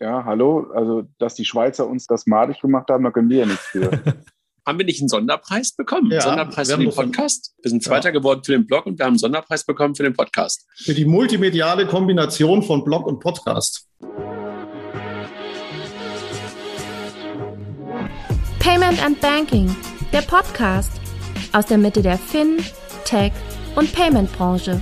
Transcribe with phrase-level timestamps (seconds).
[0.00, 0.70] Ja, hallo.
[0.74, 3.90] Also, dass die Schweizer uns das madig gemacht haben, da können wir ja nichts für.
[4.66, 6.10] haben wir nicht einen Sonderpreis bekommen?
[6.12, 7.54] Ja, Sonderpreis für den Podcast?
[7.62, 8.12] Wir sind Zweiter ja.
[8.12, 10.66] geworden für den Blog und wir haben einen Sonderpreis bekommen für den Podcast.
[10.76, 13.88] Für die multimediale Kombination von Blog und Podcast.
[18.60, 19.74] Payment and Banking,
[20.12, 20.92] der Podcast
[21.52, 22.58] aus der Mitte der Fin,
[23.04, 23.32] Tech
[23.74, 24.80] und Payment Branche.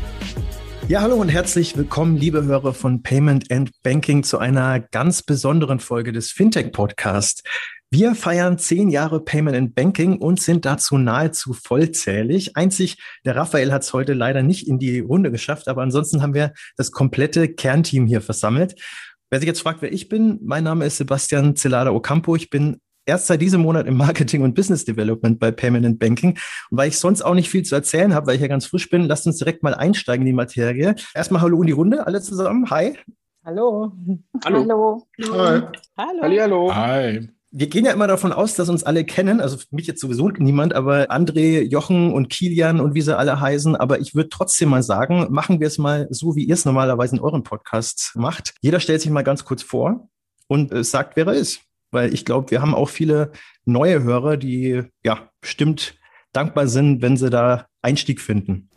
[0.89, 5.80] Ja, hallo und herzlich willkommen, liebe Hörer von Payment and Banking, zu einer ganz besonderen
[5.80, 7.43] Folge des Fintech Podcast.
[7.91, 12.57] Wir feiern zehn Jahre Payment and Banking und sind dazu nahezu vollzählig.
[12.57, 16.34] Einzig der Raphael hat es heute leider nicht in die Runde geschafft, aber ansonsten haben
[16.34, 18.80] wir das komplette Kernteam hier versammelt.
[19.29, 22.37] Wer sich jetzt fragt, wer ich bin, mein Name ist Sebastian Celada Ocampo.
[22.37, 26.30] Ich bin erst seit diesem Monat im Marketing und Business Development bei Payment and Banking.
[26.70, 28.91] Und weil ich sonst auch nicht viel zu erzählen habe, weil ich ja ganz frisch
[28.91, 30.96] bin, lasst uns direkt mal einsteigen in die Materie.
[31.15, 32.69] Erstmal Hallo in die Runde, alle zusammen.
[32.70, 32.98] Hi.
[33.45, 33.92] Hallo.
[34.45, 34.59] Hallo.
[34.59, 35.06] Hallo.
[35.20, 35.62] Hi.
[35.96, 36.42] Hallo.
[36.42, 36.74] Hallo.
[36.74, 37.29] Hi.
[37.52, 40.74] Wir gehen ja immer davon aus, dass uns alle kennen, also mich jetzt sowieso niemand,
[40.74, 43.77] aber André, Jochen und Kilian und wie sie alle heißen.
[43.77, 47.16] Aber ich würde trotzdem mal sagen, machen wir es mal so, wie ihr es normalerweise
[47.16, 48.54] in euren Podcasts macht.
[48.60, 50.09] Jeder stellt sich mal ganz kurz vor
[50.49, 53.32] und äh, sagt, wer er ist weil ich glaube, wir haben auch viele
[53.65, 55.96] neue Hörer, die ja bestimmt
[56.32, 58.68] dankbar sind, wenn sie da Einstieg finden.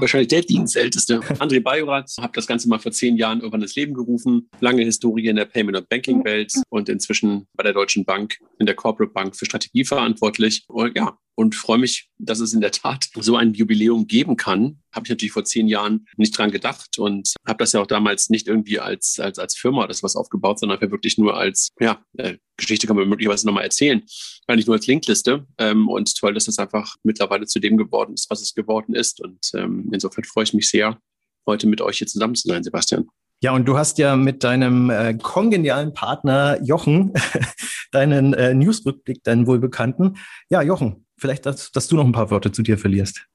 [0.01, 1.21] wahrscheinlich der Dienstälteste.
[1.21, 4.49] André Bajorat, habe das Ganze mal vor zehn Jahren irgendwann ins Leben gerufen.
[4.61, 8.75] Lange Historie in der Payment- und Banking-Welt und inzwischen bei der Deutschen Bank in der
[8.75, 10.65] Corporate Bank für Strategie verantwortlich.
[10.69, 14.79] Und ja, und freue mich, dass es in der Tat so ein Jubiläum geben kann.
[14.93, 18.31] Habe ich natürlich vor zehn Jahren nicht dran gedacht und habe das ja auch damals
[18.31, 22.37] nicht irgendwie als, als, als Firma das was aufgebaut, sondern wirklich nur als, ja, äh,
[22.57, 24.05] Geschichte kann man möglicherweise nochmal erzählen,
[24.47, 25.47] gar nicht nur als Linkliste.
[25.59, 29.21] Ähm, und toll, dass es einfach mittlerweile zu dem geworden ist, was es geworden ist.
[29.21, 30.99] Und ähm, insofern freue ich mich sehr,
[31.47, 33.09] heute mit euch hier zusammen zu sein, Sebastian.
[33.45, 37.13] Ja, und du hast ja mit deinem äh, kongenialen Partner Jochen
[37.93, 40.17] deinen äh, Newsrückblick, deinen wohlbekannten.
[40.49, 43.27] Ja, Jochen, vielleicht, dass, dass du noch ein paar Worte zu dir verlierst.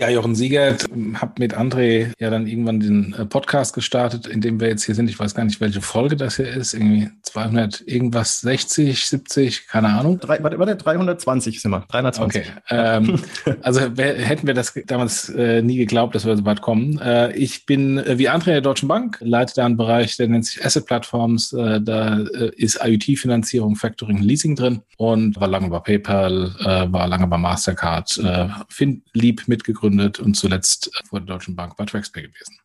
[0.00, 0.86] Ja, Jochen Siegert,
[1.20, 4.94] habe mit André ja dann irgendwann den äh, Podcast gestartet, in dem wir jetzt hier
[4.94, 5.10] sind.
[5.10, 6.72] Ich weiß gar nicht, welche Folge das hier ist.
[6.72, 10.18] Irgendwie 200, irgendwas, 60, 70, keine Ahnung.
[10.18, 11.84] Drei, warte, warte, 320 sind wir.
[11.90, 12.40] 320.
[12.40, 12.50] Okay.
[12.70, 13.20] Ähm,
[13.60, 16.98] also wär, hätten wir das damals äh, nie geglaubt, dass wir so weit kommen.
[16.98, 20.46] Äh, ich bin äh, wie André der Deutschen Bank, leite da einen Bereich, der nennt
[20.46, 21.52] sich Asset Platforms.
[21.52, 26.54] Äh, da äh, ist IoT-Finanzierung, Factoring, Leasing drin und war lange bei PayPal,
[26.90, 31.84] war lange bei Mastercard, äh, FinLeap mitgegründet gegründet und zuletzt vor der Deutschen Bank bei
[31.84, 32.58] Traxpay gewesen.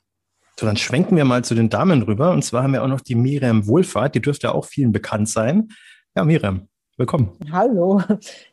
[0.59, 2.31] So, dann schwenken wir mal zu den Damen rüber.
[2.31, 4.16] Und zwar haben wir auch noch die Miriam Wohlfahrt.
[4.16, 5.69] Die dürfte auch vielen bekannt sein.
[6.16, 7.38] Ja, Miriam, willkommen.
[7.52, 8.02] Hallo.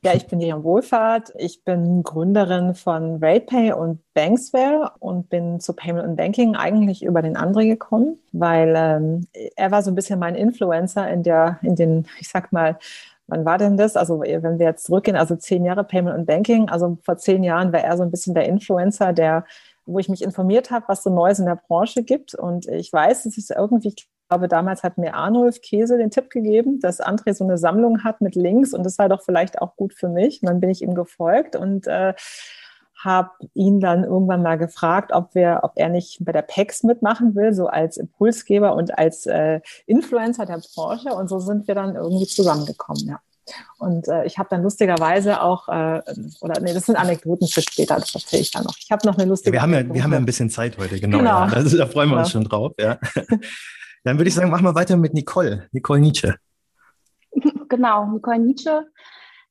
[0.03, 1.33] Ja, ich bin Miriam Wohlfahrt.
[1.39, 7.23] Ich bin Gründerin von RatePay und Banksware und bin zu Payment und Banking eigentlich über
[7.23, 11.77] den André gekommen, weil ähm, er war so ein bisschen mein Influencer in der, in
[11.77, 12.79] den, ich sag mal,
[13.27, 13.97] wann war denn das?
[13.97, 17.73] Also wenn wir jetzt zurückgehen, also zehn Jahre Payment und Banking, also vor zehn Jahren
[17.73, 19.45] war er so ein bisschen der Influencer, der,
[19.87, 22.35] wo ich mich informiert habe, was so Neues in der Branche gibt.
[22.35, 26.31] Und ich weiß, es ist irgendwie, ich glaube, damals hat mir Arnulf Käse den Tipp
[26.31, 29.77] gegeben, dass André so eine Sammlung hat mit Links und das sei doch vielleicht auch
[29.77, 30.43] gut für mich.
[30.43, 32.15] Und dann bin ich ihm gefolgt und äh,
[33.05, 37.35] habe ihn dann irgendwann mal gefragt, ob wir, ob er nicht bei der PEX mitmachen
[37.35, 41.11] will, so als Impulsgeber und als äh, Influencer der Branche.
[41.11, 43.21] Und so sind wir dann irgendwie zusammengekommen, ja.
[43.79, 46.01] Und äh, ich habe dann lustigerweise auch, äh,
[46.41, 48.77] oder nee, das sind Anekdoten für später, das erzähle ich dann noch.
[48.79, 49.57] Ich habe noch eine lustige.
[49.57, 51.19] Ja, wir, haben ja, wir haben ja ein bisschen Zeit heute, genau.
[51.19, 51.31] genau.
[51.31, 51.53] Ja.
[51.53, 52.73] Also, da freuen wir uns schon drauf.
[52.79, 52.99] Ja.
[54.05, 56.37] Dann würde ich sagen, machen wir weiter mit Nicole, Nicole Nietzsche.
[57.69, 58.87] Genau, Nicole Nietzsche.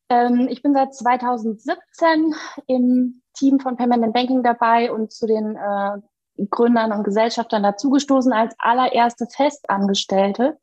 [0.08, 2.36] Ähm, ich bin seit 2017
[2.68, 8.56] im Team von Permanent Banking dabei und zu den äh, Gründern und Gesellschaftern dazugestoßen als
[8.58, 10.58] allererste Festangestellte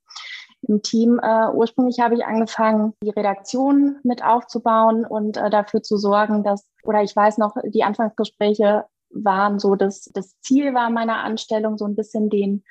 [0.62, 1.20] im Team.
[1.22, 6.68] Äh, ursprünglich habe ich angefangen, die Redaktion mit aufzubauen und äh, dafür zu sorgen, dass,
[6.82, 11.86] oder ich weiß noch, die Anfangsgespräche waren so, dass das Ziel war meiner Anstellung, so
[11.86, 12.64] ein bisschen den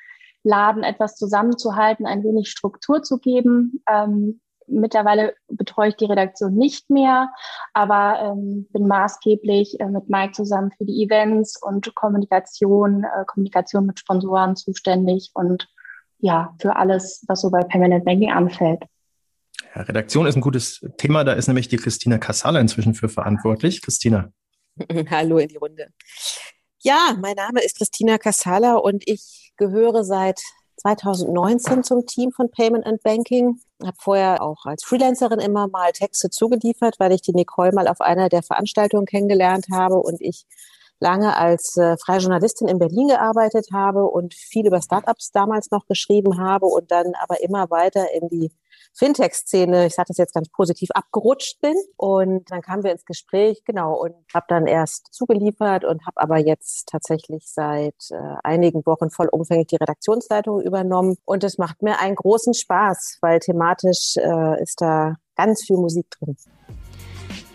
[0.44, 3.84] Laden etwas zusammenzuhalten, ein wenig Struktur zu geben.
[3.90, 7.32] Ähm, Mittlerweile betreue ich die Redaktion nicht mehr,
[7.74, 13.86] aber ähm, bin maßgeblich äh, mit Mike zusammen für die Events und Kommunikation, äh, Kommunikation
[13.86, 15.68] mit Sponsoren zuständig und
[16.20, 18.84] ja, für alles, was so bei Permanent Banking anfällt.
[19.76, 23.82] Ja, Redaktion ist ein gutes Thema, da ist nämlich die Christina Kassala inzwischen für verantwortlich.
[23.82, 24.32] Christina.
[25.10, 25.88] Hallo in die Runde.
[26.80, 30.40] Ja, mein Name ist Christina Kassala und ich gehöre seit
[30.78, 33.60] 2019 zum Team von Payment and Banking.
[33.84, 38.02] Habe vorher auch als Freelancerin immer mal Texte zugeliefert, weil ich die Nicole mal auf
[38.02, 40.46] einer der Veranstaltungen kennengelernt habe und ich
[41.00, 45.86] lange als äh, freie Journalistin in Berlin gearbeitet habe und viel über Startups damals noch
[45.86, 48.52] geschrieben habe und dann aber immer weiter in die
[48.98, 51.76] Fintech-Szene, ich sage das jetzt ganz positiv, abgerutscht bin.
[51.98, 56.38] Und dann kamen wir ins Gespräch, genau, und habe dann erst zugeliefert und habe aber
[56.38, 61.16] jetzt tatsächlich seit äh, einigen Wochen vollumfänglich die Redaktionsleitung übernommen.
[61.26, 66.08] Und es macht mir einen großen Spaß, weil thematisch äh, ist da ganz viel Musik
[66.20, 66.36] drin.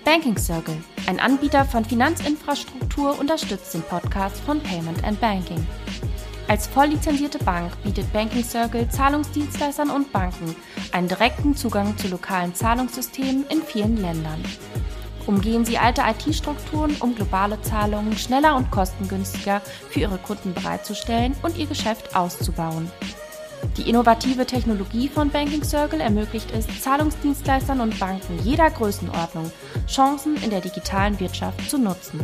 [0.04, 5.64] Banking Circle, ein Anbieter von Finanzinfrastruktur, unterstützt den Podcast von Payment and Banking.
[6.48, 10.56] Als volllizenzierte Bank bietet Banking Circle Zahlungsdienstleistern und Banken
[10.92, 14.42] einen direkten Zugang zu lokalen Zahlungssystemen in vielen Ländern.
[15.26, 21.56] Umgehen Sie alte IT-Strukturen, um globale Zahlungen schneller und kostengünstiger für Ihre Kunden bereitzustellen und
[21.56, 22.90] Ihr Geschäft auszubauen.
[23.76, 29.50] Die innovative Technologie von Banking Circle ermöglicht es Zahlungsdienstleistern und Banken jeder Größenordnung,
[29.86, 32.20] Chancen in der digitalen Wirtschaft zu nutzen.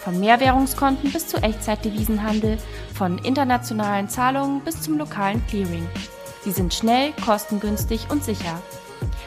[0.00, 2.56] Von Mehrwährungskonten bis zu Echtzeitdevisenhandel,
[2.94, 5.86] von internationalen Zahlungen bis zum lokalen Clearing.
[6.44, 8.60] Sie sind schnell, kostengünstig und sicher.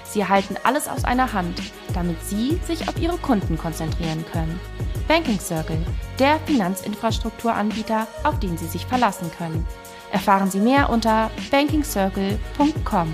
[0.04, 1.60] Sie erhalten alles aus einer Hand,
[1.94, 4.60] damit Sie sich auf Ihre Kunden konzentrieren können.
[5.08, 5.80] Banking Circle,
[6.20, 9.66] der Finanzinfrastrukturanbieter, auf den Sie sich verlassen können.
[10.12, 13.08] Erfahren Sie mehr unter bankingcircle.com.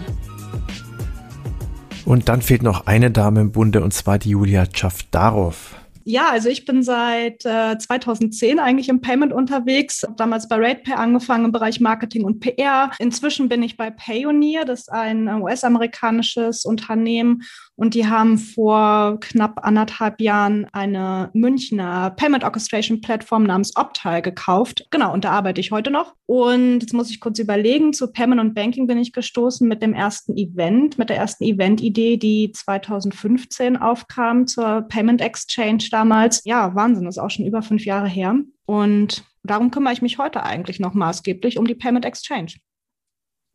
[2.05, 5.75] Und dann fehlt noch eine Dame im Bunde, und zwar die Julia Czafdarow.
[6.05, 10.03] Ja, also ich bin seit äh, 2010 eigentlich im Payment unterwegs.
[10.03, 12.91] Hab damals bei RatePay angefangen im Bereich Marketing und PR.
[12.99, 17.43] Inzwischen bin ich bei Payoneer, das ist ein äh, US-amerikanisches Unternehmen
[17.75, 24.85] und die haben vor knapp anderthalb Jahren eine Münchner Payment Orchestration Plattform namens Optile gekauft.
[24.91, 26.13] Genau, und da arbeite ich heute noch.
[26.27, 29.93] Und jetzt muss ich kurz überlegen, zu Payment und Banking bin ich gestoßen mit dem
[29.93, 36.41] ersten Event, mit der ersten Event-Idee, die 2015 aufkam zur Payment Exchange damals.
[36.45, 38.35] Ja, Wahnsinn, das ist auch schon über fünf Jahre her.
[38.65, 42.53] Und darum kümmere ich mich heute eigentlich noch maßgeblich um die Payment Exchange.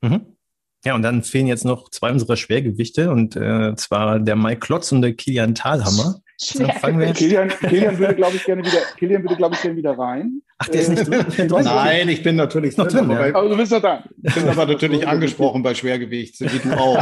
[0.02, 0.37] Mhm.
[0.84, 4.92] Ja, und dann fehlen jetzt noch zwei unserer Schwergewichte, und äh, zwar der Mike Klotz
[4.92, 6.20] und der Kilian Thalhammer.
[6.40, 10.40] Kilian, Kilian würde, glaube ich, gerne wieder, Kilian würde, glaube ich, gerne wieder rein.
[10.58, 11.64] Ach, der ist nicht drin?
[11.64, 13.08] Nein, ich bin natürlich noch drin.
[13.08, 13.34] drin ja.
[13.34, 14.04] aber du bist doch da.
[14.22, 16.96] Ich bin aber natürlich angesprochen bei Schwergewicht, wie du auch.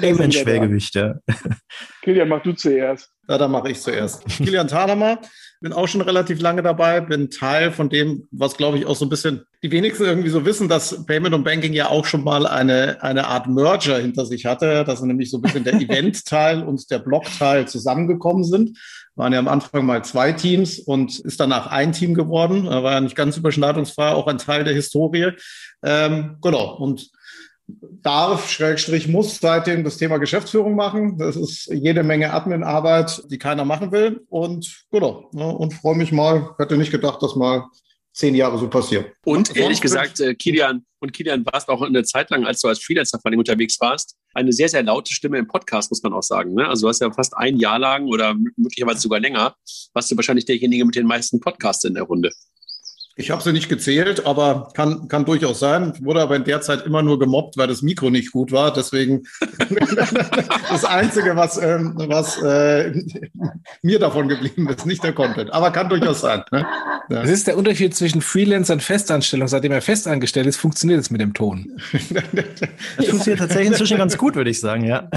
[0.00, 1.14] Payment Schwergewicht, ja.
[2.02, 3.10] Kilian, mach du zuerst.
[3.26, 4.22] Ja, dann mache ich zuerst.
[4.26, 5.20] Kilian Thalhammer,
[5.60, 9.04] bin auch schon relativ lange dabei, bin Teil von dem, was glaube ich auch so
[9.04, 12.46] ein bisschen die wenigsten irgendwie so wissen, dass Payment und Banking ja auch schon mal
[12.46, 16.88] eine, eine Art Merger hinter sich hatte, dass nämlich so ein bisschen der Event-Teil und
[16.90, 18.78] der Block-Teil zusammengekommen sind.
[19.16, 22.66] Waren ja am Anfang mal zwei Teams und ist danach ein Team geworden.
[22.66, 25.32] War ja nicht ganz überschneidungsfrei, auch ein Teil der Historie.
[25.82, 26.76] Ähm, genau.
[26.76, 27.10] Und
[28.02, 31.18] darf, Schrägstrich muss seitdem das Thema Geschäftsführung machen.
[31.18, 34.24] Das ist jede Menge Adminarbeit, die keiner machen will.
[34.28, 36.54] Und genau, ne, und freue mich mal.
[36.58, 37.66] Hätte nicht gedacht, dass mal
[38.12, 39.06] zehn Jahre so passieren.
[39.24, 42.82] Und ehrlich gesagt, äh, Kilian, und Kilian warst auch eine Zeit lang, als du als
[42.82, 46.22] Freelancer vor allem unterwegs warst, eine sehr, sehr laute Stimme im Podcast, muss man auch
[46.22, 46.54] sagen.
[46.54, 46.66] Ne?
[46.66, 49.54] Also du hast ja fast ein Jahr lang oder möglicherweise sogar länger,
[49.92, 52.32] warst du wahrscheinlich derjenige mit den meisten Podcasts in der Runde.
[53.18, 55.92] Ich habe sie nicht gezählt, aber kann, kann durchaus sein.
[56.00, 58.72] Wurde aber in der Zeit immer nur gemobbt, weil das Mikro nicht gut war.
[58.72, 59.24] Deswegen
[60.70, 62.92] das Einzige, was, ähm, was äh,
[63.82, 65.52] mir davon geblieben ist, nicht der Content.
[65.52, 66.44] Aber kann durchaus sein.
[66.52, 66.64] Ne?
[67.10, 67.22] Ja.
[67.22, 69.48] Das ist der Unterschied zwischen Freelancer und Festanstellung.
[69.48, 71.72] Seitdem er festangestellt ist, funktioniert es mit dem Ton.
[72.98, 75.10] Das funktioniert tatsächlich inzwischen ganz gut, würde ich sagen, ja.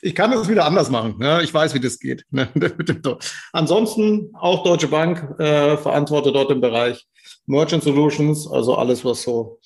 [0.00, 1.16] Ich kann es wieder anders machen.
[1.18, 1.42] Ne?
[1.42, 2.24] Ich weiß, wie das geht.
[2.30, 2.48] Ne?
[3.52, 7.06] Ansonsten auch Deutsche Bank äh, verantwortet dort im Bereich
[7.46, 9.58] Merchant Solutions, also alles, was so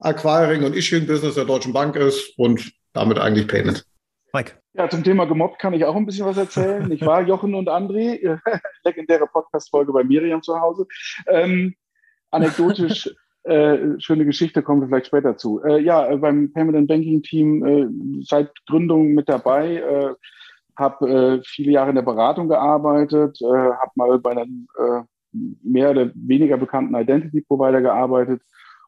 [0.00, 3.84] Acquiring und Issuing Business der Deutschen Bank ist und damit eigentlich Payment.
[4.32, 4.52] Mike.
[4.74, 6.90] Ja, zum Thema gemobbt kann ich auch ein bisschen was erzählen.
[6.92, 8.38] Ich war Jochen und André,
[8.84, 10.86] legendäre Podcast-Folge bei Miriam zu Hause.
[11.26, 11.74] Ähm,
[12.30, 13.10] anekdotisch,
[13.42, 15.62] äh, schöne Geschichte, kommen wir vielleicht später zu.
[15.64, 20.14] Äh, ja, beim Payment and Banking Team äh, seit Gründung mit dabei, äh,
[20.76, 25.00] habe äh, viele Jahre in der Beratung gearbeitet, äh, habe mal bei einem äh,
[25.32, 28.42] mehr oder weniger bekannten Identity Provider gearbeitet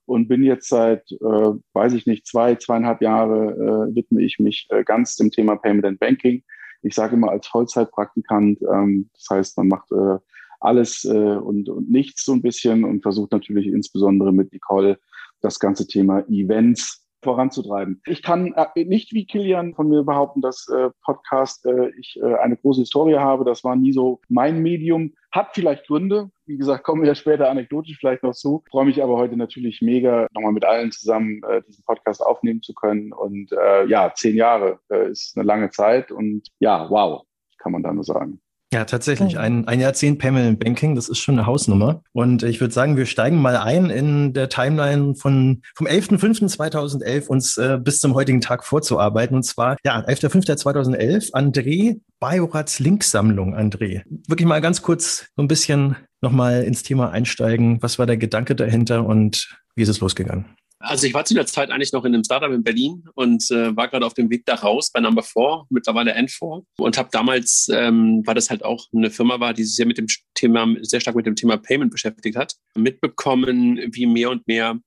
[0.07, 4.67] und bin jetzt seit, äh, weiß ich nicht, zwei, zweieinhalb Jahre äh, widme ich mich
[4.71, 6.43] äh, ganz dem Thema Payment and Banking.
[6.83, 10.19] Ich sage immer als Vollzeitpraktikant, ähm, das heißt, man macht äh,
[10.61, 14.99] alles äh, und, und nichts so ein bisschen und versucht natürlich insbesondere mit Nicole
[15.41, 18.01] das ganze Thema Events voranzutreiben.
[18.07, 22.35] Ich kann äh, nicht wie Kilian von mir behaupten, dass äh, Podcast äh, ich äh,
[22.37, 23.45] eine große Historie habe.
[23.45, 25.13] Das war nie so mein Medium.
[25.33, 26.31] Hat vielleicht Gründe.
[26.47, 28.65] Wie gesagt, kommen wir später anekdotisch vielleicht noch zu.
[28.71, 32.75] Freue mich aber heute natürlich mega, nochmal mit allen zusammen äh, diesen Podcast aufnehmen zu
[32.75, 33.13] können.
[33.13, 36.11] Und äh, ja, zehn Jahre äh, ist eine lange Zeit.
[36.11, 37.23] Und ja, wow,
[37.59, 38.41] kann man da nur sagen.
[38.73, 39.37] Ja, tatsächlich.
[39.37, 42.03] Ein, ein Jahrzehnt Payment Banking, das ist schon eine Hausnummer.
[42.13, 47.57] Und ich würde sagen, wir steigen mal ein in der Timeline von vom 11.05.2011 uns
[47.57, 49.35] äh, bis zum heutigen Tag vorzuarbeiten.
[49.35, 54.03] Und zwar, ja, 11.05.2011, André Bajorats Linksammlung, André.
[54.29, 57.83] Wirklich mal ganz kurz so ein bisschen nochmal ins Thema einsteigen.
[57.83, 60.45] Was war der Gedanke dahinter und wie ist es losgegangen?
[60.83, 63.77] Also ich war zu der Zeit eigentlich noch in einem Startup in Berlin und äh,
[63.77, 67.69] war gerade auf dem Weg da raus bei Number 4, mittlerweile N4 und habe damals,
[67.71, 71.01] ähm, weil das halt auch eine Firma war, die sich sehr mit dem Thema, sehr
[71.01, 74.81] stark mit dem Thema Payment beschäftigt hat, mitbekommen, wie mehr und mehr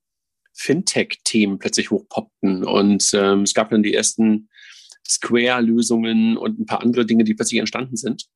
[0.54, 4.48] Fintech-Themen plötzlich hochpoppten und ähm, es gab dann die ersten
[5.08, 8.26] Square-Lösungen und ein paar andere Dinge, die plötzlich entstanden sind.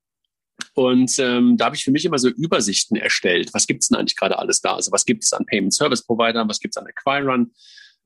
[0.78, 3.52] Und ähm, da habe ich für mich immer so Übersichten erstellt.
[3.52, 4.76] Was gibt es denn eigentlich gerade alles da?
[4.76, 7.50] Also was gibt es an Payment Service Providern, was gibt es an Acquirern?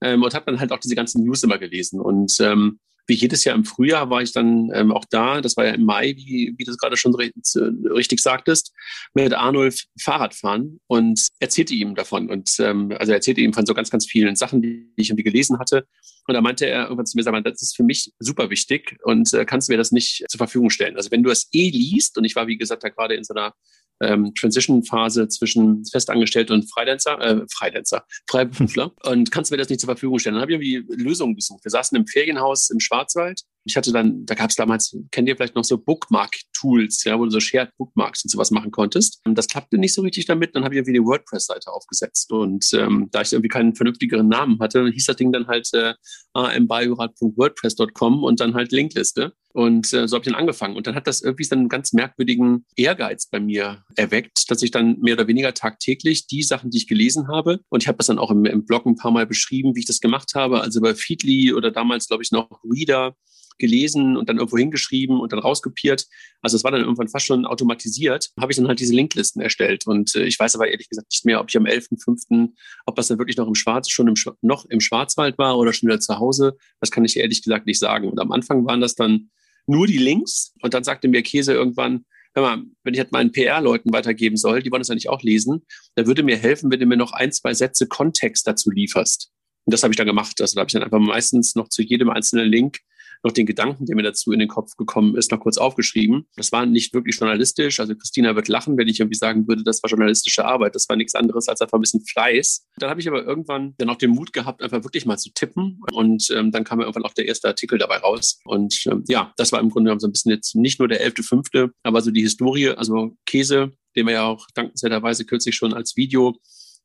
[0.01, 2.01] Ähm, und habe dann halt auch diese ganzen News immer gelesen.
[2.01, 5.67] Und ähm, wie jedes Jahr im Frühjahr war ich dann ähm, auch da, das war
[5.67, 8.73] ja im Mai, wie, wie du es gerade schon richtig sagtest,
[9.15, 12.31] mit Arnulf Fahrradfahren und erzählte ihm davon.
[12.31, 15.59] Und ähm, also erzählte ihm von so ganz, ganz vielen Sachen, die ich irgendwie gelesen
[15.59, 15.87] hatte.
[16.29, 18.97] Und da meinte er irgendwann zu mir, sag mal, das ist für mich super wichtig
[19.03, 20.97] und äh, kannst du mir das nicht zur Verfügung stellen.
[20.97, 23.35] Also wenn du es eh liest, und ich war, wie gesagt, da gerade in so
[23.35, 23.55] einer
[24.03, 29.81] ähm, Transition-Phase zwischen Festangestellte und Freidancer, äh, Freidancer, Freiberufler und kannst du mir das nicht
[29.81, 30.35] zur Verfügung stellen.
[30.35, 31.65] Dann habe ich irgendwie Lösungen gesucht.
[31.65, 33.43] Wir saßen im Ferienhaus im Schwarzwald.
[33.65, 37.25] Ich hatte dann, da gab es damals, kennt ihr vielleicht noch so Bookmark-Tools, ja, wo
[37.25, 39.21] du so Shared Bookmarks und sowas machen konntest.
[39.25, 40.57] Und das klappte nicht so richtig damit.
[40.57, 42.33] Dann habe ich irgendwie eine WordPress-Seite aufgesetzt.
[42.33, 45.95] Und ähm, da ich irgendwie keinen vernünftigeren Namen hatte, hieß das Ding dann halt äh,
[46.35, 49.33] ambiorat.wordpress.com und dann halt Linkliste.
[49.53, 50.77] Und äh, so habe ich dann angefangen.
[50.77, 54.71] Und dann hat das irgendwie so einen ganz merkwürdigen Ehrgeiz bei mir erweckt, dass ich
[54.71, 58.07] dann mehr oder weniger tagtäglich die Sachen, die ich gelesen habe, und ich habe das
[58.07, 60.81] dann auch im, im Blog ein paar Mal beschrieben, wie ich das gemacht habe, also
[60.81, 63.15] bei Feedly oder damals, glaube ich, noch Reader,
[63.59, 66.07] gelesen und dann irgendwo hingeschrieben und dann rauskopiert.
[66.43, 68.31] Also es war dann irgendwann fast schon automatisiert.
[68.39, 69.87] Habe ich dann halt diese Linklisten erstellt.
[69.87, 72.51] Und äh, ich weiß aber ehrlich gesagt nicht mehr, ob ich am 11.05.,
[72.87, 75.89] ob das dann wirklich noch im Schwarz, schon im, noch im Schwarzwald war oder schon
[75.89, 76.57] wieder zu Hause.
[76.81, 78.11] Das kann ich ehrlich gesagt nicht sagen.
[78.11, 79.31] Und am Anfang waren das dann
[79.67, 80.55] nur die Links.
[80.63, 82.05] Und dann sagte mir Käse irgendwann,
[82.35, 85.23] hör mal, wenn ich halt meinen PR-Leuten weitergeben soll, die wollen das ja nicht auch
[85.23, 89.31] lesen, dann würde mir helfen, wenn du mir noch ein, zwei Sätze Kontext dazu lieferst.
[89.65, 90.41] Und das habe ich dann gemacht.
[90.41, 92.79] Also da habe ich dann einfach meistens noch zu jedem einzelnen Link
[93.23, 96.27] noch den Gedanken, der mir dazu in den Kopf gekommen ist, noch kurz aufgeschrieben.
[96.37, 97.81] Das war nicht wirklich journalistisch.
[97.81, 100.75] Also Christina wird lachen, wenn ich irgendwie sagen würde, das war journalistische Arbeit.
[100.75, 102.67] Das war nichts anderes als einfach ein bisschen Fleiß.
[102.77, 105.81] Dann habe ich aber irgendwann dann auch den Mut gehabt, einfach wirklich mal zu tippen.
[105.93, 108.41] Und ähm, dann kam irgendwann auch der erste Artikel dabei raus.
[108.45, 111.07] Und ähm, ja, das war im Grunde genommen so ein bisschen jetzt nicht nur der
[111.07, 115.97] 11.5., aber so die Historie, also Käse, den wir ja auch dankenswerterweise kürzlich schon als
[115.97, 116.37] Video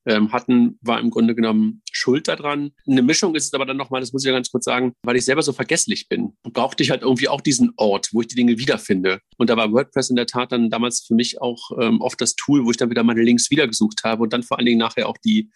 [0.06, 2.72] ähm, hatten, war im Grunde genommen schuld daran.
[2.88, 5.16] Eine Mischung ist es aber dann nochmal, das muss ich ja ganz kurz sagen, weil
[5.16, 8.36] ich selber so vergesslich bin, brauchte ich halt irgendwie auch diesen Ort, wo ich die
[8.36, 9.20] Dinge wiederfinde.
[9.38, 12.36] Und da war WordPress in der Tat dann damals für mich auch ähm, oft das
[12.36, 15.10] Tool, wo ich dann wieder meine Links wiedergesucht habe und dann vor allen Dingen nachher
[15.10, 15.50] auch die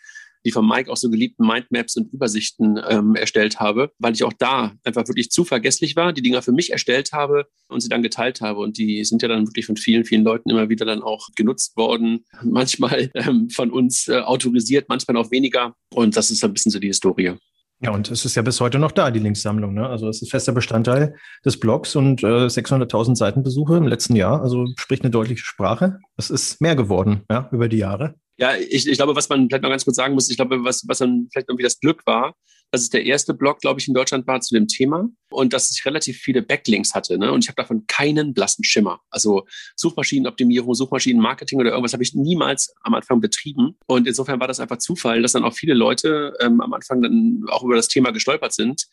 [0.45, 4.33] die von Mike auch so geliebten Mindmaps und Übersichten ähm, erstellt habe, weil ich auch
[4.33, 8.01] da einfach wirklich zu vergesslich war, die Dinger für mich erstellt habe und sie dann
[8.01, 8.59] geteilt habe.
[8.59, 11.77] Und die sind ja dann wirklich von vielen, vielen Leuten immer wieder dann auch genutzt
[11.77, 12.25] worden.
[12.43, 15.75] Manchmal ähm, von uns äh, autorisiert, manchmal auch weniger.
[15.93, 17.35] Und das ist ein bisschen so die Historie.
[17.83, 19.73] Ja, und es ist ja bis heute noch da, die Linkssammlung.
[19.73, 19.87] Ne?
[19.87, 24.41] Also es ist fester Bestandteil des Blogs und äh, 600.000 Seitenbesuche im letzten Jahr.
[24.41, 25.97] Also spricht eine deutliche Sprache.
[26.15, 28.13] Es ist mehr geworden ja, über die Jahre.
[28.41, 30.83] Ja, ich, ich glaube, was man vielleicht noch ganz kurz sagen muss, ich glaube, was,
[30.87, 32.35] was dann vielleicht irgendwie das Glück war,
[32.71, 35.69] dass es der erste Blog, glaube ich, in Deutschland war zu dem Thema und dass
[35.69, 37.19] ich relativ viele Backlinks hatte.
[37.19, 37.31] Ne?
[37.31, 38.99] Und ich habe davon keinen blassen Schimmer.
[39.11, 39.45] Also
[39.75, 43.77] Suchmaschinenoptimierung, Suchmaschinenmarketing oder irgendwas habe ich niemals am Anfang betrieben.
[43.85, 47.43] Und insofern war das einfach Zufall, dass dann auch viele Leute ähm, am Anfang dann
[47.49, 48.87] auch über das Thema gestolpert sind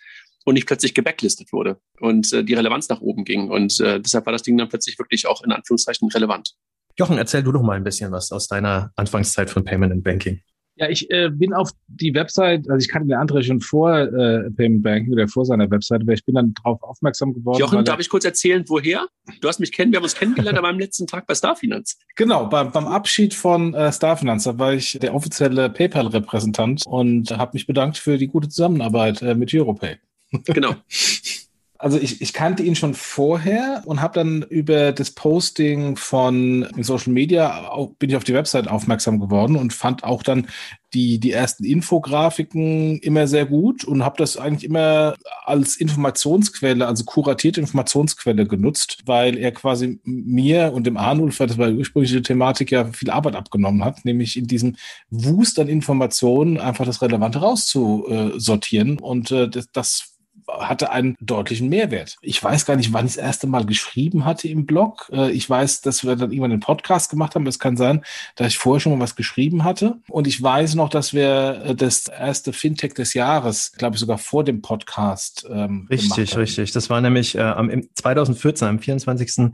[0.45, 3.49] und nicht plötzlich gebacklistet wurde und äh, die Relevanz nach oben ging.
[3.49, 6.55] Und äh, deshalb war das Ding dann plötzlich wirklich auch in Anführungszeichen relevant.
[6.99, 10.41] Jochen, erzähl du doch mal ein bisschen was aus deiner Anfangszeit von Payment and Banking.
[10.75, 14.49] Ja, ich äh, bin auf die Website, also ich kannte den André schon vor äh,
[14.51, 17.59] Payment Banking oder vor seiner Website, aber ich bin dann darauf aufmerksam geworden.
[17.59, 19.07] Jochen, darf ich kurz erzählen, woher?
[19.41, 21.99] Du hast mich kennen, wir haben uns kennengelernt an meinem letzten Tag bei Starfinanz.
[22.15, 27.51] Genau, beim, beim Abschied von äh, Starfinanz, da war ich der offizielle PayPal-Repräsentant und habe
[27.55, 29.99] mich bedankt für die gute Zusammenarbeit äh, mit Europay.
[30.47, 30.77] Genau.
[31.81, 37.13] Also ich, ich kannte ihn schon vorher und habe dann über das Posting von Social
[37.13, 40.49] Media auch, bin ich auf die Website aufmerksam geworden und fand auch dann
[40.93, 47.05] die, die ersten Infografiken immer sehr gut und habe das eigentlich immer als Informationsquelle, also
[47.05, 52.73] kuratierte Informationsquelle genutzt, weil er quasi mir und dem Arnulf, das war die ursprüngliche Thematik,
[52.73, 54.75] ja viel Arbeit abgenommen hat, nämlich in diesem
[55.11, 58.99] Wust an Informationen einfach das Relevante rauszusortieren.
[58.99, 60.18] Und äh, das, das
[60.49, 62.17] hatte einen deutlichen Mehrwert.
[62.23, 65.11] Ich weiß gar nicht, wann ich das erste Mal geschrieben hatte im Blog.
[65.13, 67.47] Äh, ich weiß, dass wir dann irgendwann einen Podcast gemacht haben.
[67.47, 68.03] Es kann sein,
[68.37, 69.99] dass ich vorher schon mal was geschrieben hatte.
[70.09, 74.19] Und ich weiß noch, dass wir äh, das erste Fintech des Jahres, glaube ich, sogar
[74.19, 75.47] vor dem Podcast.
[75.51, 76.73] Ähm, richtig, richtig.
[76.73, 79.53] Das war nämlich äh, am 2014, am 24.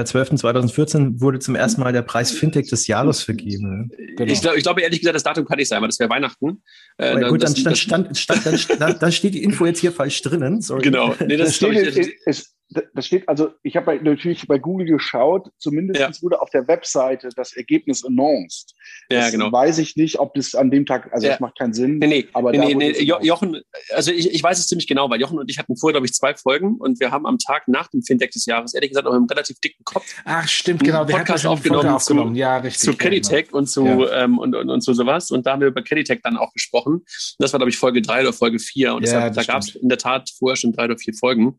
[0.00, 3.90] 12.2014 wurde zum ersten Mal der Preis Fintech des Jahres vergeben.
[4.16, 4.32] Genau.
[4.32, 6.62] Ich, glaub, ich glaube ehrlich gesagt, das Datum kann nicht sein, weil das wäre Weihnachten.
[6.98, 9.92] Äh, ja, gut, das, dann, stand, stand, stand, dann, dann, steht die Info jetzt hier
[9.92, 10.60] falsch drinnen.
[10.60, 10.82] Sorry.
[10.82, 11.14] Genau.
[11.26, 12.54] Nee, das, das steht, ist, ist,
[12.94, 16.10] das steht, also ich habe natürlich bei Google geschaut, zumindest ja.
[16.22, 18.74] wurde auf der Webseite das Ergebnis announced.
[19.10, 19.52] Ja, genau.
[19.52, 21.32] Weiß ich nicht, ob das an dem Tag, also ja.
[21.32, 21.98] das macht keinen Sinn.
[21.98, 23.60] Nee, nee, aber nee, nee, jo Jochen,
[23.94, 26.12] also ich, ich weiß es ziemlich genau, weil Jochen und ich hatten vorher, glaube ich,
[26.12, 29.12] zwei Folgen und wir haben am Tag nach dem Fintech des Jahres, ehrlich gesagt, auch
[29.12, 30.06] einen relativ dicken Kopf.
[30.24, 31.06] Ach, stimmt, genau.
[31.06, 32.34] Wir Podcast aufgenommen, aufgenommen.
[32.34, 32.80] Zu, ja, richtig.
[32.80, 34.24] Zu Creditech und zu, ja.
[34.24, 35.30] ähm, und, und, und zu sowas.
[35.30, 37.02] Und da haben wir über Creditech dann auch gesprochen.
[37.38, 38.94] Das war, glaube ich, Folge drei oder Folge vier.
[38.94, 41.58] Und ja, deshalb, da gab es in der Tat vorher schon drei oder vier Folgen.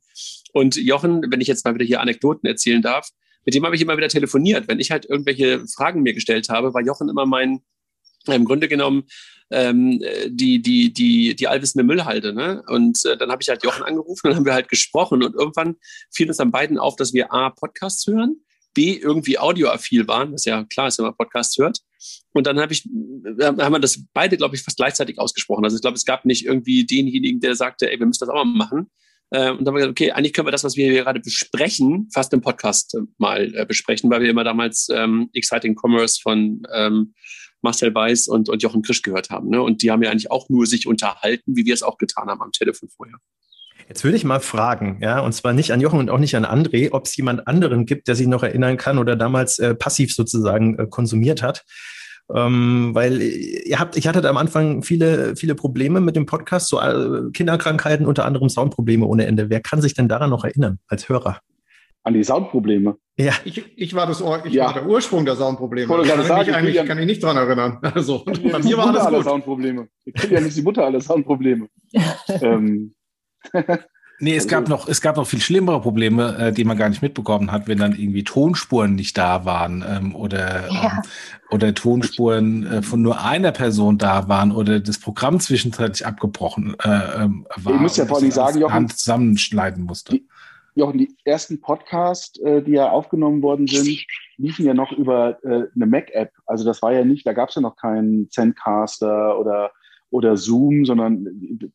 [0.56, 3.10] Und Jochen, wenn ich jetzt mal wieder hier Anekdoten erzählen darf,
[3.44, 4.70] mit dem habe ich immer wieder telefoniert.
[4.70, 7.60] Wenn ich halt irgendwelche Fragen mir gestellt habe, war Jochen immer mein,
[8.26, 9.04] im Grunde genommen,
[9.52, 12.32] ähm, die, die, die, die allwissende Müllhalde.
[12.32, 12.64] Ne?
[12.68, 15.24] Und äh, dann habe ich halt Jochen angerufen und haben wir halt gesprochen.
[15.24, 15.76] Und irgendwann
[16.10, 18.38] fiel uns dann beiden auf, dass wir A, Podcasts hören,
[18.74, 21.80] B, irgendwie audioaffil waren, was ja klar ist, wenn man Podcasts hört.
[22.32, 22.88] Und dann habe ich,
[23.42, 25.66] haben wir das beide, glaube ich, fast gleichzeitig ausgesprochen.
[25.66, 28.36] Also ich glaube, es gab nicht irgendwie denjenigen, der sagte, ey, wir müssen das auch
[28.36, 28.90] mal machen,
[29.32, 31.20] äh, und dann haben wir gesagt, okay, eigentlich können wir das, was wir hier gerade
[31.20, 36.20] besprechen, fast im Podcast äh, mal äh, besprechen, weil wir immer damals ähm, Exciting Commerce
[36.22, 37.14] von ähm,
[37.62, 39.50] Marcel Weiß und, und Jochen Krisch gehört haben.
[39.50, 39.62] Ne?
[39.62, 42.42] Und die haben ja eigentlich auch nur sich unterhalten, wie wir es auch getan haben
[42.42, 43.18] am Telefon vorher.
[43.88, 46.46] Jetzt würde ich mal fragen, ja, und zwar nicht an Jochen und auch nicht an
[46.46, 50.14] André, ob es jemand anderen gibt, der sich noch erinnern kann oder damals äh, passiv
[50.14, 51.66] sozusagen äh, konsumiert hat.
[52.34, 56.80] Ähm, weil ihr habt, ich hatte am Anfang viele, viele Probleme mit dem Podcast, so
[56.80, 59.50] äh, Kinderkrankheiten, unter anderem Soundprobleme ohne Ende.
[59.50, 61.40] Wer kann sich denn daran noch erinnern als Hörer?
[62.04, 62.98] An die Soundprobleme.
[63.18, 63.34] Ja.
[63.46, 64.66] Ich, ich war das ich ja.
[64.66, 66.02] war der Ursprung der Soundprobleme.
[66.02, 67.80] Ich kann, sagen, mich eigentlich, ja, kann ich nicht dran erinnern.
[67.82, 69.24] Also bei mir war alles gut.
[69.24, 69.88] Soundprobleme.
[70.06, 71.68] Ich kenne ja nicht die Mutter aller Soundprobleme.
[72.42, 72.96] ähm.
[74.20, 76.90] Nee, es also, gab noch, es gab noch viel schlimmere Probleme, äh, die man gar
[76.90, 80.84] nicht mitbekommen hat, wenn dann irgendwie Tonspuren nicht da waren ähm, oder ja.
[80.84, 81.02] ähm,
[81.52, 87.24] oder Tonspuren äh, von nur einer Person da waren oder das Programm zwischenzeitlich abgebrochen äh,
[87.24, 87.76] ähm, war.
[87.76, 90.14] Ich muss ja vor allem sagen, Jochen, Hand zusammenschneiden musste.
[90.14, 90.28] Die,
[90.76, 94.06] Jochen, die ersten Podcasts, äh, die ja aufgenommen worden sind,
[94.38, 96.32] liefen ja noch über äh, eine Mac-App.
[96.46, 99.72] Also das war ja nicht, da gab es ja noch keinen Zencaster oder
[100.16, 101.28] oder Zoom, sondern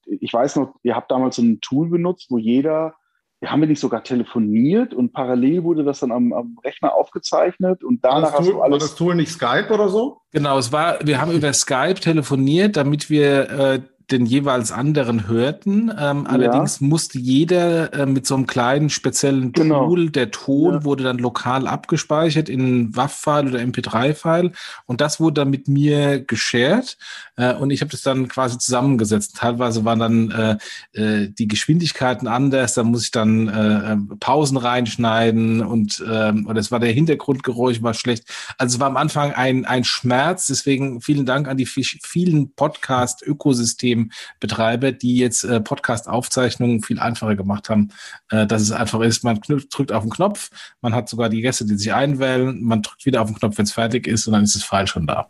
[0.06, 2.94] ich weiß noch, ihr habt damals so ein Tool benutzt, wo jeder,
[3.38, 7.84] wir haben wir nicht sogar telefoniert und parallel wurde das dann am, am Rechner aufgezeichnet
[7.84, 8.72] und danach hast Tool, du alles.
[8.72, 10.22] War das Tool nicht Skype oder so?
[10.32, 13.80] Genau, es war, wir haben über Skype telefoniert, damit wir äh,
[14.12, 15.90] den jeweils anderen hörten.
[15.96, 16.30] Ähm, ja.
[16.30, 19.86] Allerdings musste jeder äh, mit so einem kleinen speziellen genau.
[19.86, 20.84] Tool, der Ton ja.
[20.84, 24.52] wurde dann lokal abgespeichert in WAV-File oder MP3-File
[24.86, 26.96] und das wurde dann mit mir geshared
[27.36, 29.36] äh, und ich habe das dann quasi zusammengesetzt.
[29.36, 34.56] Teilweise waren dann äh, äh, die Geschwindigkeiten anders, da muss ich dann äh, äh Pausen
[34.56, 38.24] reinschneiden und oder es war der Hintergrundgeräusch war schlecht.
[38.58, 43.99] Also es war am Anfang ein, ein Schmerz, deswegen vielen Dank an die vielen Podcast-Ökosysteme
[44.40, 47.90] Betreiber, die jetzt äh, Podcast-Aufzeichnungen viel einfacher gemacht haben,
[48.30, 51.66] äh, dass es einfach ist, man drückt auf den Knopf, man hat sogar die Gäste,
[51.66, 54.44] die sich einwählen, man drückt wieder auf den Knopf, wenn es fertig ist und dann
[54.44, 55.28] ist das File schon da.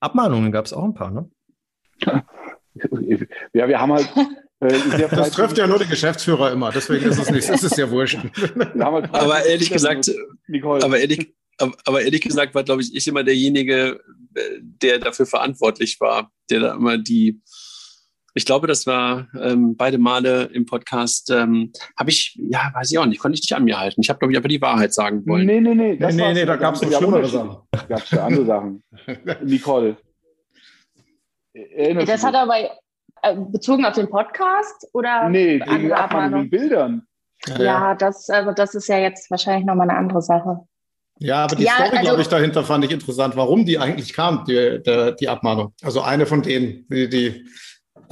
[0.00, 1.28] Abmahnungen gab es auch ein paar, ne?
[3.54, 4.08] ja, wir haben halt.
[4.60, 7.90] Äh, das trifft ja nur den Geschäftsführer immer, deswegen ist es nicht, es ist ja
[7.90, 8.18] wurscht.
[8.78, 10.10] Halt aber ehrlich gesagt,
[10.62, 14.00] aber ehrlich, aber ehrlich gesagt war, glaube ich, ich immer derjenige,
[14.60, 17.40] der dafür verantwortlich war, der da immer die,
[18.34, 22.98] ich glaube, das war ähm, beide Male im Podcast, ähm, habe ich, ja, weiß ich
[22.98, 24.00] auch nicht, konnte ich nicht an mir halten.
[24.00, 25.46] Ich habe, glaube ich, einfach die Wahrheit sagen wollen.
[25.46, 25.96] Nee, nee, nee.
[25.96, 27.56] Das nee, nee, nee da gab es noch schlimmere Sachen.
[27.88, 28.82] Gab es ja andere Sachen.
[29.42, 29.96] Nicole.
[32.06, 32.56] Das hat aber
[33.22, 37.06] äh, bezogen auf den Podcast oder nee, wegen Abmahnung Bildern.
[37.46, 40.66] Ja, ja, das, also das ist ja jetzt wahrscheinlich nochmal eine andere Sache.
[41.18, 44.12] Ja, aber die ja, Story, also, glaube ich, dahinter fand ich interessant, warum die eigentlich
[44.12, 45.72] kam, die, die, die Abmahnung.
[45.82, 47.46] Also eine von denen, die, die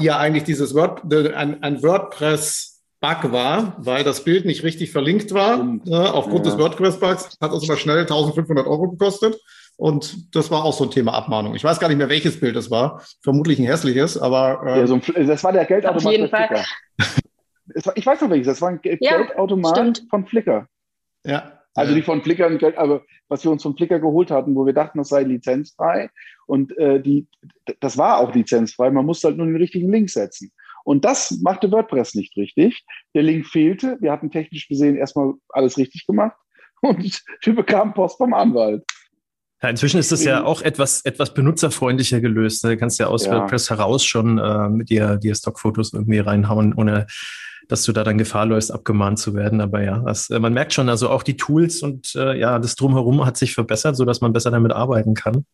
[0.00, 5.34] ja eigentlich dieses Word, ein, ein WordPress Bug war, weil das Bild nicht richtig verlinkt
[5.34, 5.62] war.
[5.62, 6.52] Ne, aufgrund Ja.
[6.52, 9.38] des WordPress-Bugs hat uns aber schnell 1500 Euro gekostet.
[9.76, 11.54] Und das war auch so ein Thema Abmahnung.
[11.54, 13.02] Ich weiß gar nicht mehr, welches Bild es war.
[13.22, 16.46] Vermutlich ein hässliches, aber äh, Ja, so ein, das war der Geldautomat Auf jeden bei
[16.46, 16.48] Fall.
[16.48, 16.64] Flickr.
[17.74, 20.02] Es war, ich weiß noch welches, das war ein Ge Ja, Geldautomat stimmt.
[20.10, 20.66] von Flickr.
[21.26, 21.60] ja.
[21.74, 21.96] Also ja.
[21.96, 25.08] nicht von Flickr, aber was wir uns von Flickr geholt hatten, wo wir dachten, das
[25.08, 26.08] sei lizenzfrei.
[26.46, 27.26] Und äh, die,
[27.80, 28.90] das war auch lizenzfrei.
[28.90, 30.52] Man musste halt nur den richtigen Link setzen.
[30.84, 32.84] Und das machte WordPress nicht richtig.
[33.14, 33.96] Der Link fehlte.
[34.00, 36.36] Wir hatten technisch gesehen erstmal alles richtig gemacht.
[36.82, 38.84] Und wir bekamen Post vom Anwalt.
[39.62, 42.64] Ja, inzwischen ist das ja auch etwas, etwas benutzerfreundlicher gelöst.
[42.64, 43.32] Du kannst ja aus Ja.
[43.32, 47.06] WordPress heraus schon äh, mit dir, dir Stockfotos irgendwie reinhauen, ohne
[47.68, 49.60] dass du da dann Gefahr läufst, abgemahnt zu werden.
[49.60, 52.76] Aber ja, das, äh, man merkt schon, also auch die Tools und äh, ja, das
[52.76, 55.46] Drumherum hat sich verbessert, sodass man besser damit arbeiten kann.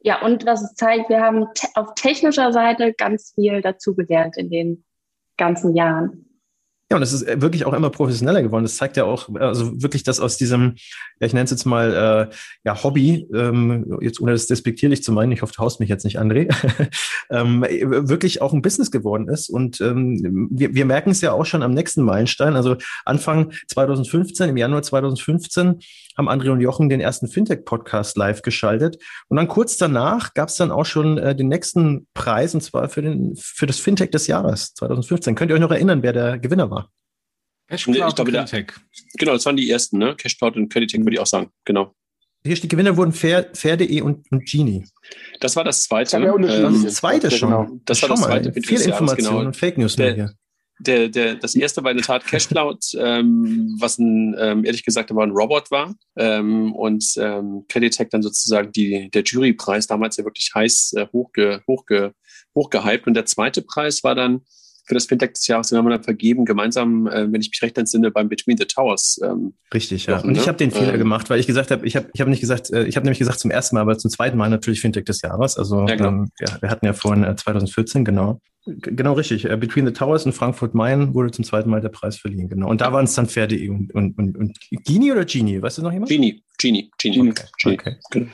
[0.00, 4.50] Ja, und was es zeigt, wir haben te auf technischer Seite ganz viel dazugelernt in
[4.50, 4.84] den
[5.36, 6.27] ganzen Jahren.
[6.90, 8.64] Ja, und es ist äh, wirklich auch immer professioneller geworden.
[8.64, 10.76] Das zeigt ja auch, also wirklich, dass aus diesem,
[11.20, 15.12] ja, ich nenne es jetzt mal, äh, ja, Hobby, ähm, jetzt ohne das despektierlich zu
[15.12, 16.48] meinen, ich hoffe, du haust mich jetzt nicht, André,
[17.30, 19.50] ähm, wirklich auch ein Business geworden ist.
[19.50, 22.56] Und ähm, wir, wir merken es ja auch schon am nächsten Meilenstein.
[22.56, 25.80] Also Anfang 2015, im Januar 2015,
[26.18, 29.02] haben André und Jochen den ersten Fintech-Podcast live geschaltet.
[29.28, 32.88] Und dann kurz danach gab es dann auch schon äh, den nächsten Preis, und zwar
[32.88, 35.34] für, den, für das Fintech des Jahres 2015.
[35.36, 36.90] Könnt ihr euch noch erinnern, wer der Gewinner war?
[37.68, 38.80] Cashcloud Ich glaube, und der- Creditec.
[39.18, 40.16] Genau, das waren die ersten, ne?
[40.16, 41.50] Cashcloud und Creditec würde ich auch sagen.
[41.64, 41.94] Genau.
[42.44, 44.84] Hier steht, die Gewinner wurden Fair, Fair.de und, und Genie.
[45.40, 46.18] Das war das zweite.
[46.20, 47.50] Das Ähm, ist das zweite Ja, schon.
[47.50, 47.68] genau.
[47.84, 49.46] Das war Schau das mal, zweite Video Viel Information genau.
[49.46, 50.32] und Fake News Der- mehr hier.
[50.80, 55.10] Der, der, das erste war in der Tat Cashcloud, ähm, was ein, ähm, ehrlich gesagt,
[55.10, 55.94] aber ein Robot war.
[56.16, 61.62] Ähm, und ähm, Creditec dann sozusagen die, der Jurypreis, damals ja wirklich heiß äh, hochge,
[61.66, 62.12] hochge,
[62.54, 63.06] hochgehypt.
[63.06, 64.42] Und der zweite Preis war dann
[64.88, 67.62] für das Fintech des Jahres, den haben wir dann vergeben, gemeinsam, äh, wenn ich mich
[67.62, 69.20] recht entsinne, beim Between the Towers.
[69.22, 70.16] Ähm, Richtig, ja.
[70.16, 70.46] Jochen, Und ich ne?
[70.48, 72.70] habe den Fehler Ähm, gemacht, weil ich gesagt habe, ich habe ich hab nicht gesagt,
[72.70, 75.20] äh, ich habe nämlich gesagt zum ersten Mal, aber zum zweiten Mal natürlich Fintech des
[75.20, 75.58] Jahres.
[75.58, 76.08] Also Ja, genau.
[76.08, 78.40] ähm, ja, wir hatten ja vorhin äh, 2014, genau.
[78.64, 79.44] Genau richtig.
[79.44, 82.68] Äh, Between the Towers in Frankfurt-Main wurde zum zweiten Mal der Preis verliehen, genau.
[82.68, 85.60] Und da waren es dann Fair.de und, und, und, und Genie oder Genie?
[85.60, 86.10] Weißt du noch jemand?
[86.10, 87.30] Genie, Genie, Genie.
[87.30, 87.74] Okay, Genie.
[87.78, 87.96] okay.
[88.10, 88.26] Genau.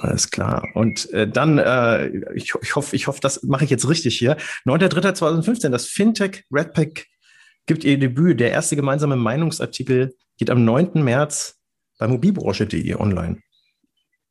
[0.00, 0.66] Alles klar.
[0.74, 4.36] Und äh, dann, äh, ich, ich hoffe, ich hoffe, das mache ich jetzt richtig hier.
[4.64, 7.06] 9.3.2015, das Fintech Redpack
[7.66, 8.40] gibt ihr Debüt.
[8.40, 11.02] Der erste gemeinsame Meinungsartikel geht am 9.
[11.02, 11.60] März
[11.98, 13.42] bei mobilbranche.de online.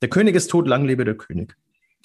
[0.01, 1.55] Der König ist tot, lang lebe der König.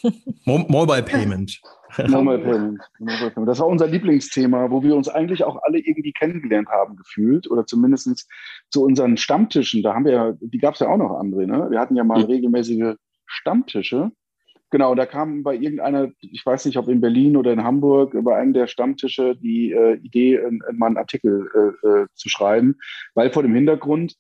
[0.45, 1.61] Mo Mobile Payment.
[2.09, 2.81] Mobile Payment.
[2.99, 3.49] Mobile Payment.
[3.49, 7.51] Das war unser Lieblingsthema, wo wir uns eigentlich auch alle irgendwie kennengelernt haben, gefühlt.
[7.51, 8.29] Oder zumindest
[8.71, 9.83] zu unseren Stammtischen.
[9.83, 11.69] Da haben wir ja, die gab es ja auch noch, André, ne?
[11.71, 12.97] Wir hatten ja mal regelmäßige
[13.33, 14.13] Stammtische.
[14.71, 18.37] Genau, da kam bei irgendeiner, ich weiß nicht, ob in Berlin oder in Hamburg, bei
[18.37, 22.77] einem der Stammtische die äh, Idee, äh, mal einen Artikel äh, äh, zu schreiben,
[23.15, 24.17] weil vor dem Hintergrund,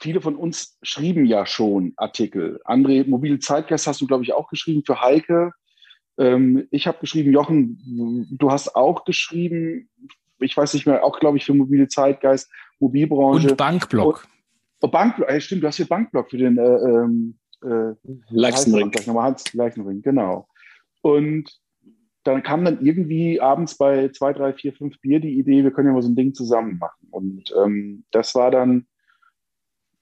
[0.00, 2.58] viele von uns schrieben ja schon Artikel.
[2.64, 5.52] André, Mobile Zeitgeist hast du, glaube ich, auch geschrieben für Heike.
[6.16, 9.90] Ähm, ich habe geschrieben, Jochen, du hast auch geschrieben,
[10.38, 13.50] ich weiß nicht mehr, auch, glaube ich, für Mobile Zeitgeist, Mobilbranche.
[13.50, 14.26] Und Bankblock.
[14.80, 17.94] Oh, Bankblock, äh, stimmt, du hast hier Bankblock für den äh, ähm, äh,
[18.30, 18.90] Leichenring.
[18.90, 20.48] Gleich nochmal Hans Leichenring, genau.
[21.02, 21.50] Und
[22.24, 25.88] dann kam dann irgendwie abends bei zwei, drei, vier, fünf Bier die Idee, wir können
[25.88, 27.06] ja mal so ein Ding zusammen machen.
[27.10, 28.86] Und ähm, das war dann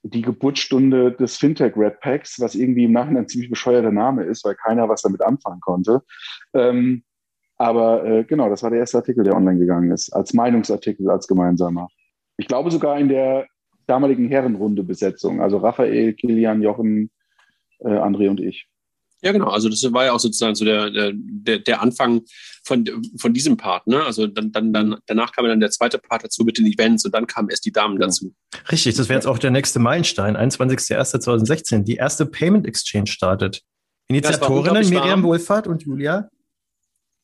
[0.02, 4.44] die Geburtsstunde des Fintech Red Packs, was irgendwie im Nachhinein ein ziemlich bescheuerter Name ist,
[4.44, 6.02] weil keiner was damit anfangen konnte.
[6.52, 7.04] Ähm,
[7.56, 11.26] aber äh, genau, das war der erste Artikel, der online gegangen ist, als Meinungsartikel, als
[11.26, 11.88] gemeinsamer.
[12.36, 13.46] Ich glaube sogar in der
[13.86, 17.10] damaligen Herrenrunde-Besetzung, also Raphael, Kilian, Jochen,
[17.80, 18.66] äh, André und ich.
[19.22, 19.48] Ja, genau.
[19.48, 22.22] Also das war ja auch sozusagen so der, der, der Anfang
[22.62, 22.84] von,
[23.16, 23.86] von diesem Part.
[23.86, 24.04] Ne?
[24.04, 27.14] Also dann, dann, dann, danach kam dann der zweite Part dazu mit den Events und
[27.14, 28.06] dann kamen erst die Damen Genau.
[28.06, 28.34] dazu.
[28.70, 31.84] Richtig, das wäre jetzt auch der nächste Meilenstein, 21.01.2016.
[31.84, 33.62] Die erste Payment Exchange startet.
[34.08, 35.22] Initiatorinnen unglaublich Miriam.
[35.22, 36.28] Wohlfahrt und Julia.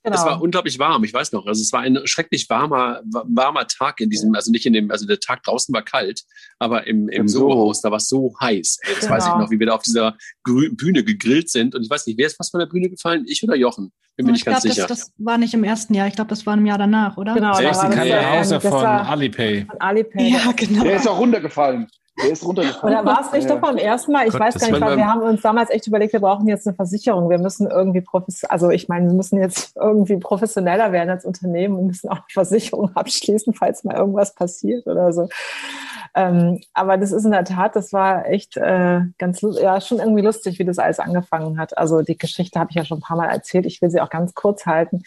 [0.03, 0.17] Genau.
[0.17, 1.45] Es war unglaublich warm, ich weiß noch.
[1.47, 4.91] Also es war ein schrecklich warmer, wa- warmer Tag in diesem, also nicht in dem,
[4.91, 6.23] also der Tag draußen war kalt,
[6.59, 7.51] aber im, im Im Soho.
[7.53, 8.79] Soho-Haus, da war es so heiß.
[8.83, 9.13] Ey, das Genau.
[9.13, 11.75] weiß ich noch, wie wir da auf dieser Grü Bühne gegrillt sind.
[11.75, 13.25] Und ich weiß nicht, wer ist fast von der Bühne gefallen?
[13.29, 13.93] Ich oder Jochen?
[14.17, 14.87] Bin mir ich nicht ganz glaube, sicher.
[14.87, 16.07] das, das war nicht im ersten Jahr.
[16.07, 17.35] Ich glaube, das war im Jahr danach, oder?
[17.35, 17.61] Genau, Echt?
[17.77, 18.05] da Die war
[18.41, 19.67] das, ja, das von Alipay.
[19.67, 20.31] von Alipay.
[20.33, 20.83] Ja, genau.
[20.85, 21.87] Der ist auch runtergefallen.
[22.19, 22.99] Der ist runtergefallen.
[22.99, 23.55] Oder war es nicht Ja.
[23.55, 24.27] doch beim ersten Mal?
[24.27, 26.67] Ich Gott, weiß gar nicht, weil wir haben uns damals echt überlegt, wir brauchen jetzt
[26.67, 27.31] eine Versicherung.
[27.31, 28.05] Wir müssen irgendwie
[28.49, 32.25] also ich meine, wir müssen jetzt irgendwie professioneller werden als Unternehmen und müssen auch eine
[32.33, 35.29] Versicherung abschließen, falls mal irgendwas passiert oder so.
[36.15, 40.23] Ähm, aber das ist in der Tat, das war echt äh, ganz, ja, schon irgendwie
[40.23, 41.79] lustig, wie das alles angefangen hat.
[41.79, 43.67] Also die Geschichte habe ich ja schon ein paar Mal erzählt.
[43.67, 45.03] Ich will sie auch ganz kurz halten.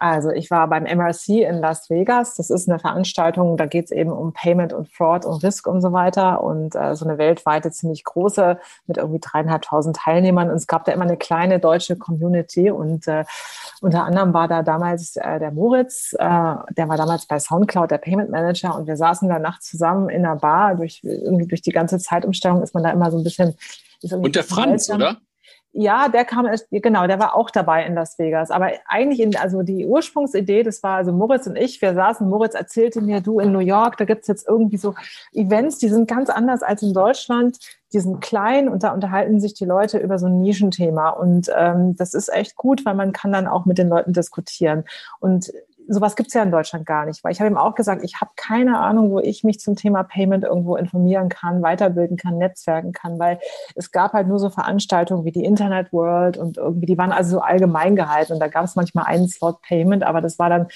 [0.00, 2.34] Also ich war beim MRC in Las Vegas.
[2.34, 5.82] Das ist eine Veranstaltung, da geht es eben um Payment und Fraud und Risk und
[5.82, 6.42] so weiter.
[6.42, 10.48] Und äh, so eine weltweite, ziemlich große mit irgendwie dreieinhalbtausend Teilnehmern.
[10.48, 12.70] Und es gab da immer eine kleine deutsche Community.
[12.70, 13.26] Und äh,
[13.82, 17.98] unter anderem war da damals äh, der Moritz, äh, der war damals bei Soundcloud, der
[17.98, 18.74] Payment Manager.
[18.78, 20.76] Und wir saßen da nachts zusammen in einer Bar.
[20.76, 23.54] Durch, irgendwie durch die ganze Zeitumstellung ist man da immer so ein bisschen...
[24.10, 24.96] Und der Franz, seltsam.
[24.96, 25.20] oder?
[25.72, 28.50] Ja, der kam erst, genau, der war auch dabei in Las Vegas.
[28.50, 32.54] Aber eigentlich in, also die Ursprungsidee, das war also Moritz und ich, wir saßen, Moritz
[32.54, 34.94] erzählte mir, du in New York, da gibt's jetzt irgendwie so
[35.32, 37.58] Events, die sind ganz anders als in Deutschland.
[37.92, 41.10] Die sind klein und da unterhalten sich die Leute über so ein Nischenthema.
[41.10, 44.84] Und ähm, das ist echt gut, weil man kann dann auch mit den Leuten diskutieren.
[45.18, 45.52] Und
[45.92, 48.30] sowas gibt's ja in Deutschland gar nicht, weil ich habe ihm auch gesagt, ich habe
[48.36, 53.18] keine Ahnung, wo ich mich zum Thema Payment irgendwo informieren kann, weiterbilden kann, netzwerken kann,
[53.18, 53.40] weil
[53.74, 57.32] es gab halt nur so Veranstaltungen wie die Internet World und irgendwie, die waren also
[57.32, 60.68] so allgemein gehalten und da gab es manchmal einen Slot Payment, aber das war dann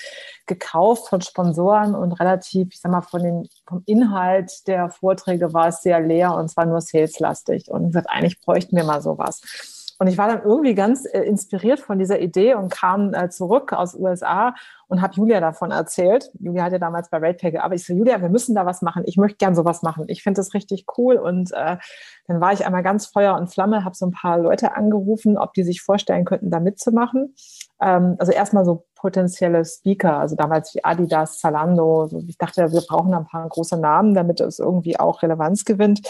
[0.47, 5.69] gekauft von Sponsoren und relativ, ich sag mal, von den, vom Inhalt der Vorträge war
[5.69, 9.84] es sehr leer und zwar nur saleslastig und gesagt, eigentlich bräuchten wir mal sowas.
[10.05, 13.73] Und ich war dann irgendwie ganz äh, inspiriert von dieser Idee und kam äh, zurück
[13.73, 14.55] aus USA
[14.87, 16.31] und habe Julia davon erzählt.
[16.39, 17.81] Julia hat ja damals bei RatePay gearbeitet.
[17.81, 19.05] Ich so, Julia, wir müssen da was machen.
[19.07, 20.05] Ich möchte gern sowas machen.
[20.09, 21.17] Ich finde das richtig cool.
[21.17, 21.79] Und äh,
[22.27, 25.55] dann war ich einmal ganz Feuer und Flamme, habe so ein paar Leute angerufen, ob
[25.55, 27.35] die sich vorstellen könnten, da mitzumachen.
[27.81, 32.09] Ähm, also erstmal so potenzielle Speaker, also damals wie Adidas, Zalando.
[32.27, 36.01] Ich dachte, wir brauchen ein paar große Namen, damit es irgendwie auch Relevanz gewinnt.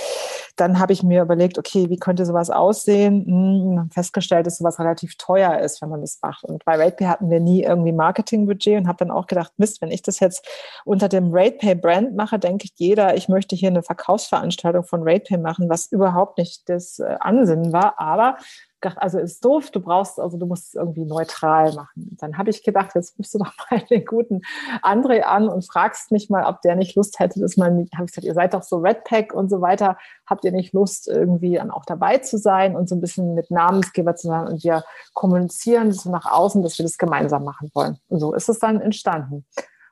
[0.55, 3.27] Dann habe ich mir überlegt, okay, wie könnte sowas aussehen?
[3.27, 6.45] Hm, festgestellt, dass sowas relativ teuer ist, wenn man das macht.
[6.45, 9.91] Und bei RatePay hatten wir nie irgendwie Marketingbudget und habe dann auch gedacht, Mist, wenn
[9.91, 10.47] ich das jetzt
[10.85, 15.69] unter dem RatePay-Brand mache, denke ich jeder, ich möchte hier eine Verkaufsveranstaltung von RatePay machen,
[15.69, 17.99] was überhaupt nicht das äh, Ansinnen war.
[17.99, 18.37] Aber
[18.85, 22.17] gedacht, also ist doof, du brauchst, also du musst es irgendwie neutral machen.
[22.21, 24.43] Dann habe ich gedacht, jetzt rufst du doch mal den guten
[24.83, 28.13] André an und fragst mich mal, ob der nicht Lust hätte, dass man, habe ich
[28.13, 31.71] gesagt, ihr seid doch so Redpack und so weiter, habt ihr nicht Lust, irgendwie dann
[31.71, 35.93] auch dabei zu sein und so ein bisschen mit Namensgeber zu sein und wir kommunizieren
[35.93, 37.99] so nach außen, dass wir das gemeinsam machen wollen.
[38.09, 39.45] Und so ist es dann entstanden.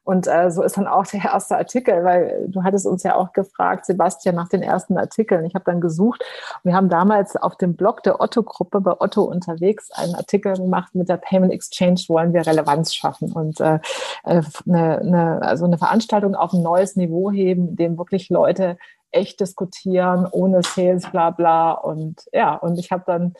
[0.05, 3.33] Und äh, so ist dann auch der erste Artikel, weil du hattest uns ja auch
[3.33, 5.45] gefragt, Sebastian, nach den ersten Artikeln.
[5.45, 6.25] Ich habe dann gesucht.
[6.65, 11.09] Wir haben damals auf dem Blog der Otto-Gruppe bei Otto unterwegs einen Artikel gemacht mit
[11.09, 13.79] der Payment Exchange, wollen wir Relevanz schaffen und äh,
[14.25, 18.77] äh eine, eine, also eine Veranstaltung auf ein neues Niveau heben, in dem wirklich Leute
[19.13, 21.73] echt diskutieren, ohne Sales, bla bla.
[21.73, 23.35] Und ja, und ich habe dann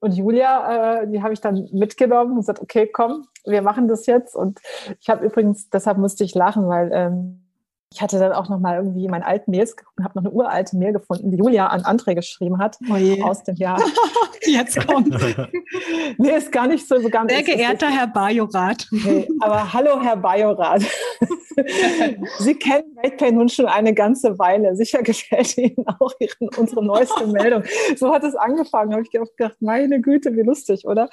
[0.00, 4.06] und Julia, äh, die habe ich dann mitgenommen und gesagt, okay, komm, wir machen das
[4.06, 4.34] jetzt.
[4.34, 4.60] Und
[5.00, 7.45] ich habe übrigens, deshalb musste ich lachen, weil ähm,
[7.92, 10.32] ich hatte dann auch noch mal irgendwie meinen alten Mails geguckt und habe noch eine
[10.32, 13.80] uralte Mail gefunden, die Julia an André geschrieben hat oh aus dem Jahr.
[14.46, 15.08] Jetzt kommt.
[16.18, 17.32] nee, ist gar nicht so, ganz.
[17.32, 18.86] Sehr geehrter Herr Bajorat.
[18.90, 20.82] Nee, aber hallo, Herr Bajorat.
[22.38, 24.76] Sie kennen RatePay nun schon eine ganze Weile.
[24.76, 27.64] Sicher gefällt Ihnen auch Ihren, unsere neueste Meldung.
[27.96, 28.92] So hat es angefangen.
[28.92, 31.08] Habe ich gedacht, meine Güte, wie lustig, oder?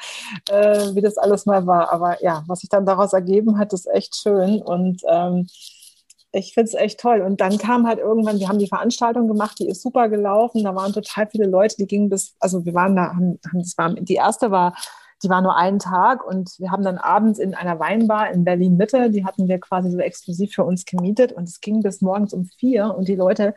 [0.50, 1.92] Äh, wie das alles mal war.
[1.92, 4.62] Aber ja, was sich dann daraus ergeben hat, ist echt schön.
[4.62, 5.48] Und ähm,
[6.34, 7.22] ich finde es echt toll.
[7.22, 10.64] Und dann kam halt irgendwann, wir haben die Veranstaltung gemacht, die ist super gelaufen.
[10.64, 13.94] Da waren total viele Leute, die gingen bis, also wir waren da, haben, das war,
[13.94, 14.76] die erste war,
[15.24, 18.76] die war nur einen Tag und wir haben dann abends in einer Weinbar in Berlin
[18.76, 22.34] Mitte, die hatten wir quasi so exklusiv für uns gemietet und es ging bis morgens
[22.34, 23.54] um vier und die Leute,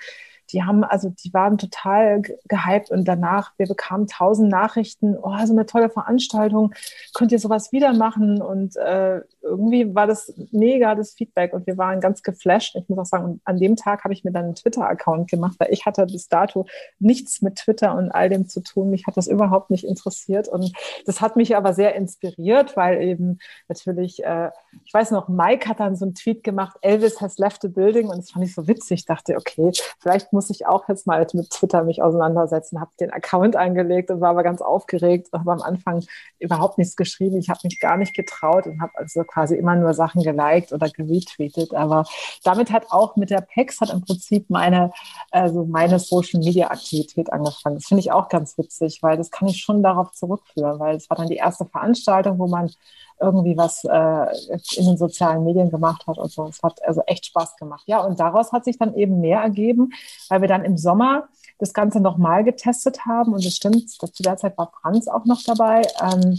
[0.52, 5.52] die haben, also die waren total gehypt und danach, wir bekamen tausend Nachrichten, oh, so
[5.52, 6.74] eine tolle Veranstaltung,
[7.14, 8.40] könnt ihr sowas wieder machen?
[8.40, 12.76] Und äh, irgendwie war das mega, das Feedback und wir waren ganz geflasht.
[12.76, 15.72] Ich muss auch sagen, an dem Tag habe ich mir dann einen Twitter-Account gemacht, weil
[15.72, 16.66] ich hatte bis dato
[16.98, 18.90] nichts mit Twitter und all dem zu tun.
[18.90, 20.72] Mich hat das überhaupt nicht interessiert und
[21.06, 24.50] das hat mich aber sehr inspiriert, weil eben natürlich, äh,
[24.84, 28.08] ich weiß noch, Mike hat dann so einen Tweet gemacht, Elvis has left the building
[28.08, 29.00] und das fand ich so witzig.
[29.00, 33.10] Ich dachte, okay, vielleicht muss ich auch jetzt mal mit Twitter mich auseinandersetzen, habe den
[33.10, 36.04] Account angelegt und war aber ganz aufgeregt, habe am Anfang
[36.38, 37.38] überhaupt nichts geschrieben.
[37.38, 40.90] Ich habe mich gar nicht getraut und habe also quasi immer nur Sachen geliked oder
[40.90, 41.74] geretweetet.
[41.74, 42.04] Aber
[42.44, 44.92] damit hat auch mit der PEX hat im Prinzip meine,
[45.30, 47.76] also meine Social Media Aktivität angefangen.
[47.76, 51.08] Das finde ich auch ganz witzig, weil das kann ich schon darauf zurückführen, weil es
[51.08, 52.70] war dann die erste Veranstaltung, wo man
[53.20, 56.46] irgendwie was äh, in den sozialen Medien gemacht hat und so.
[56.46, 57.84] Es hat also echt Spaß gemacht.
[57.86, 59.90] Ja, und daraus hat sich dann eben mehr ergeben,
[60.28, 63.32] weil wir dann im Sommer das Ganze nochmal getestet haben.
[63.32, 65.82] Und es stimmt, zu der Zeit war Franz auch noch dabei.
[66.02, 66.38] Ähm,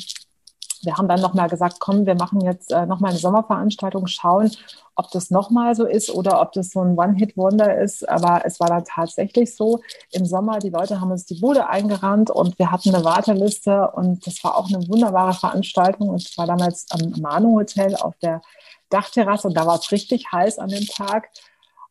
[0.84, 4.52] wir haben dann nochmal gesagt, komm, wir machen jetzt äh, nochmal eine Sommerveranstaltung, schauen,
[4.96, 8.08] ob das nochmal so ist oder ob das so ein One-Hit-Wonder ist.
[8.10, 9.82] Aber es war dann tatsächlich so.
[10.12, 14.26] Im Sommer, die Leute haben uns die Bude eingerannt und wir hatten eine Warteliste und
[14.26, 16.10] das war auch eine wunderbare Veranstaltung.
[16.10, 18.42] Und es war damals am Manu Hotel auf der
[18.90, 21.30] Dachterrasse und da war es richtig heiß an dem Tag.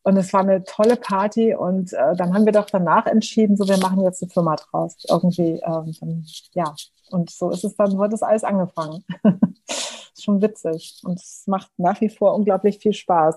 [0.03, 3.67] Und es war eine tolle Party und äh, dann haben wir doch danach entschieden, so
[3.67, 4.95] wir machen jetzt eine Firma draus.
[5.09, 6.73] Irgendwie, ähm, dann, ja,
[7.09, 9.03] und so ist es dann, wird das alles angefangen.
[9.67, 13.35] ist schon witzig und es macht nach wie vor unglaublich viel Spaß.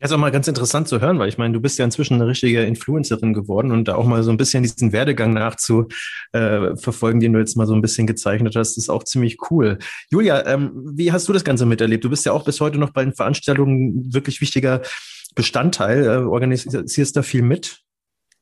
[0.00, 2.14] Das ist auch mal ganz interessant zu hören, weil ich meine, du bist ja inzwischen
[2.14, 7.24] eine richtige Influencerin geworden und da auch mal so ein bisschen diesen Werdegang nachzuverfolgen, äh,
[7.24, 9.78] den du jetzt mal so ein bisschen gezeichnet hast, ist auch ziemlich cool.
[10.10, 12.02] Julia, ähm, wie hast du das Ganze miterlebt?
[12.02, 14.80] Du bist ja auch bis heute noch bei den Veranstaltungen wirklich wichtiger
[15.34, 16.04] Bestandteil.
[16.04, 17.82] Äh, organisierst da viel mit?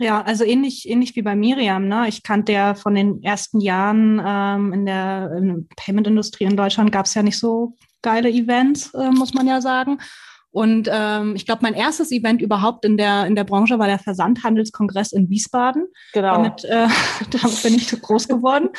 [0.01, 1.89] Ja, also ähnlich, ähnlich wie bei Miriam.
[1.89, 2.07] Ne?
[2.09, 5.41] Ich kannte ja von den ersten Jahren ähm, in der
[5.77, 9.99] Payment-Industrie in Deutschland gab es ja nicht so geile Events, äh, muss man ja sagen.
[10.51, 13.99] Und ähm, ich glaube, mein erstes Event überhaupt in der, in der Branche war der
[13.99, 15.87] Versandhandelskongress in Wiesbaden.
[16.15, 16.33] Genau.
[16.35, 16.89] Damit, äh,
[17.31, 18.71] damit bin ich so groß geworden.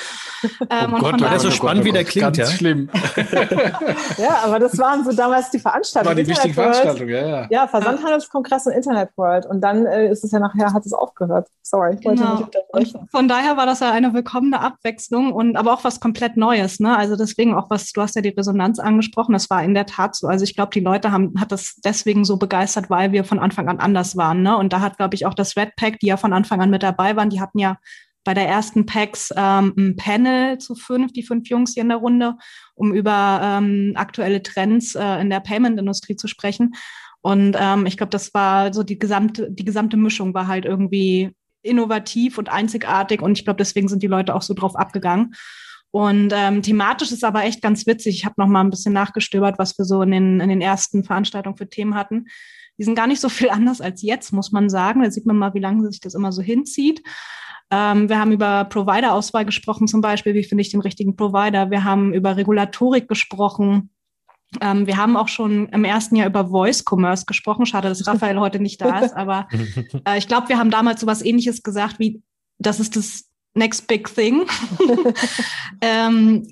[0.72, 2.46] Ähm, oh Gott, war das so spannend, wie der klingt, Ganz ja?
[2.46, 2.90] schlimm.
[4.18, 6.16] ja, aber das waren so damals die Veranstaltungen.
[6.16, 7.48] War die wichtigen Veranstaltungen, ja, ja.
[7.50, 9.46] Ja, Versandhandelskongress und Internet World.
[9.46, 11.48] Und dann äh, ist es ja nachher, hat es aufgehört.
[11.62, 12.36] Sorry, ich wollte genau.
[12.36, 13.00] nicht unterbrechen.
[13.02, 16.80] Und von daher war das ja eine willkommene Abwechslung und aber auch was komplett Neues.
[16.80, 16.96] Ne?
[16.96, 20.16] Also deswegen auch was, du hast ja die Resonanz angesprochen, das war in der Tat
[20.16, 20.28] so.
[20.28, 23.68] Also ich glaube, die Leute haben, hat das deswegen so begeistert, weil wir von Anfang
[23.70, 24.42] an anders waren.
[24.42, 24.58] Ne?
[24.58, 26.84] Und da hat, glaube ich, auch das Red Pack, die ja von Anfang an mit
[26.84, 27.78] dabei waren, die hatten ja
[28.24, 31.98] bei der ersten PAX ähm, ein Panel zu fünf, die fünf Jungs hier in der
[31.98, 32.36] Runde,
[32.76, 36.76] um über ähm, aktuelle Trends äh, in der Payment-Industrie zu sprechen.
[37.22, 41.32] Und ähm, ich glaube, das war so die gesamte, die gesamte Mischung war halt irgendwie
[41.62, 43.22] innovativ und einzigartig.
[43.22, 45.34] Und ich glaube, deswegen sind die Leute auch so drauf abgegangen.
[45.92, 48.18] Und ähm, thematisch ist aber echt ganz witzig.
[48.18, 51.04] Ich habe noch mal ein bisschen nachgestöbert, was wir so in den, in den ersten
[51.04, 52.26] Veranstaltungen für Themen hatten.
[52.78, 55.04] Die sind gar nicht so viel anders als jetzt, muss man sagen.
[55.04, 57.02] Da sieht man mal, wie lange sich das immer so hinzieht.
[57.72, 61.70] Ähm, wir haben über Provider-Auswahl gesprochen, zum Beispiel, wie finde ich den richtigen Provider.
[61.70, 63.92] Wir haben über Regulatorik gesprochen.
[64.62, 67.66] Ähm, wir haben auch schon im ersten Jahr über Voice Commerce gesprochen.
[67.68, 69.48] Schade, dass Raphael heute nicht da ist, aber
[70.06, 72.24] äh, ich glaube, wir haben damals so was ähnliches gesagt wie,
[72.58, 73.29] das ist das
[73.60, 74.46] Next Big Thing.
[75.82, 76.48] ähm,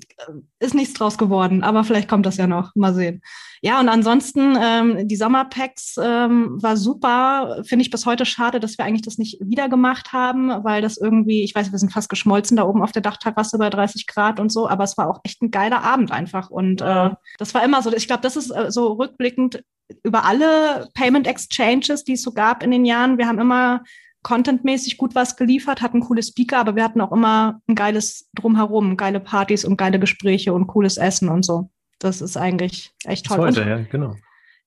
[0.60, 2.74] ist nichts draus geworden, aber vielleicht kommt das ja noch.
[2.76, 3.22] Mal sehen.
[3.60, 7.62] Ja, und ansonsten, ähm, die Sommerpacks ähm, war super.
[7.66, 10.96] Finde ich bis heute schade, dass wir eigentlich das nicht wieder gemacht haben, weil das
[10.96, 14.38] irgendwie, ich weiß, wir sind fast geschmolzen da oben auf der Dachterrasse bei 30 Grad
[14.38, 16.50] und so, aber es war auch echt ein geiler Abend einfach.
[16.50, 19.64] Und äh, das war immer so, ich glaube, das ist äh, so rückblickend
[20.02, 23.18] über alle Payment Exchanges, die es so gab in den Jahren.
[23.18, 23.82] Wir haben immer
[24.28, 28.98] contentmäßig gut was geliefert, hatten coole Speaker, aber wir hatten auch immer ein geiles Drumherum,
[28.98, 31.70] geile Partys und geile Gespräche und cooles Essen und so.
[31.98, 33.38] Das ist eigentlich echt toll.
[33.38, 34.16] Heute, ja, genau.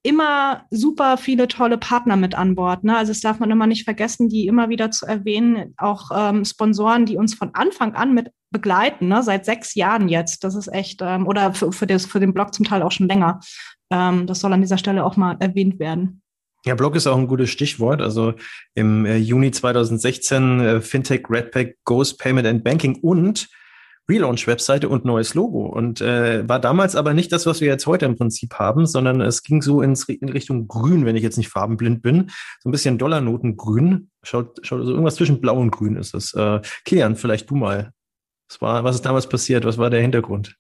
[0.02, 2.84] Immer super viele tolle Partner mit an Bord.
[2.84, 2.98] Ne?
[2.98, 5.76] Also das darf man immer nicht vergessen, die immer wieder zu erwähnen.
[5.78, 9.22] Auch ähm, Sponsoren, die uns von Anfang an mit begleiten, ne?
[9.22, 10.44] seit sechs Jahren jetzt.
[10.44, 13.08] Das ist echt, ähm, oder für, für, das, für den Blog zum Teil auch schon
[13.08, 13.40] länger.
[13.92, 16.21] Ähm, das soll an dieser Stelle auch mal erwähnt werden.
[16.66, 18.02] Ja, Blog ist auch ein gutes Stichwort.
[18.02, 18.34] Also
[18.76, 23.50] im äh, Juni 2016 äh, Fintech Redpack Goes Payment and Banking und
[24.10, 25.66] Relaunch-Webseite und neues Logo.
[25.66, 29.22] Und äh, war damals aber nicht das, was wir jetzt heute im Prinzip haben, sondern
[29.22, 32.30] es ging so ins, in Richtung Grün, wenn ich jetzt nicht farbenblind bin.
[32.60, 34.10] So ein bisschen Dollarnotengrün.
[34.24, 36.34] Schaut, schaut also irgendwas zwischen Blau und Grün ist das.
[36.34, 37.92] Äh, Kilian, vielleicht du mal.
[38.50, 39.66] Was war, was ist damals passiert?
[39.66, 40.56] Was war der Hintergrund?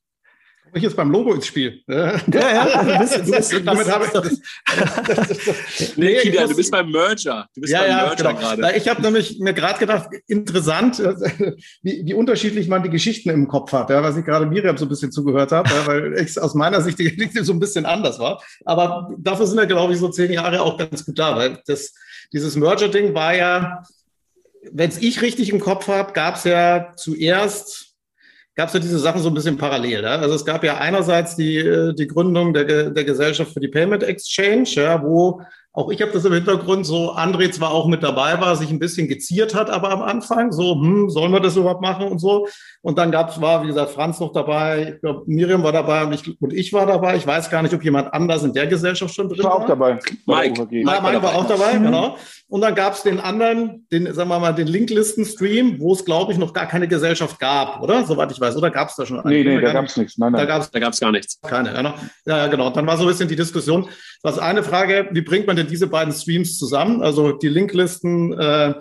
[0.74, 1.82] Ich jetzt beim Logo ins Spiel.
[1.88, 5.96] Ja, ja, du bist, du bist, damit habe ich das.
[5.98, 7.48] nee, Kilian, du bist beim Merger.
[7.54, 8.40] Du bist ja, beim ja, Merger genau.
[8.40, 8.78] gerade.
[8.78, 11.00] Ich habe nämlich mir gerade gedacht, interessant,
[11.82, 14.86] wie, wie unterschiedlich man die Geschichten im Kopf hat, ja, was ich gerade Miriam so
[14.86, 17.86] ein bisschen zugehört habe, ja, weil es aus meiner Sicht die Geschichte so ein bisschen
[17.86, 18.42] anders war.
[18.66, 21.94] Aber dafür sind wir, glaube ich, so zehn Jahre auch ganz gut da, weil das,
[22.34, 23.84] dieses Merger-Ding war ja,
[24.72, 27.91] wenn es ich richtig im Kopf habe, gab es ja zuerst
[28.56, 30.04] gab es ja diese Sachen so ein bisschen parallel.
[30.04, 30.18] Ja?
[30.18, 34.04] Also es gab ja einerseits die, äh, die Gründung der, der Gesellschaft für die Payment
[34.04, 35.42] Exchange, ja, wo
[35.74, 38.80] auch ich habe das im Hintergrund so, André zwar auch mit dabei war, sich ein
[38.80, 42.48] bisschen geziert hat, aber am Anfang so, hm, sollen wir das überhaupt machen und so.
[42.82, 46.14] Und dann gab's, war, wie gesagt, Franz noch dabei, ich glaube, Miriam war dabei und
[46.14, 47.16] ich, und ich war dabei.
[47.16, 49.66] Ich weiß gar nicht, ob jemand anders in der Gesellschaft schon drin Ich war auch
[49.66, 50.00] dabei.
[50.26, 50.68] Mike.
[50.70, 51.84] Mike, Mike war auch dabei, mhm.
[51.86, 52.18] genau.
[52.50, 56.38] Und dann gab's den anderen, den, sagen wir mal, den Linklisten-Stream, wo es, glaube ich,
[56.38, 58.04] noch gar keine Gesellschaft gab, oder?
[58.04, 58.58] Soweit ich weiß.
[58.58, 59.22] Oder gab's da schon?
[59.24, 60.18] Nee, nee, da gab's nichts.
[60.18, 60.42] Nein, nein.
[60.42, 61.40] Da gab's, Da gab's gar nichts.
[61.42, 61.94] keine, genau.
[62.26, 62.70] Ja, genau.
[62.72, 63.88] Dann war so ein bisschen die Diskussion.
[64.24, 67.02] Das eine Frage, wie bringt man denn diese beiden Streams zusammen?
[67.02, 68.74] Also die Linklisten, äh,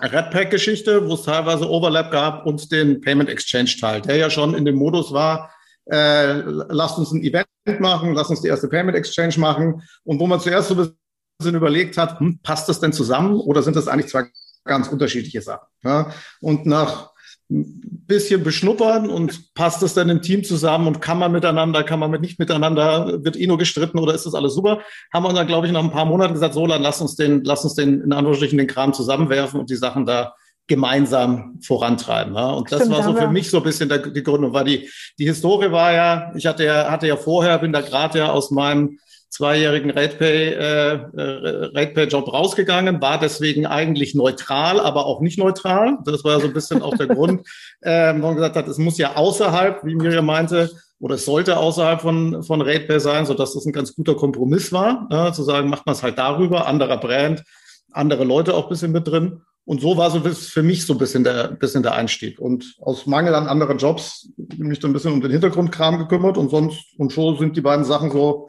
[0.00, 4.76] Redpack-Geschichte, wo es teilweise Overlap gab und den Payment Exchange-Teil, der ja schon in dem
[4.76, 5.52] Modus war,
[5.86, 7.48] äh, lasst uns ein Event
[7.80, 9.82] machen, lasst uns die erste Payment Exchange machen.
[10.04, 10.92] Und wo man zuerst so ein
[11.38, 14.24] bisschen überlegt hat, hm, passt das denn zusammen oder sind das eigentlich zwei
[14.64, 15.66] ganz unterschiedliche Sachen?
[15.82, 16.12] Ja?
[16.40, 17.10] Und nach
[17.50, 21.98] ein bisschen beschnuppern und passt das dann im Team zusammen und kann man miteinander, kann
[21.98, 24.80] man mit nicht miteinander, wird eh nur gestritten oder ist das alles super?
[25.12, 27.44] Haben wir dann, glaube ich, nach ein paar Monaten gesagt, so, dann lass uns den,
[27.44, 30.34] lass uns den, in Anführungsstrichen, den Kram zusammenwerfen und die Sachen da
[30.66, 32.34] gemeinsam vorantreiben.
[32.34, 32.50] Ja?
[32.50, 34.90] Und das Stimmt, war so für mich so ein bisschen der, die Gründung, weil die,
[35.18, 38.50] die Historie war ja, ich hatte ja, hatte ja vorher, bin da gerade ja aus
[38.50, 38.98] meinem
[39.30, 45.98] zweijährigen RatePay, äh, äh, RatePay-Job rausgegangen, war deswegen eigentlich neutral, aber auch nicht neutral.
[46.04, 47.46] Das war so ein bisschen auch der Grund,
[47.82, 50.70] äh, wo man gesagt hat, es muss ja außerhalb, wie Miriam meinte,
[51.00, 55.06] oder es sollte außerhalb von, von RatePay sein, sodass das ein ganz guter Kompromiss war,
[55.10, 57.44] äh, zu sagen, macht man es halt darüber, anderer Brand,
[57.92, 59.42] andere Leute auch ein bisschen mit drin.
[59.64, 62.40] Und so war so für mich so ein bisschen der, bisschen der Einstieg.
[62.40, 66.38] Und aus Mangel an anderen Jobs bin ich dann ein bisschen um den Hintergrundkram gekümmert
[66.38, 68.48] und sonst, und schon sind die beiden Sachen so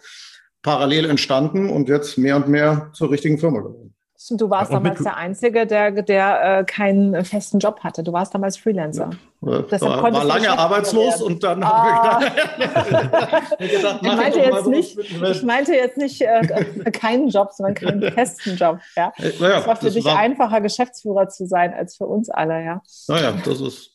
[0.61, 3.89] parallel entstanden und jetzt mehr und mehr zur richtigen Firma geworden.
[4.31, 8.03] Du warst ja, damals der Einzige, der, der äh, keinen festen Job hatte.
[8.03, 9.11] Du warst damals Freelancer.
[9.41, 9.61] Ja.
[9.61, 12.19] Deshalb war, war lange arbeitslos und dann ah.
[12.21, 12.25] habe
[13.59, 16.41] ich gedacht, ich, meinte jetzt nicht, ich meinte jetzt nicht äh,
[16.91, 18.79] keinen Job, sondern keinen festen Job.
[18.97, 19.13] Ja?
[19.17, 22.61] ja das war für das dich war, einfacher, Geschäftsführer zu sein als für uns alle.
[22.61, 23.91] Ja, naja, das ist.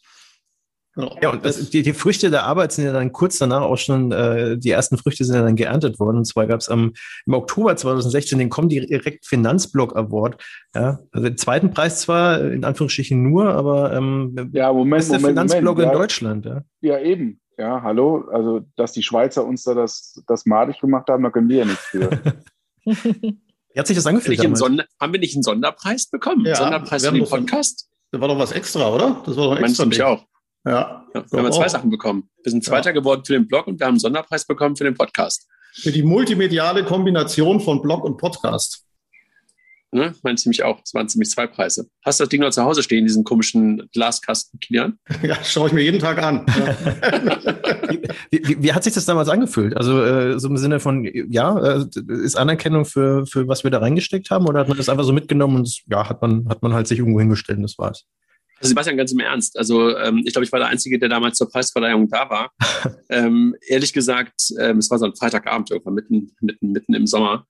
[0.96, 4.12] Ja, und das, die, die Früchte der Arbeit sind ja dann kurz danach auch schon,
[4.12, 6.18] äh, die ersten Früchte sind ja dann geerntet worden.
[6.18, 6.92] Und zwar gab es im
[7.28, 10.40] Oktober 2016 den Comdirect Finanzblog Award.
[10.74, 15.30] Ja, also den zweiten Preis zwar, in Anführungsstrichen nur, aber ähm, ja, Moment, bester Moment,
[15.30, 16.44] Finanzblog Moment, in Deutschland.
[16.44, 16.62] Ja.
[16.80, 17.40] ja, eben.
[17.58, 18.28] Ja, hallo.
[18.32, 21.64] Also, dass die Schweizer uns da das, das madig gemacht haben, da können wir ja
[21.64, 22.10] nichts für.
[22.84, 24.38] Wie hat sich das angefühlt?
[24.38, 26.46] haben wir nicht einen Sonderpreis bekommen?
[26.46, 27.88] Ja, Sonderpreis für den Podcast?
[28.12, 29.22] Das war doch was extra, oder?
[29.26, 29.60] Das war doch extra.
[29.60, 30.24] Meinst du mich auch?
[30.64, 31.04] Ja.
[31.14, 32.28] ja wir haben zwei Sachen bekommen.
[32.42, 32.92] Wir sind Zweiter ja.
[32.92, 35.46] geworden für den Blog und wir haben einen Sonderpreis bekommen für den Podcast.
[35.74, 38.84] Für die multimediale Kombination von Blog und Podcast.
[39.94, 40.80] Ne, meinte ziemlich auch.
[40.84, 41.88] Es waren ziemlich zwei Preise.
[42.04, 44.98] Hast du das Ding noch zu Hause stehen, diesen komischen Glaskasten, Kilian?
[45.22, 46.44] Ja, schaue ich mir jeden Tag an.
[48.30, 49.76] wie, wie, wie, hat sich das damals angefühlt?
[49.76, 51.86] Also äh, so im Sinne von, ja, äh,
[52.24, 55.12] ist Anerkennung für, für was wir da reingesteckt haben oder hat man das einfach so
[55.12, 58.04] mitgenommen und ja, hat man, hat man halt sich irgendwo hingestellt und das war's?
[58.60, 59.58] Also Sebastian, ganz im Ernst.
[59.58, 62.52] Also ähm, ich glaube, ich war der Einzige, der damals zur Preisverleihung da war.
[63.08, 67.46] ähm, ehrlich gesagt, ähm, es war so ein Freitagabend irgendwann mitten, mitten, mitten im Sommer,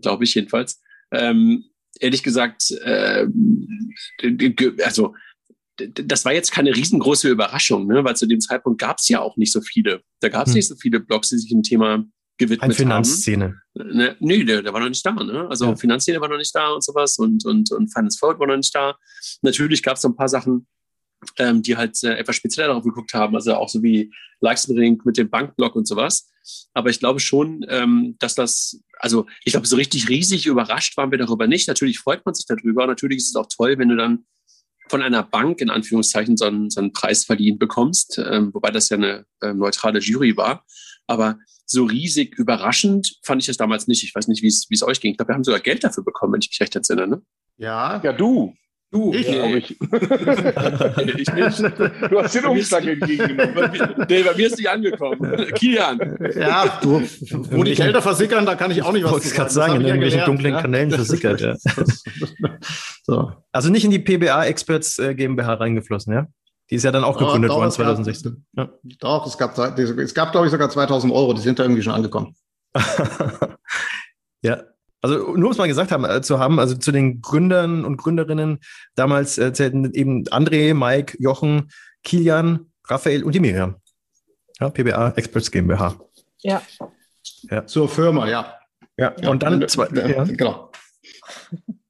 [0.00, 0.80] glaube ich jedenfalls.
[1.12, 1.64] Ähm,
[2.00, 3.26] ehrlich gesagt, äh,
[4.84, 5.14] also
[5.78, 8.02] das war jetzt keine riesengroße Überraschung, ne?
[8.02, 10.02] weil zu dem Zeitpunkt gab es ja auch nicht so viele.
[10.20, 10.56] Da gab es hm.
[10.56, 12.04] nicht so viele Blogs, die sich dem Thema
[12.38, 13.60] gewidmet Ein Finanzszene.
[13.74, 13.96] haben.
[13.96, 15.12] Ne, nee, der, der war noch nicht da.
[15.12, 15.46] Ne?
[15.48, 15.76] Also ja.
[15.76, 18.74] Finanzszene war noch nicht da und sowas und, und, und Finance Forward war noch nicht
[18.74, 18.96] da.
[19.42, 20.66] Natürlich gab es so ein paar Sachen,
[21.36, 25.16] ähm, die halt äh, etwas spezieller darauf geguckt haben, also auch so wie Likes mit
[25.16, 26.30] dem Bankblock und sowas.
[26.72, 31.10] Aber ich glaube schon, ähm, dass das, also ich glaube, so richtig riesig überrascht waren
[31.10, 31.68] wir darüber nicht.
[31.68, 32.86] Natürlich freut man sich darüber.
[32.86, 34.24] Natürlich ist es auch toll, wenn du dann
[34.88, 38.88] von einer Bank in Anführungszeichen so einen, so einen Preis verliehen bekommst, ähm, wobei das
[38.88, 40.64] ja eine äh, neutrale Jury war.
[41.08, 44.04] Aber so riesig überraschend fand ich das damals nicht.
[44.04, 45.10] Ich weiß nicht, wie es euch ging.
[45.12, 47.08] Ich glaube, wir haben sogar Geld dafür bekommen, wenn ich mich recht entsinne.
[47.08, 47.22] Ne?
[47.56, 48.00] Ja.
[48.02, 48.54] Ja, du.
[48.90, 49.70] Du, ich, ja, ich.
[49.72, 49.78] ich
[51.34, 51.62] nicht.
[52.10, 54.06] Du hast den Umschlag entgegengenommen.
[54.08, 55.46] nee, bei mir ist nicht angekommen.
[55.56, 56.16] Kilian.
[56.34, 57.02] Ja, du,
[57.50, 59.24] wo die Gelder versickern, da kann ich auch nicht was sagen.
[59.26, 60.62] Ich gerade sagen, in irgendwelchen dunklen ja?
[60.62, 61.38] Kanälen versickert.
[61.42, 61.56] Ja.
[63.02, 63.30] so.
[63.52, 66.26] Also nicht in die PBA Experts äh, GmbH reingeflossen, ja?
[66.70, 68.44] Die ist ja dann auch gegründet worden 2016.
[68.56, 68.68] ja.
[69.00, 71.32] Doch, es gab, es gab, glaube ich, sogar 2000 Euro.
[71.32, 72.34] Die sind da irgendwie schon angekommen.
[74.42, 74.62] ja.
[75.00, 77.98] Also nur um es mal gesagt haben, äh, zu haben, also zu den Gründern und
[77.98, 78.58] Gründerinnen
[78.96, 81.70] damals äh, zählten eben André, Mike, Jochen,
[82.02, 83.76] Kilian, Raphael und die Miriam.
[84.58, 85.94] Ja, PBA Experts GmbH.
[86.42, 86.62] Ja.
[87.42, 87.64] ja.
[87.66, 88.58] Zur Firma, ja.
[88.96, 90.24] Ja, ja und dann zwei, ja.
[90.24, 90.72] genau.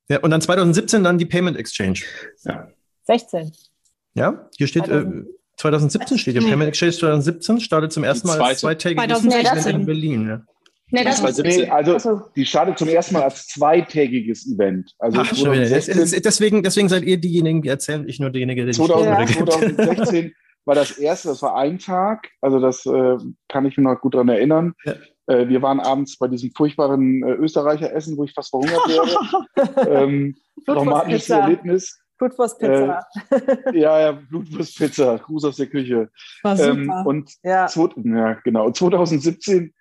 [0.09, 2.01] Ja, und dann 2017 dann die Payment Exchange.
[2.45, 2.69] Ja.
[3.05, 3.53] 16.
[4.15, 5.05] Ja, hier steht, äh,
[5.57, 6.49] 2017 steht hier, nee.
[6.49, 10.29] Payment Exchange 2017 startet zum ersten Mal als zweitägiges Event in Berlin.
[10.29, 10.43] Ja.
[10.91, 14.95] Nee, das war nee, also die startet zum ersten Mal als zweitägiges Event.
[14.99, 19.29] Also Ach, 2016, deswegen, deswegen seid ihr diejenigen, die erzählen, ich nur derjenige, der 2000,
[19.29, 20.33] 2016
[20.65, 23.17] war das erste, das war ein Tag, also das äh,
[23.49, 24.73] kann ich mir noch gut daran erinnern.
[24.85, 24.95] Ja.
[25.27, 29.91] Äh, wir waren abends bei diesem furchtbaren äh, Österreicher Essen, wo ich fast verhungert wäre.
[30.05, 32.01] ähm, traumatisches Erlebnis.
[32.19, 33.07] Blutwurstpizza.
[33.31, 36.11] Äh, ja, ja, Blutwurstpizza, Gruß aus der Küche.
[36.43, 36.71] War super.
[36.73, 37.67] Ähm, und ja.
[37.67, 38.71] Zwei, ja, genau.
[38.71, 39.73] 2017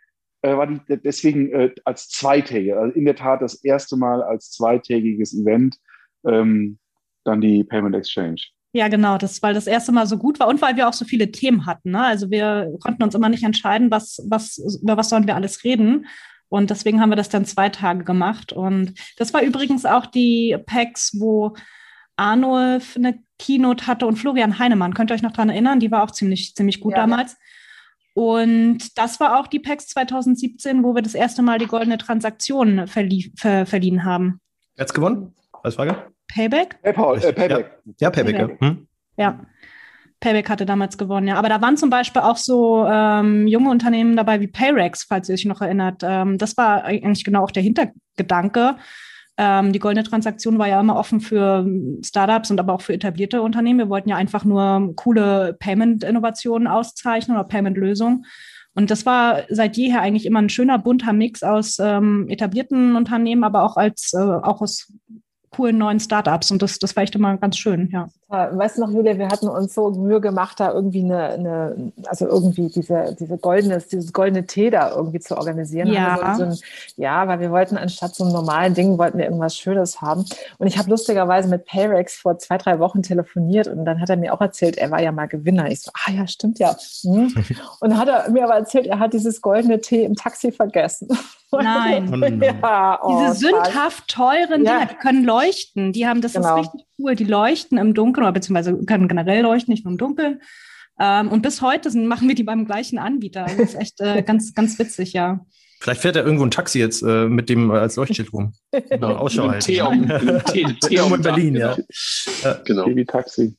[0.41, 4.51] äh, war die deswegen äh, als zweitägige, also in der Tat das erste Mal als
[4.51, 5.77] zweitägiges Event,
[6.25, 6.77] ähm,
[7.23, 8.41] dann die Payment Exchange.
[8.73, 11.05] Ja, genau, das, weil das erste Mal so gut war und weil wir auch so
[11.05, 11.91] viele Themen hatten.
[11.91, 12.03] Ne?
[12.03, 16.05] Also wir konnten uns immer nicht entscheiden, was, was, über was sollen wir alles reden.
[16.49, 18.53] Und deswegen haben wir das dann zwei Tage gemacht.
[18.53, 21.55] Und das war übrigens auch die PAX, wo
[22.17, 24.93] Arnulf eine Keynote hatte und Florian Heinemann.
[24.93, 25.79] Könnt ihr euch noch dran erinnern?
[25.79, 27.37] Die war auch ziemlich, ziemlich gut ja, damals.
[28.13, 32.87] Und das war auch die PAX 2017, wo wir das erste Mal die goldene Transaktion
[32.87, 34.41] verlie ver verliehen haben.
[34.75, 35.35] Wer hat's gewonnen?
[35.61, 36.11] Als Frage?
[36.27, 36.81] Payback?
[36.81, 37.79] PayPal, äh, Payback.
[37.85, 38.61] Ja, ja Payback, Payback.
[38.61, 38.67] Ja.
[38.67, 38.87] Hm?
[39.17, 39.39] ja.
[40.19, 41.35] Payback hatte damals gewonnen, ja.
[41.35, 45.33] Aber da waren zum Beispiel auch so ähm, junge Unternehmen dabei wie Payrex, falls ihr
[45.33, 46.01] euch noch erinnert.
[46.03, 48.77] Ähm, das war eigentlich genau auch der Hintergedanke.
[49.37, 51.65] Ähm, die goldene Transaktion war ja immer offen für
[52.03, 53.79] Startups und aber auch für etablierte Unternehmen.
[53.79, 58.25] Wir wollten ja einfach nur coole Payment-Innovationen auszeichnen oder Payment-Lösungen.
[58.73, 63.43] Und das war seit jeher eigentlich immer ein schöner bunter Mix aus ähm, etablierten Unternehmen,
[63.43, 64.93] aber auch als äh, auch aus
[65.51, 68.09] coolen neuen Startups und das, das war echt immer ganz schön, ja.
[68.29, 72.27] Weißt du noch, Julia, wir hatten uns so Mühe gemacht, da irgendwie eine, eine also
[72.27, 75.87] irgendwie diese, diese goldene, dieses goldene Tee da irgendwie zu organisieren.
[75.87, 76.35] Ja.
[76.35, 76.57] So ein,
[76.97, 80.25] ja, weil wir wollten anstatt so einem normalen Ding, wollten wir irgendwas Schönes haben.
[80.57, 84.17] Und ich habe lustigerweise mit Payrex vor zwei, drei Wochen telefoniert und dann hat er
[84.17, 85.71] mir auch erzählt, er war ja mal Gewinner.
[85.71, 86.75] Ich so, ah ja, stimmt ja.
[87.03, 87.33] Hm.
[87.79, 91.07] Und dann hat er mir aber erzählt, er hat dieses goldene Tee im Taxi vergessen.
[91.51, 92.41] Nein.
[92.41, 94.79] ja, oh, Diese sündhaft teuren ja.
[94.79, 95.93] Dinger, die können leuchten.
[95.93, 96.59] Die haben, das genau.
[96.59, 97.15] ist richtig cool.
[97.15, 100.41] Die leuchten im Dunkeln oder beziehungsweise können generell leuchten, nicht nur im Dunkeln.
[100.99, 103.45] Ähm, und bis heute sind, machen wir die beim gleichen Anbieter.
[103.45, 105.45] Das ist echt äh, ganz, ganz witzig, ja.
[105.79, 108.53] Vielleicht fährt er irgendwo ein Taxi jetzt äh, mit dem äh, als Leuchtschild rum.
[108.71, 109.63] Genau, Ausschau halt.
[109.65, 109.77] Tee,
[110.89, 111.77] Irgendwo in Berlin, ja.
[112.65, 112.87] Genau.
[112.87, 113.55] Wie Taxi.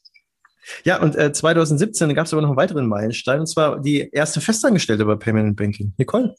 [0.85, 4.41] Ja, und äh, 2017 gab es aber noch einen weiteren Meilenstein, und zwar die erste
[4.41, 5.95] Festangestellte bei Payment Banking.
[5.97, 6.35] Nicole?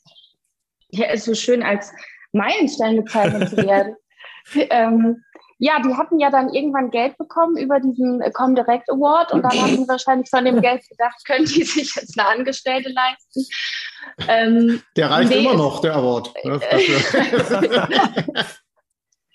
[0.92, 1.92] Ja, ist so schön als
[2.34, 3.96] Meilenstein bezeichnet zu werden.
[4.70, 5.24] ähm,
[5.62, 9.51] ja, die hatten ja dann irgendwann Geld bekommen über diesen äh, Comdirect Award und dann
[9.51, 13.45] haben sie wahrscheinlich von dem Geld gedacht, können die sich jetzt eine Angestellte leisten?
[14.28, 16.34] Ähm, der reicht nee, immer noch, der Award.
[16.45, 16.62] Ne,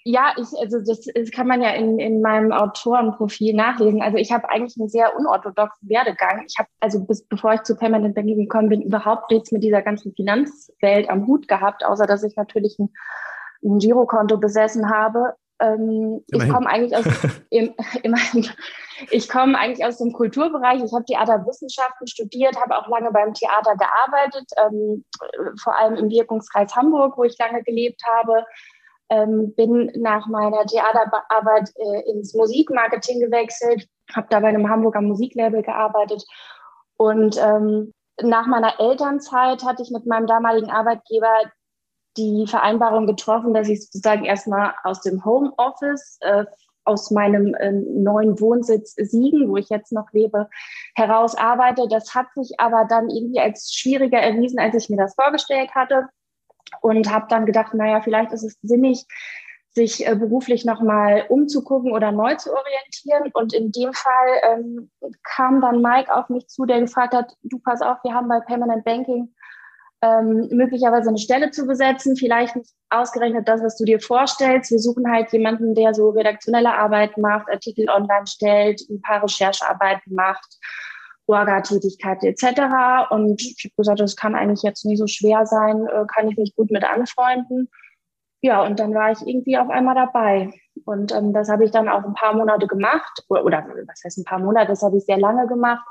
[0.04, 4.00] ja, ich, also das, das kann man ja in, in meinem Autorenprofil nachlesen.
[4.00, 6.44] Also ich habe eigentlich einen sehr unorthodoxen Werdegang.
[6.48, 9.82] Ich habe, also bis, bevor ich zu Permanent Banking gekommen bin, überhaupt nichts mit dieser
[9.82, 12.88] ganzen Finanzwelt am Hut gehabt, außer dass ich natürlich ein,
[13.62, 15.34] ein Girokonto besessen habe.
[15.60, 17.04] Ähm, ich komme eigentlich aus
[17.50, 18.48] im, immerhin,
[19.10, 20.82] ich komme eigentlich aus dem Kulturbereich.
[20.82, 25.04] Ich habe Theaterwissenschaften studiert, habe auch lange beim Theater gearbeitet, ähm,
[25.62, 28.44] vor allem im Wirkungskreis Hamburg, wo ich lange gelebt habe.
[29.10, 35.62] Ähm, bin nach meiner Theaterarbeit äh, ins Musikmarketing gewechselt, habe da bei einem Hamburger Musiklabel
[35.62, 36.24] gearbeitet.
[36.96, 37.92] Und ähm,
[38.22, 41.28] nach meiner Elternzeit hatte ich mit meinem damaligen Arbeitgeber
[42.16, 46.44] die Vereinbarung getroffen, dass ich sozusagen erstmal aus dem Homeoffice, äh,
[46.84, 50.48] aus meinem äh, neuen Wohnsitz Siegen, wo ich jetzt noch lebe,
[50.94, 51.86] heraus arbeite.
[51.88, 56.08] Das hat sich aber dann irgendwie als schwieriger erwiesen, als ich mir das vorgestellt hatte
[56.82, 59.06] und habe dann gedacht, naja, vielleicht ist es sinnig,
[59.70, 63.30] sich äh, beruflich nochmal umzugucken oder neu zu orientieren.
[63.32, 64.90] Und in dem Fall ähm,
[65.24, 68.40] kam dann Mike auf mich zu, der gefragt hat, du pass auf, wir haben bei
[68.40, 69.34] Permanent Banking
[70.04, 74.70] ähm, möglicherweise eine Stelle zu besetzen, vielleicht nicht ausgerechnet das, was du dir vorstellst.
[74.70, 80.14] Wir suchen halt jemanden, der so redaktionelle Arbeit macht, Artikel online stellt, ein paar Recherchearbeiten
[80.14, 80.58] macht
[81.26, 83.10] Orga-Tätigkeiten etc.
[83.10, 86.36] Und ich habe gesagt, das kann eigentlich jetzt nie so schwer sein, äh, kann ich
[86.36, 87.70] mich gut mit anfreunden.
[88.42, 90.52] Ja, und dann war ich irgendwie auf einmal dabei.
[90.84, 93.24] Und ähm, das habe ich dann auch ein paar Monate gemacht.
[93.28, 95.86] Oder, oder was heißt ein paar Monate, das habe ich sehr lange gemacht.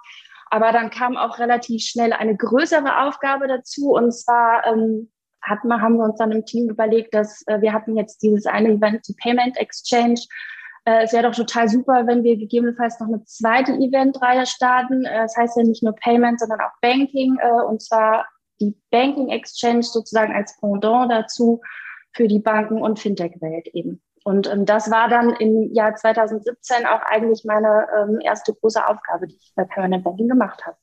[0.53, 3.89] Aber dann kam auch relativ schnell eine größere Aufgabe dazu.
[3.89, 7.97] Und zwar ähm, hat, haben wir uns dann im Team überlegt, dass äh, wir hatten
[7.97, 10.21] jetzt dieses eine Event, die Payment Exchange,
[10.85, 15.05] äh, es wäre doch total super, wenn wir gegebenenfalls noch eine zweite Eventreihe starten.
[15.05, 18.27] Äh, das heißt ja nicht nur Payment, sondern auch Banking äh, und zwar
[18.61, 21.61] die Banking Exchange sozusagen als Pendant dazu
[22.11, 24.03] für die Banken- und Fintech-Welt eben.
[24.23, 29.27] Und ähm, das war dann im Jahr 2017 auch eigentlich meine ähm, erste große Aufgabe,
[29.27, 30.77] die ich bei Permanent Banking gemacht habe.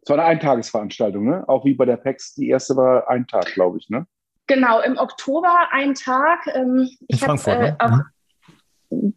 [0.00, 1.44] Es war eine Eintagesveranstaltung, ne?
[1.48, 2.34] Auch wie bei der PEX.
[2.34, 4.06] Die erste war ein Tag, glaube ich, ne?
[4.46, 6.46] Genau, im Oktober ein Tag.
[6.54, 8.04] Ähm, ich habe äh, auch, mhm.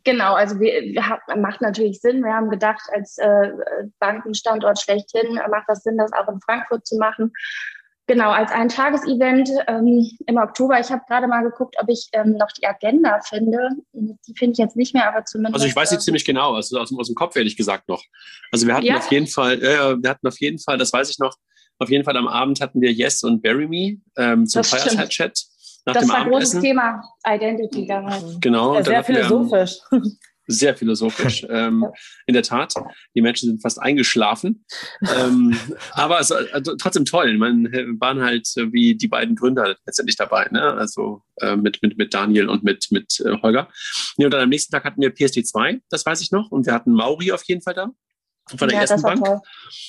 [0.03, 2.23] Genau, also wir, wir haben, macht natürlich Sinn.
[2.23, 3.51] Wir haben gedacht, als äh,
[3.99, 7.33] Bankenstandort schlechthin macht das Sinn, das auch in Frankfurt zu machen.
[8.07, 10.79] Genau, als ein Tagesevent ähm, im Oktober.
[10.79, 13.69] Ich habe gerade mal geguckt, ob ich ähm, noch die Agenda finde.
[13.93, 15.55] Die finde ich jetzt nicht mehr, aber zumindest.
[15.55, 18.01] Also ich weiß sie ziemlich genau, also aus, aus, dem Kopf ehrlich gesagt noch.
[18.51, 18.97] Also wir hatten ja.
[18.97, 21.35] auf jeden Fall, äh, wir hatten auf jeden Fall, das weiß ich noch,
[21.79, 25.45] auf jeden Fall am Abend hatten wir Yes und Bury Me ähm, zum Fireside-Chat
[25.87, 28.39] nach das dem war ein großes Thema, Identity damals.
[28.41, 28.75] Genau.
[28.75, 29.77] Ja, sehr philosophisch.
[29.89, 30.01] Wir,
[30.47, 31.45] sehr philosophisch.
[31.49, 31.85] ähm,
[32.25, 32.73] in der Tat,
[33.15, 34.65] die Menschen sind fast eingeschlafen.
[35.17, 35.57] ähm,
[35.91, 37.37] aber es, also, trotzdem toll.
[37.37, 37.65] Man
[37.99, 40.73] waren halt wie die beiden Gründer letztendlich dabei, ne?
[40.73, 43.69] Also äh, mit, mit, mit Daniel und mit, mit äh, Holger.
[44.17, 46.49] Ja, und dann am nächsten Tag hatten wir PSD2, das weiß ich noch.
[46.51, 47.91] Und wir hatten Mauri auf jeden Fall da
[48.55, 49.21] von der ja, ersten Bank.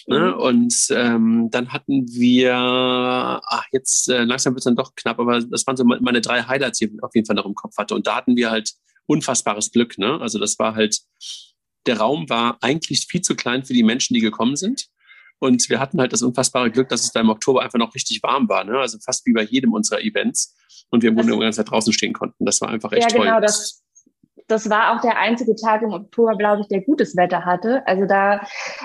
[0.07, 0.19] Ne?
[0.19, 0.35] Mhm.
[0.35, 5.41] Und ähm, dann hatten wir, ach, jetzt äh, langsam wird es dann doch knapp, aber
[5.41, 7.95] das waren so meine drei Highlights, die ich auf jeden Fall noch im Kopf hatte.
[7.95, 8.73] Und da hatten wir halt
[9.09, 9.99] unfassbares Glück.
[9.99, 10.21] Ne?
[10.21, 11.01] Also das war halt,
[11.87, 14.87] der Raum war eigentlich viel zu klein für die Menschen, die gekommen sind.
[15.41, 18.23] Und wir hatten halt das unfassbare Glück, dass es da im Oktober einfach noch richtig
[18.23, 18.65] warm war.
[18.65, 18.79] Ne?
[18.79, 20.55] Also fast wie bei jedem unserer Events.
[20.91, 22.45] Und wir im Grunde die ganze Zeit draußen stehen konnten.
[22.45, 23.43] Das war einfach echt ja, genau, toll.
[23.43, 23.85] Das,
[24.49, 27.87] das war auch der einzige Tag im Oktober, glaube ich, der gutes Wetter hatte.
[27.87, 28.41] Also da,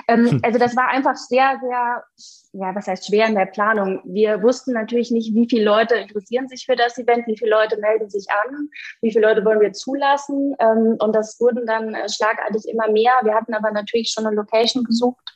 [0.08, 0.40] ähm, hm.
[0.42, 2.04] also das war einfach sehr, sehr,
[2.52, 4.00] ja, was heißt schwer in der Planung.
[4.04, 7.78] Wir wussten natürlich nicht, wie viele Leute interessieren sich für das Event, wie viele Leute
[7.78, 8.68] melden sich an,
[9.00, 10.54] wie viele Leute wollen wir zulassen.
[10.58, 13.12] Ähm, und das wurden dann äh, schlagartig immer mehr.
[13.22, 15.34] Wir hatten aber natürlich schon eine Location gesucht.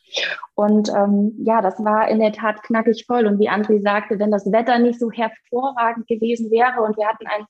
[0.55, 3.27] Und ähm, ja, das war in der Tat knackig voll.
[3.27, 7.27] Und wie André sagte, wenn das Wetter nicht so hervorragend gewesen wäre und wir hatten
[7.27, 7.47] ein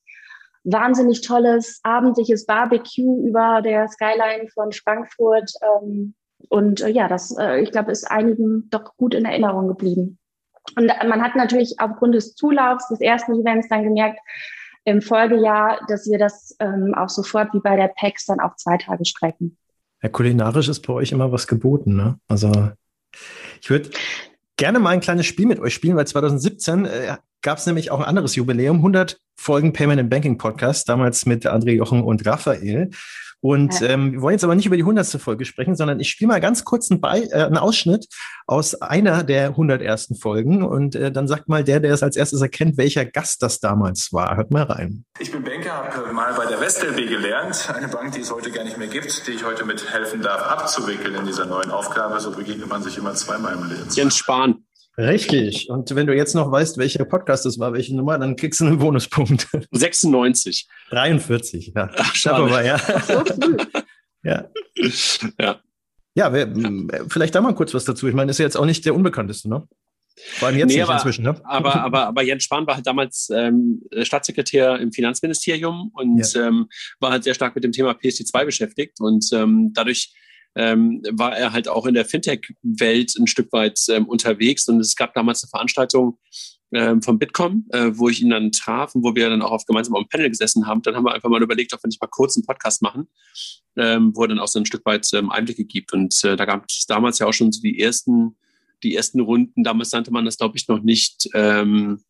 [0.64, 5.50] wahnsinnig tolles abendliches Barbecue über der Skyline von Frankfurt.
[5.62, 6.14] Ähm,
[6.48, 10.18] und äh, ja, das, äh, ich glaube, ist einigen doch gut in Erinnerung geblieben.
[10.76, 14.18] Und man hat natürlich aufgrund des Zulaufs des ersten Events dann gemerkt,
[14.84, 18.78] im Folgejahr, dass wir das ähm, auch sofort wie bei der PEX dann auf zwei
[18.78, 19.58] Tage strecken.
[20.02, 22.18] Ja, kulinarisch ist bei euch immer was geboten, ne?
[22.28, 22.70] Also
[23.60, 23.90] ich würde
[24.56, 28.00] gerne mal ein kleines Spiel mit euch spielen, weil 2017 äh, gab es nämlich auch
[28.00, 32.90] ein anderes Jubiläum, 100 Folgen Payment and Banking Podcast, damals mit André Jochen und Raphael.
[33.40, 33.90] Und ja.
[33.90, 36.40] ähm, wir wollen jetzt aber nicht über die hundertste Folge sprechen, sondern ich spiele mal
[36.40, 38.08] ganz kurz einen, Be äh, einen Ausschnitt
[38.46, 42.16] aus einer der 100 ersten Folgen und äh, dann sagt mal der, der es als
[42.16, 44.36] erstes erkennt, welcher Gast das damals war.
[44.36, 45.04] Hört mal rein.
[45.20, 48.64] Ich bin Banker, habe mal bei der WestLB gelernt, eine Bank, die es heute gar
[48.64, 52.18] nicht mehr gibt, die ich heute mit helfen darf, abzuwickeln in dieser neuen Aufgabe.
[52.18, 53.88] So begegnet man sich immer zweimal im Leben.
[53.90, 54.64] Jens Spahn.
[54.98, 55.70] Richtig.
[55.70, 58.66] Und wenn du jetzt noch weißt, welcher Podcast das war, welche Nummer, dann kriegst du
[58.66, 59.46] einen Bonuspunkt.
[59.70, 60.66] 96.
[60.90, 61.88] 43, ja.
[61.96, 62.42] Ach, schade.
[62.42, 62.80] Aber, ja.
[64.24, 64.50] ja.
[65.38, 65.60] Ja.
[66.14, 66.52] Ja, wer,
[67.08, 68.08] vielleicht da mal kurz was dazu.
[68.08, 69.68] Ich meine, ist ja jetzt auch nicht der unbekannteste, ne?
[70.16, 71.40] Vor allem jetzt nee, aber, inzwischen, ne?
[71.44, 76.48] Aber, aber, aber Jens Spahn war halt damals ähm, Staatssekretär im Finanzministerium und ja.
[76.48, 76.68] ähm,
[76.98, 80.12] war halt sehr stark mit dem Thema PSD2 beschäftigt und ähm, dadurch
[80.58, 84.68] ähm, war er halt auch in der Fintech-Welt ein Stück weit ähm, unterwegs.
[84.68, 86.18] Und es gab damals eine Veranstaltung
[86.72, 89.66] ähm, vom Bitkom, äh, wo ich ihn dann traf und wo wir dann auch auf
[89.66, 90.82] gemeinsam am Panel gesessen haben.
[90.82, 93.08] Dann haben wir einfach mal überlegt, ob wir nicht mal kurz einen Podcast machen,
[93.76, 95.92] ähm, wo er dann auch so ein Stück weit ähm, Einblicke gibt.
[95.92, 98.36] Und äh, da gab es damals ja auch schon so die ersten,
[98.82, 99.62] die ersten Runden.
[99.62, 101.28] Damals nannte man das, glaube ich, noch nicht.
[101.34, 102.02] Ähm,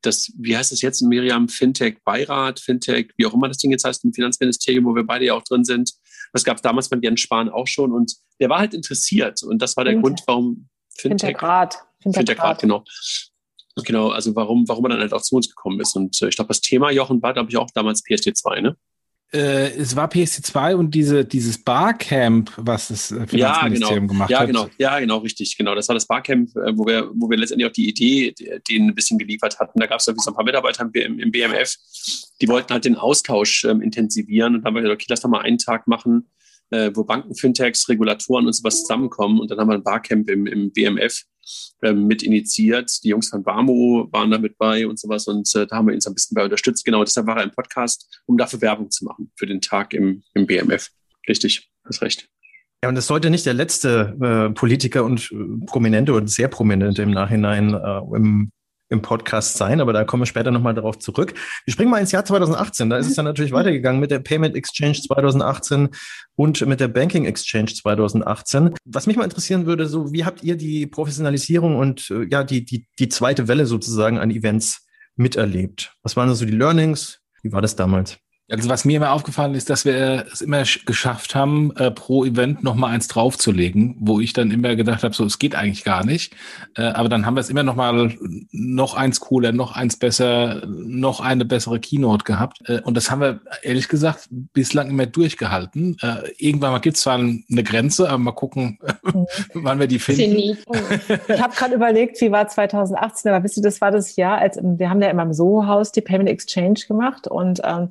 [0.00, 4.02] das, wie heißt es jetzt, Miriam, Fintech-Beirat, Fintech, wie auch immer das Ding jetzt heißt,
[4.04, 5.92] im Finanzministerium, wo wir beide ja auch drin sind.
[6.32, 9.60] Das gab es damals von Jens Spahn auch schon und der war halt interessiert und
[9.60, 10.02] das war der Fintech.
[10.02, 11.30] Grund, warum Fintech.
[11.30, 11.78] Fintech-Rat.
[12.02, 12.84] Fintech-Rat, genau.
[13.84, 15.96] Genau, also warum, warum er dann halt auch zu uns gekommen ist.
[15.96, 18.76] Und äh, ich glaube, das Thema Jochen war, glaube ich, auch damals PSD2, ne?
[19.32, 24.12] Äh, es war PSD2 und diese, dieses Barcamp, was das äh, Finanzministerium ja, genau.
[24.12, 24.46] gemacht ja, hat.
[24.48, 24.68] Genau.
[24.78, 25.56] Ja, genau, richtig.
[25.56, 25.76] Genau.
[25.76, 28.34] Das war das Barcamp, äh, wo wir, wo wir letztendlich auch die Idee
[28.68, 29.78] denen ein bisschen geliefert hatten.
[29.78, 31.76] Da gab es so ein paar Mitarbeiter im, im, BMF,
[32.40, 35.28] die wollten halt den Austausch ähm, intensivieren und dann haben wir gesagt, okay, lass doch
[35.28, 36.28] mal einen Tag machen,
[36.70, 39.40] äh, wo Banken, Fintechs, Regulatoren und sowas zusammenkommen.
[39.40, 41.24] Und dann haben wir ein Barcamp im, im BMF
[41.82, 43.02] ähm, mit initiiert.
[43.04, 45.94] Die Jungs von Barmo waren da mit bei und sowas und äh, da haben wir
[45.94, 46.84] ihn so ein bisschen bei unterstützt.
[46.84, 50.22] Genau, deshalb war er im Podcast, um dafür Werbung zu machen für den Tag im,
[50.34, 50.88] im BMF.
[51.28, 52.28] Richtig, hast recht.
[52.82, 57.02] Ja, und es sollte nicht der letzte äh, Politiker und äh, Prominente und sehr Prominente
[57.02, 58.50] im Nachhinein äh, im
[58.90, 61.34] im Podcast sein, aber da kommen wir später nochmal darauf zurück.
[61.64, 62.90] Wir springen mal ins Jahr 2018.
[62.90, 65.88] Da ist es dann natürlich weitergegangen mit der Payment Exchange 2018
[66.34, 68.74] und mit der Banking Exchange 2018.
[68.84, 72.64] Was mich mal interessieren würde, so wie habt ihr die Professionalisierung und äh, ja die,
[72.64, 74.86] die, die zweite Welle sozusagen an Events
[75.16, 75.94] miterlebt?
[76.02, 77.20] Was waren so die Learnings?
[77.42, 78.18] Wie war das damals?
[78.50, 82.64] Also was mir immer aufgefallen ist, dass wir es immer geschafft haben, äh, pro Event
[82.64, 86.04] noch mal eins draufzulegen, wo ich dann immer gedacht habe, so es geht eigentlich gar
[86.04, 86.34] nicht.
[86.76, 88.12] Äh, aber dann haben wir es immer noch mal
[88.50, 92.58] noch eins cooler, noch eins besser, noch eine bessere Keynote gehabt.
[92.66, 95.96] Äh, und das haben wir ehrlich gesagt bislang immer durchgehalten.
[96.02, 99.26] Äh, irgendwann mal gibt es zwar eine Grenze, aber mal gucken, mhm.
[99.54, 100.58] wann wir die finden.
[101.28, 104.58] Ich habe gerade überlegt, wie war 2018, aber wisst ihr, das war das Jahr, als
[104.60, 107.90] wir haben ja immer im Soho-Haus die Payment Exchange gemacht und ähm,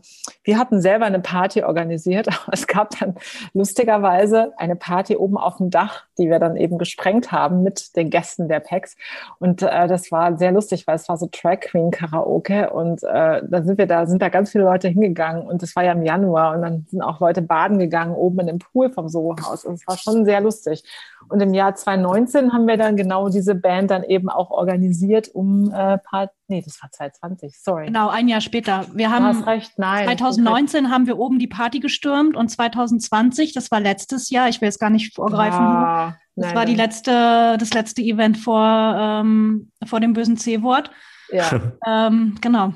[0.49, 3.13] Wir hatten selber eine Party organisiert, aber es gab dann
[3.53, 8.09] lustigerweise eine Party oben auf dem Dach, die wir dann eben gesprengt haben mit den
[8.09, 8.95] Gästen der PEX.
[9.39, 13.41] Und äh, das war sehr lustig, weil es war so Track Queen Karaoke und äh,
[13.47, 16.03] da sind wir da, sind da ganz viele Leute hingegangen und es war ja im
[16.03, 19.75] Januar und dann sind auch Leute baden gegangen oben in dem Pool vom Soho-Haus und
[19.75, 20.83] es war schon sehr lustig.
[21.27, 25.71] Und im Jahr 2019 haben wir dann genau diese Band dann eben auch organisiert, um
[25.71, 27.85] äh, Part, nee, das war 2020, sorry.
[27.87, 28.85] Genau, ein Jahr später.
[28.93, 30.05] Wir haben hast recht, nein.
[30.05, 34.67] 2019 haben wir oben die Party gestürmt und 2020, das war letztes Jahr, ich will
[34.67, 35.59] jetzt gar nicht vorgreifen.
[35.59, 40.91] Ja, das nein, war die letzte, das letzte Event vor, ähm, vor dem bösen C-Wort.
[41.31, 41.49] Ja.
[41.87, 42.73] ähm, genau.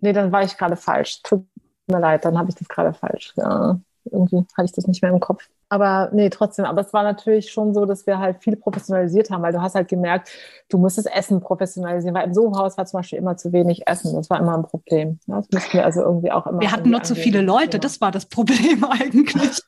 [0.00, 1.22] Nee, dann war ich gerade falsch.
[1.22, 1.46] Tut
[1.86, 3.32] mir leid, dann habe ich das gerade falsch.
[3.36, 5.48] Ja, irgendwie hatte ich das nicht mehr im Kopf.
[5.68, 6.64] Aber nee, trotzdem.
[6.64, 9.74] Aber es war natürlich schon so, dass wir halt viel professionalisiert haben, weil du hast
[9.74, 10.30] halt gemerkt,
[10.68, 14.14] du musst das Essen professionalisieren, weil im Soho-Haus war zum Beispiel immer zu wenig Essen.
[14.14, 15.18] Das war immer ein Problem.
[15.26, 16.60] Das mussten wir also irgendwie auch immer.
[16.60, 19.60] Wir hatten nur zu viele Leute, das war das Problem eigentlich.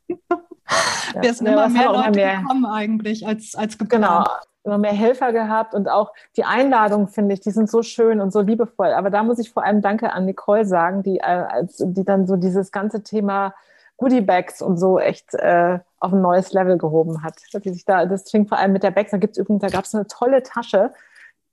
[1.14, 1.22] Ja.
[1.22, 2.36] Wir sind ja, immer mehr Leute mehr.
[2.38, 4.04] gekommen eigentlich als, als geplant.
[4.04, 4.24] Genau,
[4.64, 8.32] immer mehr Helfer gehabt und auch die Einladungen, finde ich, die sind so schön und
[8.32, 8.92] so liebevoll.
[8.92, 12.36] Aber da muss ich vor allem Danke an Nicole sagen, die, äh, die dann so
[12.36, 13.54] dieses ganze Thema
[13.96, 17.34] Goodiebags und so echt äh, auf ein neues Level gehoben hat.
[17.64, 19.10] Die sich da, das fing vor allem mit der Bags.
[19.10, 20.92] Da gibt's übrigens, da gab es eine tolle Tasche,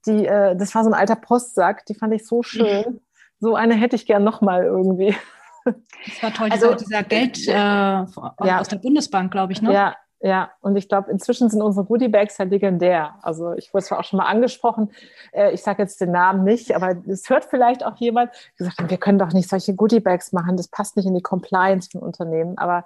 [0.06, 3.02] die, äh, das war so ein alter Postsack, die fand ich so schön.
[3.42, 5.14] So eine hätte ich gern nochmal irgendwie.
[5.66, 8.60] Das war toll, also, dieser, Geld äh, ja.
[8.60, 9.74] aus der Bundesbank, glaube ich, ne?
[9.74, 9.96] Ja,
[10.26, 13.14] ja, und ich glaube, inzwischen sind unsere Goodiebags ja legendär.
[13.22, 14.90] Also ich wurde zwar auch schon mal angesprochen,
[15.32, 18.90] äh, ich sage jetzt den Namen nicht, aber es hört vielleicht auch jemand, gesagt haben,
[18.90, 22.58] wir können doch nicht solche Goodiebags machen, das passt nicht in die Compliance von Unternehmen.
[22.58, 22.86] Aber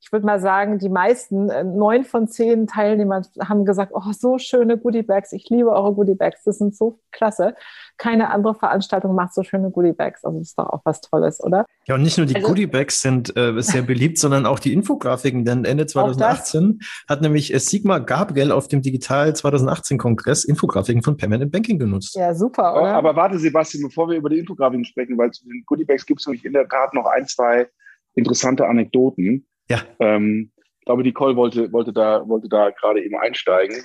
[0.00, 4.38] ich würde mal sagen, die meisten, äh, neun von zehn Teilnehmern haben gesagt, oh, so
[4.38, 7.54] schöne Goodiebags, ich liebe eure Goodiebags, das sind so klasse
[8.00, 10.24] keine andere Veranstaltung macht so schöne Goodiebags.
[10.24, 11.66] Also das ist doch auch was Tolles, oder?
[11.86, 15.44] Ja, und nicht nur die also, Goodiebags sind äh, sehr beliebt, sondern auch die Infografiken.
[15.44, 21.16] Denn Ende 2018 hat nämlich äh, Sigmar Gabriel auf dem Digital 2018 Kongress Infografiken von
[21.16, 22.14] Permanent Banking genutzt.
[22.14, 22.94] Ja, super, oder?
[22.94, 26.26] Aber warte, Sebastian, bevor wir über die Infografiken sprechen, weil zu den Goodiebags gibt es
[26.26, 27.68] nämlich in der Tat noch ein, zwei
[28.14, 29.46] interessante Anekdoten.
[29.68, 29.78] Ja.
[29.98, 33.76] Ähm, ich glaube, Nicole wollte, wollte da, wollte da gerade eben einsteigen.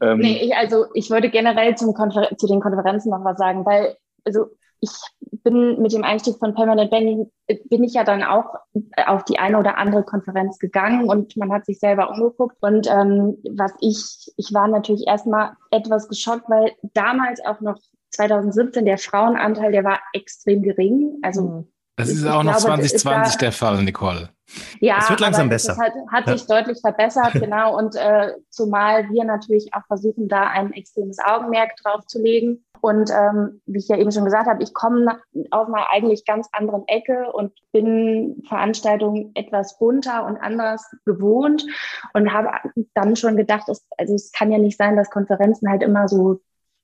[0.00, 3.64] Ähm, nee, ich, also ich wollte generell zum Konfer zu den Konferenzen noch was sagen,
[3.64, 4.46] weil also
[4.80, 4.90] ich
[5.42, 7.30] bin mit dem Einstieg von Permanent Banking,
[7.68, 8.54] bin ich ja dann auch
[9.06, 12.56] auf die eine oder andere Konferenz gegangen und man hat sich selber umgeguckt.
[12.60, 17.78] Und ähm, was ich, ich war natürlich erstmal etwas geschockt, weil damals auch noch
[18.10, 21.18] 2017 der Frauenanteil, der war extrem gering.
[21.22, 21.68] Also mhm.
[21.96, 24.30] das ist auch noch glaube, 2020 der Fall, Nicole.
[24.80, 25.76] Ja, es wird langsam besser.
[25.76, 26.36] Hat, hat ja.
[26.36, 27.76] sich deutlich verbessert, genau.
[27.76, 32.64] Und äh, zumal wir natürlich auch versuchen, da ein extremes Augenmerk drauf zu legen.
[32.84, 35.18] Und ähm, wie ich ja eben schon gesagt habe, ich komme
[35.50, 41.64] aus einer eigentlich ganz anderen Ecke und bin Veranstaltungen etwas bunter und anders gewohnt
[42.12, 42.50] und habe
[42.92, 46.40] dann schon gedacht, es, also es kann ja nicht sein, dass Konferenzen halt immer so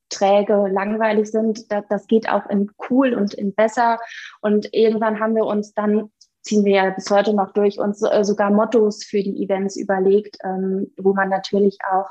[0.09, 1.71] träge, langweilig sind.
[1.71, 3.99] Das, das geht auch in cool und in besser.
[4.41, 8.25] Und irgendwann haben wir uns dann ziehen wir ja bis heute noch durch und äh,
[8.25, 12.09] sogar Mottos für die Events überlegt, ähm, wo man natürlich auch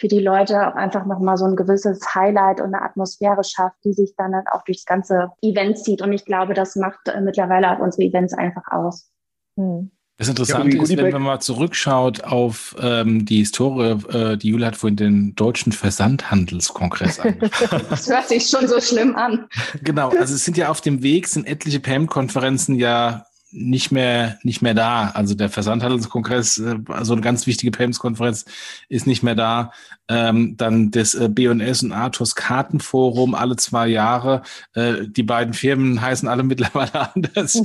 [0.00, 3.92] für die Leute auch einfach nochmal so ein gewisses Highlight und eine Atmosphäre schafft, die
[3.92, 6.00] sich dann halt auch durchs ganze Event zieht.
[6.00, 9.10] Und ich glaube, das macht äh, mittlerweile auch unsere Events einfach aus.
[9.58, 9.90] Hm.
[10.16, 14.66] Das Interessante ja, ist, wenn man mal zurückschaut auf ähm, die Historie, äh, die Julia
[14.66, 17.86] hat vorhin den Deutschen Versandhandelskongress angesprochen.
[17.88, 19.46] das hört sich schon so schlimm an.
[19.82, 24.62] Genau, also es sind ja auf dem Weg, sind etliche PM-Konferenzen ja nicht mehr nicht
[24.62, 25.10] mehr da.
[25.10, 28.44] Also der Versandhandelskongress, äh, so eine ganz wichtige Payments-Konferenz
[28.88, 29.72] ist nicht mehr da.
[30.08, 34.42] Ähm, dann das äh, B&S und Athos Kartenforum alle zwei Jahre.
[34.74, 37.52] Äh, die beiden Firmen heißen alle mittlerweile anders,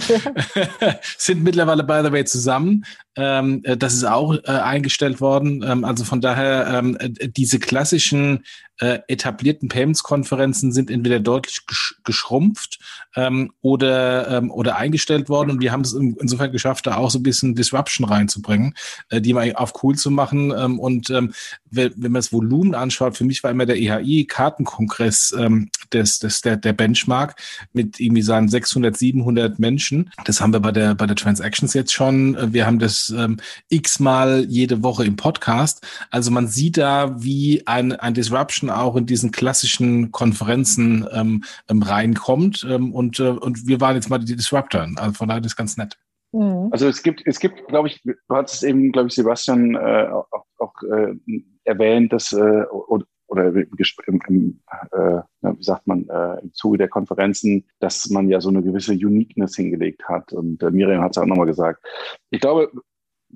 [1.17, 2.85] sind mittlerweile by the way zusammen.
[3.17, 5.63] Ähm, äh, das ist auch äh, eingestellt worden.
[5.65, 8.43] Ähm, also von daher ähm, äh, diese klassischen
[8.79, 12.79] äh, etablierten Payments-Konferenzen sind entweder deutlich gesch geschrumpft
[13.15, 15.51] ähm, oder, ähm, oder eingestellt worden.
[15.51, 18.75] Und wir haben es in, insofern geschafft, da auch so ein bisschen Disruption reinzubringen,
[19.09, 20.53] äh, die mal auf cool zu machen.
[20.55, 21.33] Ähm, und ähm,
[21.71, 26.41] wenn, wenn man das Volumen anschaut, für mich war immer der EHI-Kartenkongress ähm, des, des,
[26.41, 27.35] der, der Benchmark
[27.73, 30.11] mit irgendwie seinen 600, 700 Menschen.
[30.25, 32.53] Das haben wir bei der, bei der Transactions jetzt schon.
[32.53, 33.37] Wir haben das ähm,
[33.69, 35.85] x-mal jede Woche im Podcast.
[36.11, 41.43] Also man sieht da, wie ein, ein Disruption Action auch in diesen klassischen Konferenzen ähm,
[41.69, 42.65] ähm, reinkommt.
[42.69, 44.87] Ähm, und, äh, und wir waren jetzt mal die Disruptor.
[44.97, 45.97] Also von daher ist es ganz nett.
[46.31, 46.69] Mhm.
[46.71, 50.07] Also es gibt, es gibt, glaube ich, du hast es eben, glaube ich, Sebastian äh,
[50.11, 51.15] auch, auch äh,
[51.63, 53.67] erwähnt, dass äh, oder, oder im,
[54.07, 54.59] im, im
[54.91, 58.93] äh, wie sagt man, äh, im Zuge der Konferenzen, dass man ja so eine gewisse
[58.93, 60.33] Uniqueness hingelegt hat.
[60.33, 61.83] Und äh, Miriam hat es auch nochmal gesagt.
[62.31, 62.71] Ich glaube,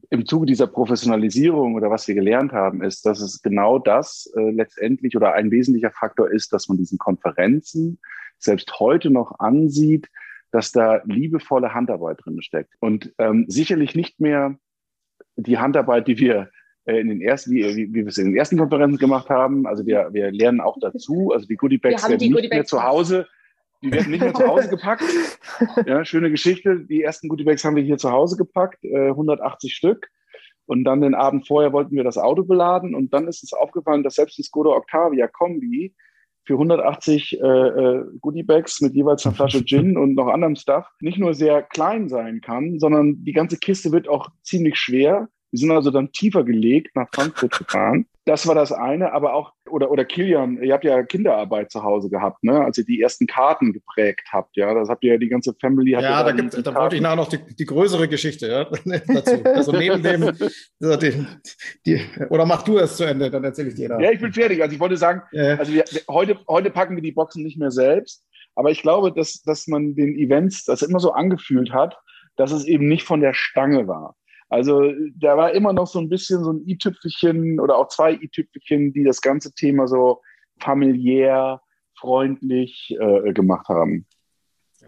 [0.09, 4.51] im Zuge dieser Professionalisierung oder was wir gelernt haben, ist, dass es genau das äh,
[4.51, 7.99] letztendlich oder ein wesentlicher Faktor ist, dass man diesen Konferenzen
[8.37, 10.07] selbst heute noch ansieht,
[10.51, 12.73] dass da liebevolle Handarbeit drin steckt.
[12.79, 14.57] Und ähm, sicherlich nicht mehr
[15.35, 16.49] die Handarbeit, die wir
[16.85, 19.67] äh, in den ersten, wie, wie, wir es in den ersten Konferenzen gemacht haben.
[19.67, 21.31] Also wir, wir lernen auch dazu.
[21.33, 23.27] Also die Goodiebags werden nicht Goodie mehr zu Hause.
[23.81, 25.03] Die werden nicht mehr zu Hause gepackt.
[25.85, 26.81] Ja, schöne Geschichte.
[26.81, 30.09] Die ersten Goodiebags haben wir hier zu Hause gepackt, äh, 180 Stück.
[30.65, 32.93] Und dann den Abend vorher wollten wir das Auto beladen.
[32.93, 35.95] Und dann ist uns aufgefallen, dass selbst die Skoda Octavia Kombi
[36.45, 41.17] für 180 äh, äh, Goodiebags mit jeweils einer Flasche Gin und noch anderem Stuff nicht
[41.17, 45.29] nur sehr klein sein kann, sondern die ganze Kiste wird auch ziemlich schwer.
[45.51, 48.05] Wir sind also dann tiefer gelegt nach Frankfurt gefahren.
[48.25, 52.09] Das war das eine, aber auch, oder, oder Kilian, ihr habt ja Kinderarbeit zu Hause
[52.09, 52.63] gehabt, ne?
[52.63, 54.71] als ihr die ersten Karten geprägt habt, ja.
[54.75, 55.93] Das habt ihr ja die ganze Family.
[55.93, 58.65] Hat ja, da, gibt, da wollte ich nachher noch die, die größere Geschichte ja,
[59.07, 59.43] dazu.
[59.43, 61.25] Also neben dem, also die,
[61.87, 63.99] die, oder mach du es zu Ende, dann erzähle ich dir da.
[63.99, 64.61] Ja, ich bin fertig.
[64.61, 65.55] Also ich wollte sagen, ja.
[65.55, 68.23] also wir, heute, heute packen wir die Boxen nicht mehr selbst,
[68.53, 71.97] aber ich glaube, dass, dass man den Events das immer so angefühlt hat,
[72.35, 74.15] dass es eben nicht von der Stange war.
[74.49, 78.93] Also da war immer noch so ein bisschen so ein i-Tüpfelchen oder auch zwei i-Tüpfelchen,
[78.93, 80.21] die das ganze Thema so
[80.59, 81.61] familiär,
[81.97, 84.05] freundlich äh, gemacht haben.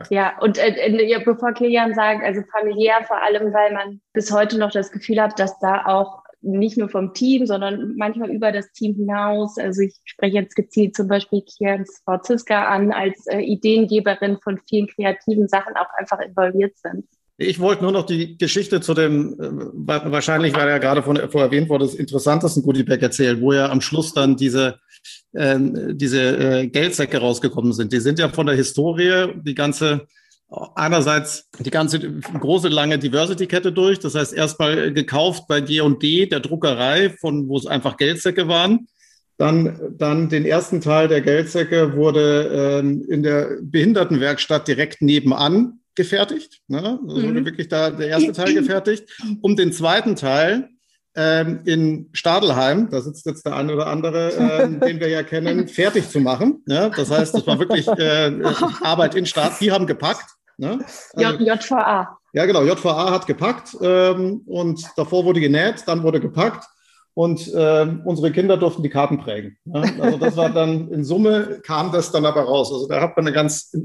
[0.09, 4.71] Ja, und äh, bevor Kilian sagt, also familiär vor allem, weil man bis heute noch
[4.71, 8.95] das Gefühl hat, dass da auch nicht nur vom Team, sondern manchmal über das Team
[8.95, 9.57] hinaus.
[9.57, 14.59] Also ich spreche jetzt gezielt zum Beispiel Kians Frau Ziska an, als äh, Ideengeberin von
[14.67, 17.05] vielen kreativen Sachen auch einfach involviert sind.
[17.41, 21.49] Ich wollte nur noch die Geschichte zu dem, äh, wahrscheinlich, weil er gerade von, vorher
[21.49, 24.79] erwähnt wurde, das interessantesten Goodiebag erzählt, wo ja am Schluss dann diese,
[25.33, 27.93] ähm, diese äh, Geldsäcke rausgekommen sind.
[27.93, 30.07] Die sind ja von der Historie, die ganze,
[30.75, 33.99] einerseits die ganze große, lange Diversity-Kette durch.
[33.99, 38.87] Das heißt, erstmal gekauft bei G&D, der Druckerei, von wo es einfach Geldsäcke waren.
[39.37, 46.61] Dann, dann den ersten Teil der Geldsäcke wurde ähm, in der Behindertenwerkstatt direkt nebenan gefertigt.
[46.67, 46.99] Ne?
[47.07, 47.45] Also wurde mhm.
[47.45, 49.09] wirklich da der erste Teil gefertigt.
[49.41, 50.69] Um den zweiten Teil
[51.15, 55.67] ähm, in Stadelheim, da sitzt jetzt der eine oder andere, ähm, den wir ja kennen,
[55.67, 56.63] fertig zu machen.
[56.67, 56.89] Ja?
[56.89, 58.31] Das heißt, das war wirklich äh,
[58.81, 59.59] Arbeit in Staat.
[59.59, 60.29] Die haben gepackt.
[60.57, 60.79] Ne?
[61.13, 62.17] Also, JVA.
[62.33, 62.63] Ja, genau.
[62.63, 66.65] JVA hat gepackt ähm, und davor wurde genäht, dann wurde gepackt
[67.13, 69.57] und äh, unsere Kinder durften die Karten prägen.
[69.65, 69.81] Ja?
[69.99, 72.71] Also das war dann in Summe kam das dann aber raus.
[72.71, 73.75] Also da hat man eine ganz,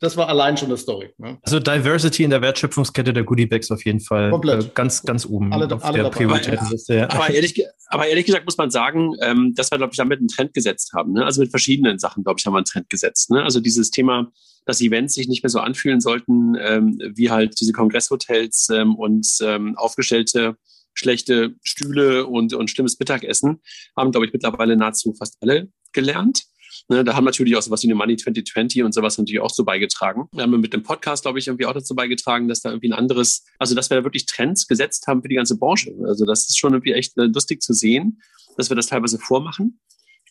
[0.00, 1.10] das war allein schon eine Story.
[1.18, 1.38] Ne?
[1.42, 4.64] Also Diversity in der Wertschöpfungskette der Goodiebags auf jeden Fall Komplett.
[4.64, 6.94] Äh, ganz, ganz oben alle, auf alle der Prioritätenliste.
[6.94, 7.10] Ja.
[7.10, 10.28] Aber, ehrlich, aber ehrlich gesagt muss man sagen, ähm, dass wir, glaube ich, damit einen
[10.28, 11.12] Trend gesetzt haben.
[11.12, 11.24] Ne?
[11.24, 13.30] Also mit verschiedenen Sachen, glaube ich, haben wir einen Trend gesetzt.
[13.30, 13.42] Ne?
[13.42, 14.32] Also dieses Thema,
[14.64, 19.26] dass Events sich nicht mehr so anfühlen sollten, ähm, wie halt diese Kongresshotels ähm, und
[19.42, 20.56] ähm, aufgestellte
[20.94, 23.60] schlechte Stühle und, und schlimmes Mittagessen,
[23.96, 26.44] haben, glaube ich, mittlerweile nahezu fast alle gelernt.
[26.88, 29.64] Ne, da haben natürlich auch sowas wie eine Money 2020 und sowas natürlich auch so
[29.64, 30.28] beigetragen.
[30.32, 32.98] Wir haben mit dem Podcast, glaube ich, irgendwie auch dazu beigetragen, dass da irgendwie ein
[32.98, 35.94] anderes, also dass wir da wirklich Trends gesetzt haben für die ganze Branche.
[36.04, 38.20] Also das ist schon irgendwie echt äh, lustig zu sehen,
[38.56, 39.80] dass wir das teilweise vormachen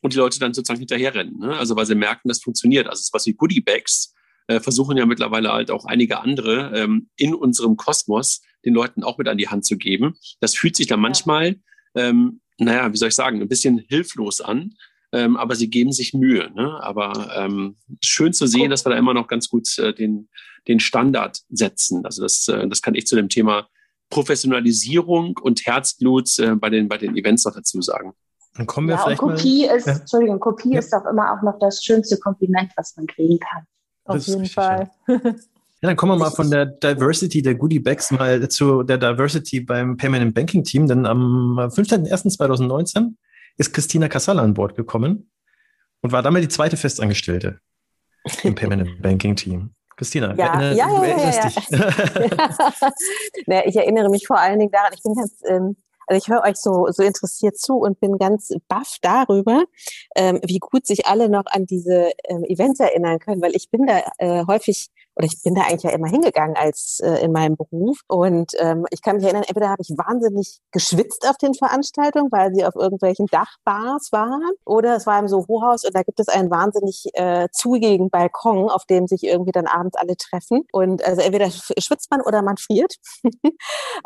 [0.01, 1.39] und die Leute dann sozusagen hinterherrennen.
[1.39, 1.57] Ne?
[1.57, 2.87] Also weil sie merken, das funktioniert.
[2.87, 4.13] Also sowas wie Goodie Bags
[4.47, 9.17] äh, versuchen ja mittlerweile halt auch einige andere ähm, in unserem Kosmos den Leuten auch
[9.17, 10.15] mit an die Hand zu geben.
[10.39, 11.55] Das fühlt sich dann manchmal,
[11.95, 14.75] ähm, naja, wie soll ich sagen, ein bisschen hilflos an.
[15.13, 16.49] Ähm, aber sie geben sich Mühe.
[16.51, 16.81] Ne?
[16.81, 20.29] Aber ähm, schön zu sehen, dass wir da immer noch ganz gut äh, den,
[20.69, 22.05] den Standard setzen.
[22.05, 23.67] Also das, äh, das kann ich zu dem Thema
[24.09, 28.13] Professionalisierung und Herzblut äh, bei, den, bei den Events noch dazu sagen.
[28.55, 29.93] Dann kommen wir ja, vielleicht Kopie mal, ist, ja.
[29.93, 30.79] Entschuldigung, Kopie ja.
[30.79, 33.65] ist doch immer auch noch das schönste Kompliment, was man kriegen kann.
[34.05, 34.91] Auf jeden Fall.
[35.07, 35.19] Ja.
[35.83, 39.61] Ja, dann kommen wir mal von der Diversity der Goodie Bags mal zu der Diversity
[39.61, 43.15] beim Payment and Banking Team, denn am 15.01.2019
[43.57, 45.31] ist Christina Casala an Bord gekommen
[46.01, 47.61] und war damit die zweite Festangestellte
[48.43, 49.71] im Payment and Banking Team.
[49.97, 51.69] Christina, ja, äh, ja, ja, ja, dich.
[53.47, 55.75] naja, ich erinnere mich vor allen Dingen daran, ich bin ganz, ähm,
[56.05, 59.63] also ich höre euch so, so interessiert zu und bin ganz baff darüber,
[60.15, 63.87] ähm, wie gut sich alle noch an diese ähm, Events erinnern können, weil ich bin
[63.87, 67.55] da äh, häufig oder ich bin da eigentlich ja immer hingegangen als äh, in meinem
[67.55, 67.99] Beruf.
[68.07, 72.53] Und ähm, ich kann mich erinnern, entweder habe ich wahnsinnig geschwitzt auf den Veranstaltungen, weil
[72.53, 76.49] sie auf irgendwelchen Dachbars waren, oder es war im Soho-Haus und da gibt es einen
[76.49, 80.63] wahnsinnig äh, zugigen Balkon, auf dem sich irgendwie dann abends alle treffen.
[80.71, 82.95] Und also entweder schwitzt man oder man friert.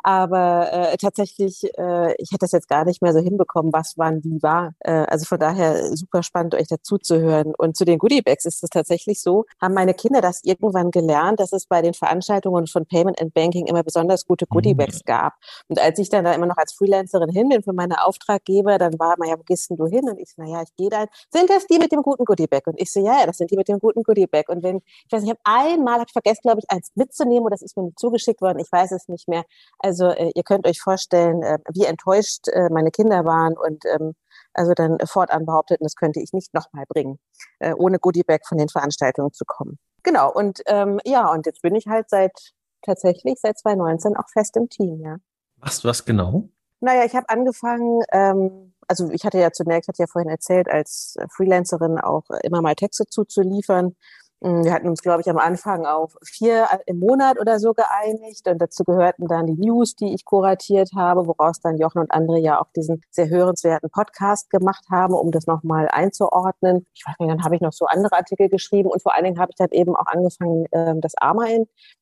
[0.04, 4.24] Aber äh, tatsächlich, äh, ich hätte das jetzt gar nicht mehr so hinbekommen, was wann
[4.24, 4.74] wie war.
[4.80, 7.54] Äh, also von daher super spannend, euch dazu zu hören.
[7.58, 11.52] Und zu den Goodiebags ist es tatsächlich so, haben meine Kinder das irgendwann gelernt, dass
[11.52, 15.06] es bei den Veranstaltungen von Payment and Banking immer besonders gute Goodiebags mhm.
[15.06, 15.34] gab.
[15.68, 18.98] Und als ich dann da immer noch als Freelancerin hin bin für meine Auftraggeber, dann
[18.98, 20.08] war immer, ja, wo gehst denn du hin?
[20.10, 21.06] Und ich so, naja, ich gehe da.
[21.32, 22.66] Sind das die mit dem guten Goodiebag?
[22.68, 24.48] Und ich so, ja, ja, das sind die mit dem guten Goodiebag.
[24.48, 27.44] Und wenn, ich weiß nicht, ich habe einmal, hab ich vergessen, glaube ich, eins mitzunehmen
[27.44, 29.44] oder das ist mir nicht zugeschickt worden, ich weiß es nicht mehr.
[29.80, 34.14] Also äh, ihr könnt euch vorstellen, äh, wie enttäuscht äh, meine Kinder waren und ähm,
[34.54, 37.20] also dann fortan behaupteten, das könnte ich nicht nochmal bringen,
[37.60, 39.78] äh, ohne Goodiebag von den Veranstaltungen zu kommen.
[40.06, 42.54] Genau, und ähm, ja, und jetzt bin ich halt seit
[42.84, 45.18] tatsächlich seit 2019 auch fest im Team, ja.
[45.58, 46.48] Machst du was genau?
[46.80, 51.18] Naja, ich habe angefangen, ähm, also ich hatte ja zunächst, hatte ja vorhin erzählt, als
[51.36, 53.96] Freelancerin auch immer mal Texte zuzuliefern.
[54.42, 58.48] Mm, wir hatten uns, glaube ich, am Anfang auf vier im Monat oder so geeinigt.
[58.48, 62.40] Und dazu gehörten dann die News, die ich kuratiert habe, woraus dann Jochen und andere
[62.40, 66.86] ja auch diesen sehr hörenswerten Podcast gemacht haben, um das nochmal einzuordnen.
[66.94, 69.40] Ich weiß nicht, dann habe ich noch so andere Artikel geschrieben und vor allen Dingen
[69.40, 71.46] habe ich dann eben auch angefangen, ähm, das AMA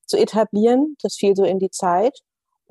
[0.05, 0.95] zu etablieren.
[1.01, 2.19] Das fiel so in die Zeit.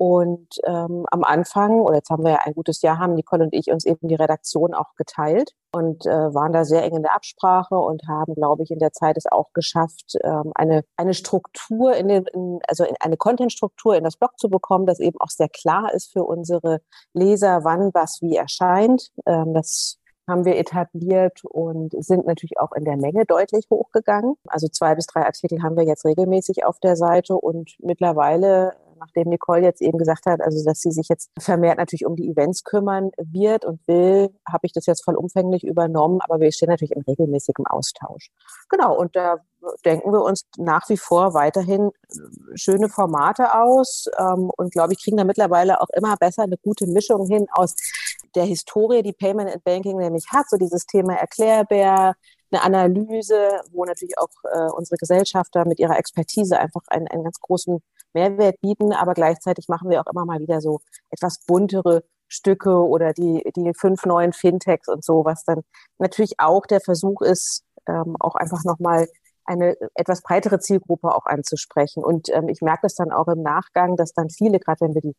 [0.05, 3.53] Und ähm, am Anfang, oder jetzt haben wir ja ein gutes Jahr, haben Nicole und
[3.53, 7.15] ich uns eben die Redaktion auch geteilt und äh, waren da sehr eng in der
[7.15, 11.95] Absprache und haben, glaube ich, in der Zeit es auch geschafft, ähm, eine, eine Struktur,
[11.95, 15.29] in den, in, also in eine Content-Struktur in das Blog zu bekommen, das eben auch
[15.29, 16.81] sehr klar ist für unsere
[17.13, 19.09] Leser, wann was wie erscheint.
[19.25, 24.35] Ähm, das haben wir etabliert und sind natürlich auch in der Menge deutlich hochgegangen.
[24.47, 29.29] Also zwei bis drei Artikel haben wir jetzt regelmäßig auf der Seite und mittlerweile nachdem
[29.29, 32.63] Nicole jetzt eben gesagt hat, also dass sie sich jetzt vermehrt natürlich um die Events
[32.63, 37.03] kümmern wird und will, habe ich das jetzt vollumfänglich übernommen, aber wir stehen natürlich im
[37.03, 38.29] regelmäßigen Austausch.
[38.69, 39.37] Genau, und da
[39.85, 41.91] denken wir uns nach wie vor weiterhin
[42.55, 46.87] schöne Formate aus ähm, und glaube ich, kriegen da mittlerweile auch immer besser eine gute
[46.87, 47.75] Mischung hin aus
[48.35, 52.15] der Historie, die Payment and Banking nämlich hat, so dieses Thema Erklärbär,
[52.51, 57.39] eine Analyse, wo natürlich auch äh, unsere Gesellschafter mit ihrer Expertise einfach einen, einen ganz
[57.39, 57.81] großen
[58.13, 63.13] Mehrwert bieten, aber gleichzeitig machen wir auch immer mal wieder so etwas buntere Stücke oder
[63.13, 65.61] die, die fünf neuen Fintechs und so, was dann
[65.99, 69.07] natürlich auch der Versuch ist, ähm, auch einfach nochmal
[69.45, 72.03] eine etwas breitere Zielgruppe auch anzusprechen.
[72.03, 75.01] Und ähm, ich merke das dann auch im Nachgang, dass dann viele, gerade wenn wir
[75.01, 75.15] die,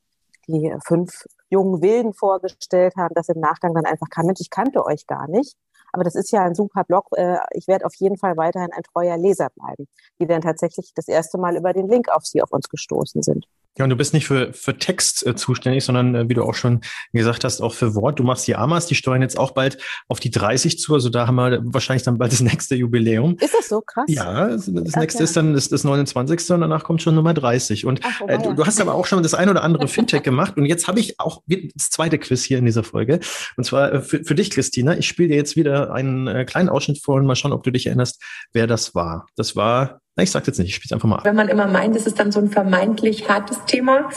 [0.49, 4.85] die fünf jungen Wilden vorgestellt haben, dass im Nachgang dann einfach kam, Mensch, ich kannte
[4.85, 5.57] euch gar nicht.
[5.95, 7.07] Aber das ist ja ein super Blog.
[7.13, 9.87] Äh, ich werde auf jeden Fall weiterhin ein treuer Leser bleiben,
[10.19, 13.47] die dann tatsächlich das erste Mal über den Link auf sie, auf uns gestoßen sind.
[13.77, 16.55] Ja, und du bist nicht für, für Text äh, zuständig, sondern äh, wie du auch
[16.55, 16.81] schon
[17.13, 18.21] gesagt hast, auch für Wort.
[18.21, 20.95] Du machst die Amas, die steuern jetzt auch bald auf die 30 zu.
[20.95, 23.37] Also da haben wir wahrscheinlich dann bald das nächste Jubiläum.
[23.41, 24.05] Ist das so krass?
[24.07, 26.51] Ja, das, das nächste ist dann das, das 29.
[26.53, 27.85] und danach kommt schon Nummer 30.
[27.85, 30.57] Und Ach, äh, du, du, hast aber auch schon das ein oder andere Fintech gemacht.
[30.57, 33.19] Und jetzt habe ich auch das zweite Quiz hier in dieser Folge.
[33.57, 34.97] Und zwar äh, für, für dich, Christina.
[34.97, 37.73] Ich spiele dir jetzt wieder einen äh, kleinen Ausschnitt vor und mal schauen, ob du
[37.73, 38.23] dich erinnerst,
[38.53, 39.27] wer das war.
[39.35, 41.25] Das war na, ich sage jetzt nicht, ich spiele es einfach mal ab.
[41.25, 44.09] Wenn man immer meint, es ist dann so ein vermeintlich hartes Thema,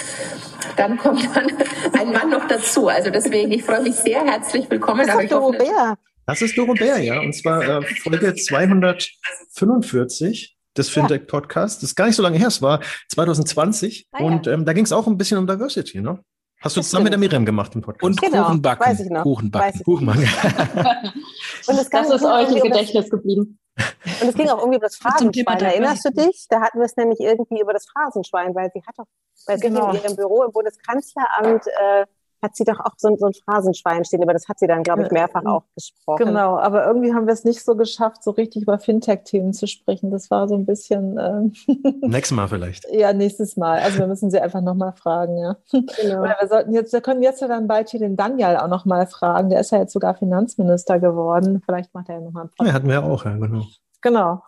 [0.76, 1.48] dann kommt dann
[1.94, 2.88] ein Mann noch dazu.
[2.88, 4.24] Also deswegen, ich freue mich sehr.
[4.24, 5.08] Herzlich willkommen.
[5.08, 5.98] Das ist Doro Bär.
[6.28, 7.20] Das ist Doro Bär, ja.
[7.20, 11.80] Und zwar äh, Folge 245 des Fintech-Podcasts.
[11.80, 14.10] Das ist gar nicht so lange her, es war 2020.
[14.12, 14.26] Ah, ja.
[14.26, 16.20] Und ähm, da ging es auch ein bisschen um Diversity, ne?
[16.62, 18.04] Hast du zusammen mit der Miriam gemacht im Podcast?
[18.04, 18.86] Und genau, Kuchenbacken.
[18.86, 19.24] Weiß ich noch.
[19.24, 19.84] Kuchenbacken.
[19.84, 20.24] Kuchenbacken.
[21.68, 23.60] Und das, das ist euch im Gedächtnis geblieben.
[24.22, 25.60] Und es ging auch irgendwie über das Phrasenschwein.
[25.60, 26.48] Erinnerst du dich?
[26.50, 29.06] Da hatten wir es nämlich irgendwie über das Phrasenschwein, weil sie hat doch,
[29.46, 29.92] weil sie genau.
[29.92, 32.06] in ihrem Büro im Bundeskanzleramt äh,
[32.42, 35.04] hat sie doch auch so, so ein Phrasenschwein stehen, aber das hat sie dann, glaube
[35.04, 36.26] ich, mehrfach auch gesprochen.
[36.26, 40.12] Genau, aber irgendwie haben wir es nicht so geschafft, so richtig über Fintech-Themen zu sprechen.
[40.12, 41.18] Das war so ein bisschen.
[41.18, 41.50] Äh
[42.08, 42.86] nächstes Mal vielleicht.
[42.92, 43.80] Ja, nächstes Mal.
[43.80, 45.58] Also wir müssen sie einfach nochmal fragen, ja.
[45.72, 46.22] Genau.
[46.22, 49.08] Oder wir sollten jetzt, wir können jetzt ja dann bald hier den Daniel auch nochmal
[49.08, 49.50] fragen.
[49.50, 51.62] Der ist ja jetzt sogar Finanzminister geworden.
[51.66, 52.68] Vielleicht macht er ja nochmal ein paar.
[52.68, 53.64] Ja, hatten wir ja auch, ja, genau.
[54.02, 54.42] Genau.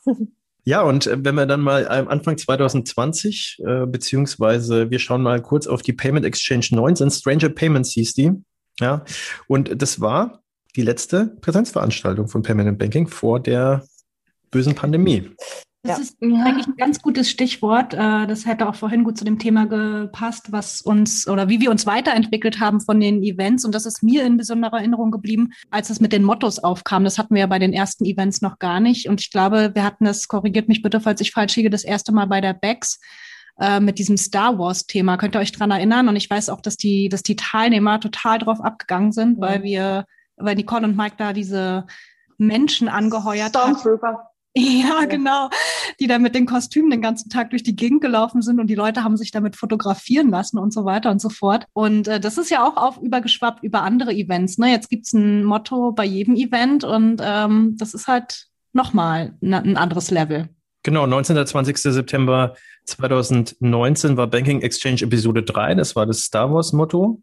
[0.69, 5.65] Ja, und äh, wenn wir dann mal Anfang 2020, äh, beziehungsweise wir schauen mal kurz
[5.65, 8.33] auf die Payment Exchange 19, Stranger Payments hieß die.
[8.79, 9.03] Ja,
[9.47, 10.43] und das war
[10.75, 13.83] die letzte Präsenzveranstaltung von and Banking vor der
[14.51, 15.31] bösen Pandemie.
[15.83, 16.03] Das ja.
[16.03, 17.93] ist eigentlich ein ganz gutes Stichwort.
[17.93, 21.71] Äh, das hätte auch vorhin gut zu dem Thema gepasst, was uns oder wie wir
[21.71, 23.63] uns weiterentwickelt haben von den Events.
[23.63, 27.05] Und das ist mir in besonderer Erinnerung geblieben, als es mit den Mottos aufkam.
[27.05, 29.07] Das hatten wir ja bei den ersten Events noch gar nicht.
[29.07, 32.11] Und ich glaube, wir hatten das, korrigiert mich bitte, falls ich falsch liege, das erste
[32.11, 32.99] Mal bei der BEX
[33.57, 35.15] äh, mit diesem Star Wars Thema.
[35.15, 36.09] Könnt ihr euch dran erinnern?
[36.09, 40.05] Und ich weiß auch, dass die, dass die Teilnehmer total drauf abgegangen sind, weil wir,
[40.35, 41.85] weil Nicole und Mike da diese
[42.37, 43.77] Menschen angeheuert haben.
[44.55, 45.49] Ja, genau.
[45.99, 48.75] Die da mit den Kostümen den ganzen Tag durch die Gegend gelaufen sind und die
[48.75, 51.65] Leute haben sich damit fotografieren lassen und so weiter und so fort.
[51.73, 54.57] Und äh, das ist ja auch auf übergeschwappt über andere Events.
[54.57, 54.71] Ne?
[54.71, 60.09] Jetzt gibt's ein Motto bei jedem Event und ähm, das ist halt nochmal ein anderes
[60.09, 60.49] Level.
[60.83, 61.45] Genau, 19.
[61.45, 61.77] 20.
[61.77, 67.21] September 2019 war Banking Exchange Episode 3, das war das Star Wars Motto.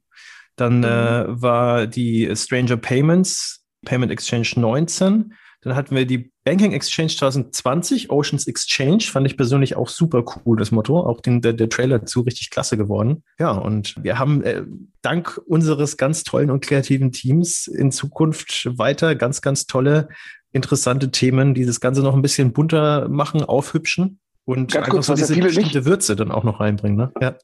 [0.57, 0.85] Dann mhm.
[0.85, 5.35] äh, war die Stranger Payments, Payment Exchange 19.
[5.63, 10.57] Dann hatten wir die Banking Exchange 2020, Oceans Exchange, fand ich persönlich auch super cool,
[10.57, 11.01] das Motto.
[11.01, 13.25] Auch den, der, der Trailer dazu richtig klasse geworden.
[13.39, 14.63] Ja, und wir haben äh,
[15.03, 20.09] dank unseres ganz tollen und kreativen Teams in Zukunft weiter ganz, ganz tolle,
[20.53, 25.07] interessante Themen, die das Ganze noch ein bisschen bunter machen, aufhübschen und ganz einfach kurz,
[25.07, 26.97] so diese viele bestimmte nicht, Würze dann auch noch reinbringen.
[26.97, 27.13] Ne?
[27.21, 27.37] Ja.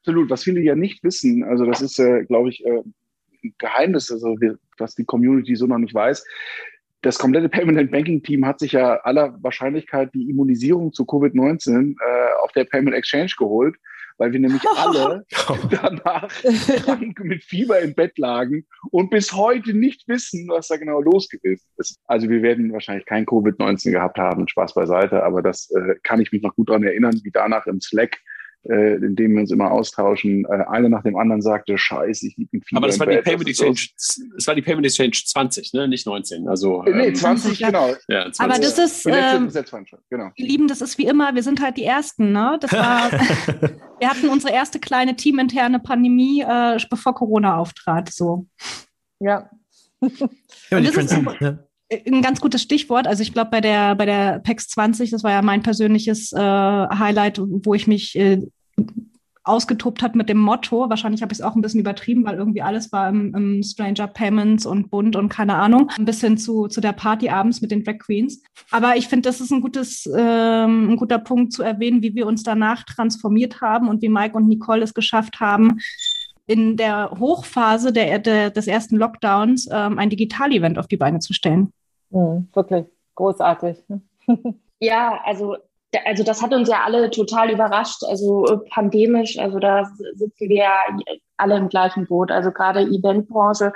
[0.00, 2.82] Absolut, was viele ja nicht wissen, also das ist, äh, glaube ich, äh,
[3.44, 6.24] ein Geheimnis, also wir, was die Community so noch nicht weiß
[7.06, 12.34] das komplette and Banking Team hat sich ja aller Wahrscheinlichkeit die Immunisierung zu Covid-19 äh,
[12.42, 13.76] auf der Payment Exchange geholt,
[14.18, 15.24] weil wir nämlich alle
[15.70, 16.28] danach
[17.20, 21.66] mit Fieber im Bett lagen und bis heute nicht wissen, was da genau los gewesen
[21.76, 22.00] ist.
[22.06, 26.32] Also wir werden wahrscheinlich kein Covid-19 gehabt haben, Spaß beiseite, aber das äh, kann ich
[26.32, 28.18] mich noch gut daran erinnern, wie danach im Slack
[28.68, 32.36] äh, in dem wir uns immer austauschen, äh, einer nach dem anderen sagte, scheiße, ich
[32.36, 35.72] liege in Fieber Aber das war, die Payment Exchange, das war die Payment Exchange 20,
[35.72, 35.88] ne?
[35.88, 36.48] nicht 19.
[36.48, 37.94] Also, äh, nee, 20, ähm, genau.
[38.08, 38.40] Ja, 20.
[38.40, 39.50] Aber das ist, ähm,
[40.10, 40.30] genau.
[40.34, 42.32] ihr Lieben, das ist wie immer, wir sind halt die Ersten.
[42.32, 42.58] Ne?
[42.60, 43.10] Das war,
[43.98, 48.10] wir hatten unsere erste kleine teaminterne Pandemie, äh, bevor Corona auftrat.
[48.10, 48.46] So.
[49.20, 49.50] Ja.
[50.70, 51.58] ja, die ist, ja
[51.90, 53.06] ein ganz gutes Stichwort.
[53.06, 56.38] Also ich glaube, bei der, bei der PEX 20, das war ja mein persönliches äh,
[56.38, 58.42] Highlight, wo ich mich äh,
[59.46, 60.90] ausgetobt hat mit dem Motto.
[60.90, 64.08] Wahrscheinlich habe ich es auch ein bisschen übertrieben, weil irgendwie alles war im, im, Stranger
[64.08, 65.90] Payments und bunt und keine Ahnung.
[65.96, 68.42] Ein bisschen zu, zu der Party abends mit den Drag Queens.
[68.72, 72.26] Aber ich finde, das ist ein gutes, ähm, ein guter Punkt zu erwähnen, wie wir
[72.26, 75.78] uns danach transformiert haben und wie Mike und Nicole es geschafft haben,
[76.46, 81.32] in der Hochphase der, der des ersten Lockdowns ähm, ein Digital-Event auf die Beine zu
[81.32, 81.72] stellen.
[82.10, 83.78] Mhm, wirklich großartig.
[84.80, 85.56] ja, also
[86.04, 89.84] also das hat uns ja alle total überrascht, also äh, pandemisch, also da
[90.14, 90.74] sitzen wir ja
[91.36, 93.72] alle im gleichen Boot, also gerade Eventbranche.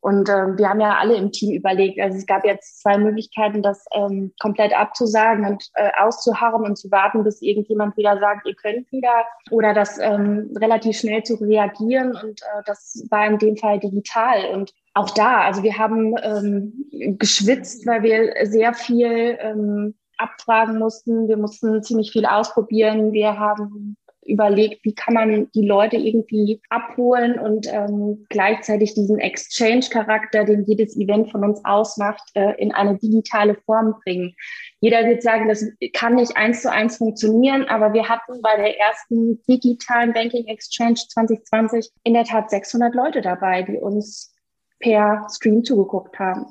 [0.00, 3.62] Und ähm, wir haben ja alle im Team überlegt, also es gab jetzt zwei Möglichkeiten,
[3.62, 8.54] das ähm, komplett abzusagen und äh, auszuharren und zu warten, bis irgendjemand wieder sagt, ihr
[8.54, 12.10] könnt wieder, oder das ähm, relativ schnell zu reagieren.
[12.10, 14.54] Und äh, das war in dem Fall digital.
[14.54, 21.28] Und auch da, also wir haben ähm, geschwitzt, weil wir sehr viel ähm, abfragen mussten.
[21.28, 23.12] Wir mussten ziemlich viel ausprobieren.
[23.12, 23.96] Wir haben
[24.28, 30.96] überlegt, wie kann man die Leute irgendwie abholen und ähm, gleichzeitig diesen Exchange-Charakter, den jedes
[30.96, 34.34] Event von uns ausmacht, äh, in eine digitale Form bringen.
[34.80, 35.64] Jeder wird sagen, das
[35.94, 41.00] kann nicht eins zu eins funktionieren, aber wir hatten bei der ersten digitalen Banking Exchange
[41.08, 44.34] 2020 in der Tat 600 Leute dabei, die uns
[44.78, 46.46] per Stream zugeguckt haben.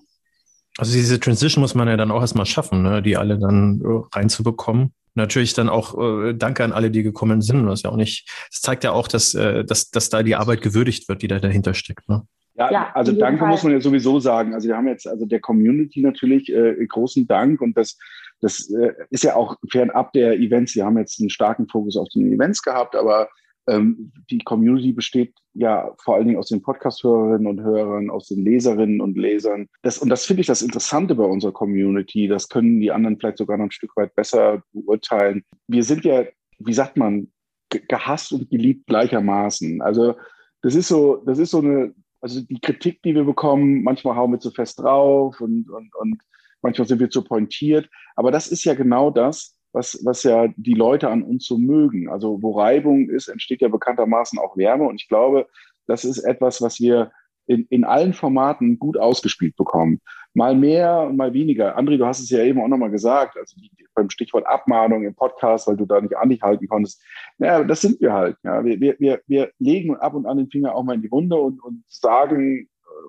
[0.77, 3.01] Also diese Transition muss man ja dann auch erstmal schaffen, ne?
[3.01, 4.93] die alle dann äh, reinzubekommen.
[5.15, 7.65] Natürlich dann auch äh, Danke an alle, die gekommen sind.
[7.65, 8.29] Das ja auch nicht.
[8.51, 11.39] Das zeigt ja auch, dass, äh, dass, dass da die Arbeit gewürdigt wird, die da
[11.39, 12.07] dahinter steckt.
[12.07, 12.21] Ne?
[12.55, 13.49] Ja, ja, also Danke Fall.
[13.49, 14.53] muss man ja sowieso sagen.
[14.53, 17.97] Also wir haben jetzt also der Community natürlich äh, großen Dank und das
[18.41, 20.75] das äh, ist ja auch fernab der Events.
[20.75, 23.29] Wir haben jetzt einen starken Fokus auf den Events gehabt, aber
[23.67, 28.43] ähm, die Community besteht ja vor allen Dingen aus den Podcast-Hörerinnen und Hörern, aus den
[28.43, 29.67] Leserinnen und Lesern.
[29.81, 32.27] Das, und das finde ich das Interessante bei unserer Community.
[32.27, 35.43] Das können die anderen vielleicht sogar noch ein Stück weit besser beurteilen.
[35.67, 36.23] Wir sind ja,
[36.59, 37.31] wie sagt man,
[37.69, 39.81] gehasst und geliebt gleichermaßen.
[39.81, 40.15] Also
[40.61, 44.31] das ist so, das ist so eine, also die Kritik, die wir bekommen, manchmal hauen
[44.31, 46.21] wir zu fest drauf und, und, und
[46.61, 47.89] manchmal sind wir zu pointiert.
[48.15, 52.09] Aber das ist ja genau das, was, was ja die Leute an uns so mögen.
[52.09, 54.85] Also wo Reibung ist, entsteht ja bekanntermaßen auch Wärme.
[54.85, 55.47] Und ich glaube,
[55.85, 57.11] das ist etwas, was wir
[57.47, 60.01] in, in allen Formaten gut ausgespielt bekommen.
[60.33, 61.77] Mal mehr, mal weniger.
[61.77, 63.55] André, du hast es ja eben auch nochmal gesagt, also
[63.95, 67.01] beim Stichwort Abmahnung im Podcast, weil du da nicht an dich halten konntest.
[67.39, 68.37] Ja, das sind wir halt.
[68.43, 68.63] Ja.
[68.63, 71.63] Wir, wir, wir legen ab und an den Finger auch mal in die Wunde und,
[71.63, 72.67] und sagen, äh,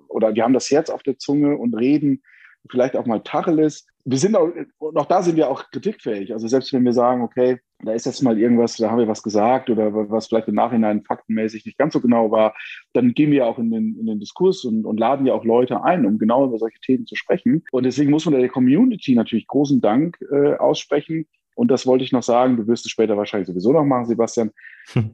[0.08, 2.22] oder wir haben das Herz auf der Zunge und reden
[2.70, 4.48] vielleicht auch mal Tacheles wir sind auch,
[4.92, 6.32] noch da sind wir auch kritikfähig.
[6.32, 9.22] Also selbst wenn wir sagen, okay, da ist jetzt mal irgendwas, da haben wir was
[9.22, 12.54] gesagt oder was vielleicht im Nachhinein faktenmäßig nicht ganz so genau war,
[12.94, 15.84] dann gehen wir auch in den, in den Diskurs und, und laden ja auch Leute
[15.84, 17.64] ein, um genau über solche Themen zu sprechen.
[17.70, 21.26] Und deswegen muss man der Community natürlich großen Dank äh, aussprechen.
[21.54, 24.52] Und das wollte ich noch sagen, du wirst es später wahrscheinlich sowieso noch machen, Sebastian.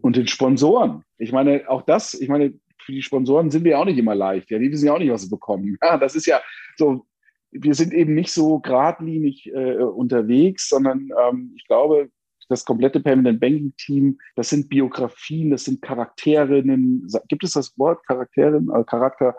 [0.02, 1.02] Und den Sponsoren.
[1.18, 4.14] Ich meine, auch das, ich meine, für die Sponsoren sind wir ja auch nicht immer
[4.14, 4.50] leicht.
[4.50, 5.76] Ja, die wissen ja auch nicht, was sie bekommen.
[5.82, 6.40] Ja, das ist ja
[6.76, 7.06] so,
[7.54, 12.10] wir sind eben nicht so geradlinig äh, unterwegs, sondern ähm, ich glaube,
[12.48, 17.08] das komplette and Banking Team, das sind Biografien, das sind Charakterinnen.
[17.28, 19.34] Gibt es das Wort Charakterin, äh, Charakter,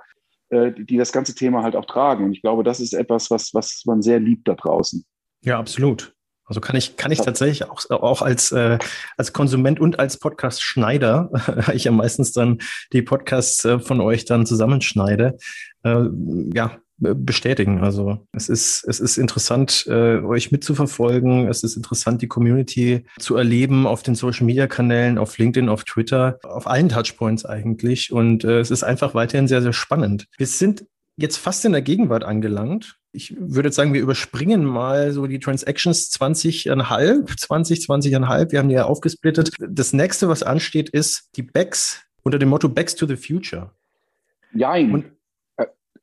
[0.50, 2.26] äh, die das ganze Thema halt auch tragen?
[2.26, 5.06] Und ich glaube, das ist etwas, was, was man sehr liebt da draußen.
[5.42, 6.16] Ja, absolut.
[6.48, 8.78] Also kann ich, kann ich tatsächlich auch, auch als, äh,
[9.18, 11.32] als Konsument und als Podcast-Schneider,
[11.74, 12.60] ich ja meistens dann
[12.94, 15.38] die Podcasts äh, von euch dann zusammenschneide,
[15.84, 16.06] äh,
[16.54, 17.80] ja, bestätigen.
[17.82, 21.48] Also es ist, es ist interessant, äh, euch mitzuverfolgen.
[21.48, 25.84] Es ist interessant, die Community zu erleben auf den Social Media Kanälen, auf LinkedIn, auf
[25.84, 28.12] Twitter, auf allen Touchpoints eigentlich.
[28.12, 30.28] Und äh, es ist einfach weiterhin sehr, sehr spannend.
[30.38, 30.86] Wir sind
[31.18, 32.98] jetzt fast in der Gegenwart angelangt.
[33.12, 38.52] Ich würde jetzt sagen, wir überspringen mal so die Transactions 20,5, 20, 20,5.
[38.52, 39.52] Wir haben die ja aufgesplittet.
[39.60, 43.72] Das nächste, was ansteht, ist die Backs unter dem Motto Backs to the Future.
[44.54, 44.92] Jein.
[44.92, 45.06] Und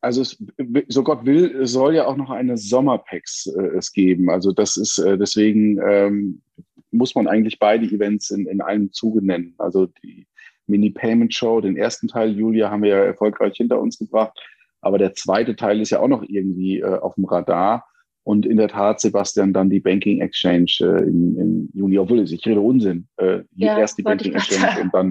[0.03, 0.43] also es,
[0.89, 4.29] so Gott will, es soll ja auch noch eine Sommerpacks äh, es geben.
[4.29, 6.43] Also das ist äh, deswegen ähm,
[6.91, 9.55] muss man eigentlich beide Events in, in einem Zuge nennen.
[9.59, 10.27] Also die
[10.67, 14.39] Mini Payment Show, den ersten Teil, Julia, haben wir ja erfolgreich hinter uns gebracht.
[14.81, 17.87] Aber der zweite Teil ist ja auch noch irgendwie äh, auf dem Radar.
[18.25, 22.47] Und in der Tat, Sebastian, dann die Banking Exchange äh, im, im Juni, obwohl ich
[22.47, 23.09] rede Unsinn.
[23.17, 25.11] Äh, ja, erst die Banking Exchange und dann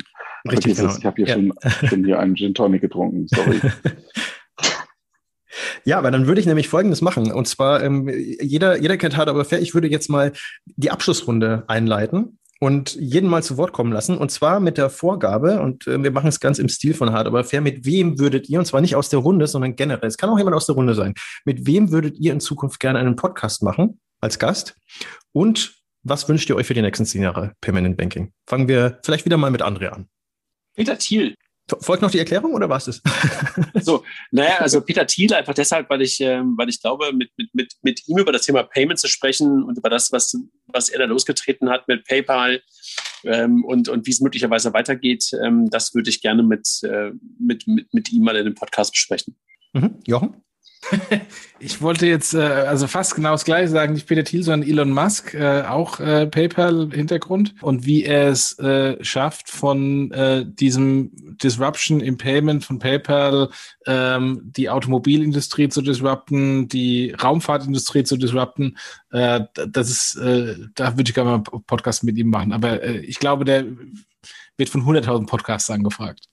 [0.50, 0.96] Richtig, genau.
[0.98, 1.34] ich habe hier ja.
[1.34, 1.54] schon,
[1.88, 3.28] schon hier einen Gin Tonic getrunken.
[3.28, 3.60] Sorry.
[5.86, 7.32] Ja, aber dann würde ich nämlich Folgendes machen.
[7.32, 9.62] Und zwar, ähm, jeder, jeder kennt Hard aber fair.
[9.62, 10.32] Ich würde jetzt mal
[10.66, 14.18] die Abschlussrunde einleiten und jeden mal zu Wort kommen lassen.
[14.18, 17.28] Und zwar mit der Vorgabe, und äh, wir machen es ganz im Stil von Hard
[17.28, 20.18] aber fair, mit wem würdet ihr, und zwar nicht aus der Runde, sondern generell, es
[20.18, 23.16] kann auch jemand aus der Runde sein, mit wem würdet ihr in Zukunft gerne einen
[23.16, 24.76] Podcast machen als Gast?
[25.32, 28.32] Und was wünscht ihr euch für die nächsten zehn Jahre Permanent Banking?
[28.48, 30.08] Fangen wir vielleicht wieder mal mit André an.
[30.76, 31.36] Peter Thiel.
[31.80, 33.02] Folgt noch die Erklärung oder war es das?
[33.82, 37.54] so, naja, also Peter Thiel einfach deshalb, weil ich, ähm, weil ich glaube, mit, mit,
[37.54, 40.36] mit, mit ihm über das Thema Payment zu sprechen und über das, was,
[40.68, 42.62] was er da losgetreten hat mit PayPal
[43.24, 47.68] ähm, und, und wie es möglicherweise weitergeht, ähm, das würde ich gerne mit, äh, mit,
[47.68, 49.38] mit, mit ihm mal in dem Podcast besprechen.
[49.74, 50.00] Mhm.
[50.06, 50.44] Jochen?
[51.64, 54.90] Ich wollte jetzt äh, also fast genau das gleiche sagen, nicht Peter Thiel, sondern Elon
[54.90, 62.00] Musk, äh, auch äh, PayPal-Hintergrund und wie er es äh, schafft, von äh, diesem Disruption
[62.00, 63.50] im Payment von PayPal
[63.86, 68.76] ähm, die Automobilindustrie zu disrupten, die Raumfahrtindustrie zu disrupten.
[69.12, 72.54] Äh, das ist, äh, da würde ich gerne mal einen Podcast mit ihm machen.
[72.54, 73.66] Aber äh, ich glaube, der
[74.58, 76.28] wird von 100.000 Podcasts angefragt.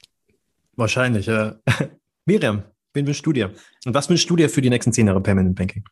[0.74, 1.56] Wahrscheinlich, ja.
[2.24, 2.62] Miriam,
[2.94, 3.52] Wen wünschst du dir?
[3.84, 5.84] Und was wünschst du dir für die nächsten zehn Jahre Permanent Banking?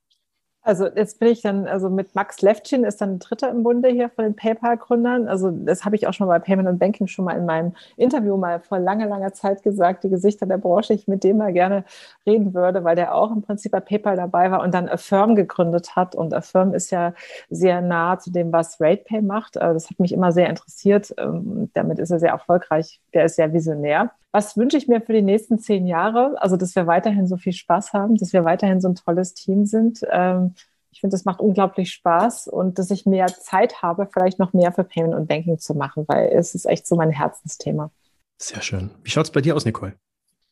[0.66, 4.10] Also jetzt bin ich dann, also mit Max Levchin ist dann Dritter im Bunde hier
[4.10, 5.28] von den PayPal-Gründern.
[5.28, 8.36] Also das habe ich auch schon bei Payment und Banking schon mal in meinem Interview
[8.36, 11.84] mal vor langer, langer Zeit gesagt, die Gesichter der Branche, ich mit dem mal gerne
[12.26, 15.94] reden würde, weil der auch im Prinzip bei PayPal dabei war und dann Affirm gegründet
[15.94, 16.16] hat.
[16.16, 17.14] Und Affirm ist ja
[17.48, 19.56] sehr nah zu dem, was RatePay macht.
[19.58, 21.14] Also das hat mich immer sehr interessiert.
[21.16, 23.00] Ähm, damit ist er sehr erfolgreich.
[23.14, 24.10] Der ist sehr visionär.
[24.36, 26.34] Was wünsche ich mir für die nächsten zehn Jahre?
[26.42, 29.64] Also, dass wir weiterhin so viel Spaß haben, dass wir weiterhin so ein tolles Team
[29.64, 30.00] sind.
[30.10, 30.54] Ähm,
[30.90, 34.72] ich finde, das macht unglaublich Spaß und dass ich mehr Zeit habe, vielleicht noch mehr
[34.72, 37.90] für Payment und Banking zu machen, weil es ist echt so mein Herzensthema.
[38.36, 38.90] Sehr schön.
[39.02, 39.94] Wie schaut es bei dir aus, Nicole?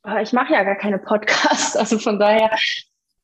[0.03, 2.53] Ah, ich mache ja gar keine Podcasts, also von daher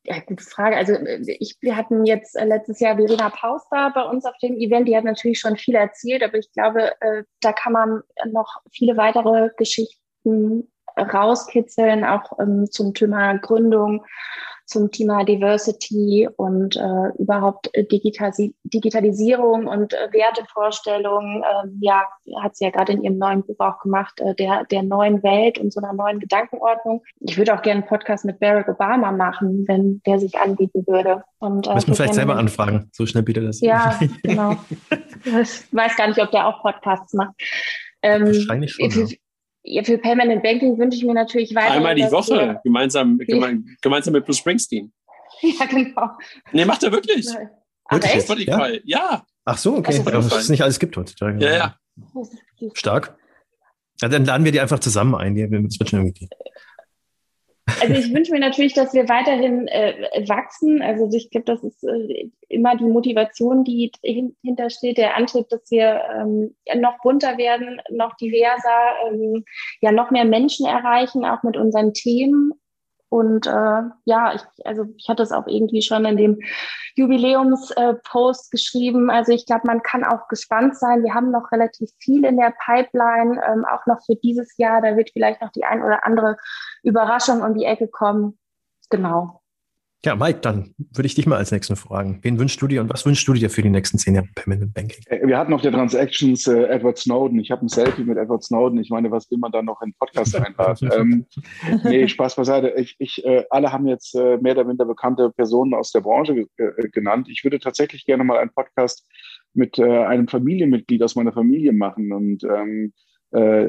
[0.04, 0.76] ja, gute Frage.
[0.76, 0.94] Also
[1.26, 4.88] ich, wir hatten jetzt äh, letztes Jahr Verena Paus da bei uns auf dem Event.
[4.88, 8.98] Die hat natürlich schon viel erzählt, aber ich glaube, äh, da kann man noch viele
[8.98, 9.99] weitere Geschichten
[10.96, 14.04] rauskitzeln, auch ähm, zum Thema Gründung,
[14.70, 21.42] zum Thema Diversity und äh, überhaupt äh, Digitasi Digitalisierung und äh, Wertevorstellungen.
[21.42, 22.04] Äh, ja,
[22.40, 25.58] hat sie ja gerade in ihrem neuen Buch auch gemacht, äh, der, der neuen Welt
[25.58, 27.02] und so einer neuen Gedankenordnung.
[27.18, 31.24] Ich würde auch gerne einen Podcast mit Barack Obama machen, wenn der sich anbieten würde.
[31.40, 33.60] Und, äh, Müssen wir vielleicht selber anfragen, so schnell bietet das.
[33.60, 34.56] Ja, genau.
[35.24, 37.34] ich weiß gar nicht, ob der auch Podcasts macht.
[38.02, 38.90] Ähm, Wahrscheinlich schon.
[38.90, 39.08] Für,
[39.62, 41.72] ja, für Permanent Banking wünsche ich mir natürlich weiter.
[41.72, 44.92] Einmal die Woche, gemeinsam, geme gemeinsam mit Bruce Springsteen.
[45.42, 46.10] Ja, genau.
[46.52, 47.26] Nee, macht er wirklich.
[47.86, 48.46] Ach, wirklich?
[48.46, 48.68] Ja?
[48.84, 49.24] ja.
[49.46, 49.96] Ach so, okay.
[49.96, 51.42] Also, dass es nicht alles gibt heutzutage.
[51.42, 51.76] Ja, ja.
[52.74, 53.16] Stark.
[54.02, 55.34] Ja, dann laden wir die einfach zusammen ein.
[55.34, 56.28] Das wird schon irgendwie.
[57.80, 60.82] Also ich wünsche mir natürlich, dass wir weiterhin äh, wachsen.
[60.82, 65.70] Also ich glaube, das ist äh, immer die Motivation, die hin hintersteht, der Antrieb, dass
[65.70, 69.44] wir ähm, noch bunter werden, noch diverser, ähm,
[69.80, 72.52] ja noch mehr Menschen erreichen, auch mit unseren Themen.
[73.10, 76.38] Und äh, ja, ich, also ich hatte es auch irgendwie schon in dem
[76.94, 79.10] Jubiläumspost äh, geschrieben.
[79.10, 81.02] Also ich glaube, man kann auch gespannt sein.
[81.02, 84.80] Wir haben noch relativ viel in der Pipeline, ähm, auch noch für dieses Jahr.
[84.80, 86.36] Da wird vielleicht noch die ein oder andere
[86.84, 88.38] Überraschung um die Ecke kommen.
[88.90, 89.39] Genau.
[90.02, 92.20] Ja, Mike, dann würde ich dich mal als nächsten fragen.
[92.22, 94.72] Wen wünschst du dir und was wünschst du dir für die nächsten zehn Jahre Payment
[94.72, 95.04] Banking?
[95.06, 97.38] Äh, wir hatten auf der Transactions äh, Edward Snowden.
[97.38, 98.78] Ich habe ein Selfie mit Edward Snowden.
[98.80, 100.90] Ich meine, was will man da noch in Podcast einladen?
[100.96, 101.26] ähm,
[101.84, 102.70] nee, Spaß beiseite.
[102.78, 106.46] Ich, ich, äh, alle haben jetzt äh, mehr oder minder bekannte Personen aus der Branche
[106.56, 107.28] äh, genannt.
[107.30, 109.06] Ich würde tatsächlich gerne mal einen Podcast
[109.52, 112.94] mit äh, einem Familienmitglied aus meiner Familie machen und ähm,
[113.32, 113.66] äh,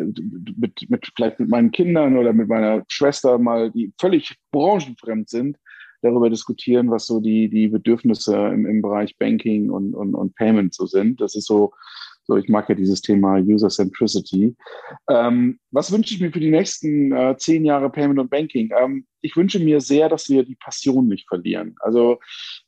[0.57, 5.57] mit, mit vielleicht mit meinen Kindern oder mit meiner Schwester mal, die völlig branchenfremd sind,
[6.01, 10.73] darüber diskutieren, was so die, die Bedürfnisse im, im Bereich Banking und, und, und Payment
[10.73, 11.21] so sind.
[11.21, 11.73] Das ist so,
[12.23, 14.55] so ich mag ja dieses Thema User Centricity.
[15.09, 18.71] Ähm, was wünsche ich mir für die nächsten äh, zehn Jahre Payment und Banking?
[18.79, 21.75] Ähm, ich wünsche mir sehr, dass wir die Passion nicht verlieren.
[21.79, 22.19] Also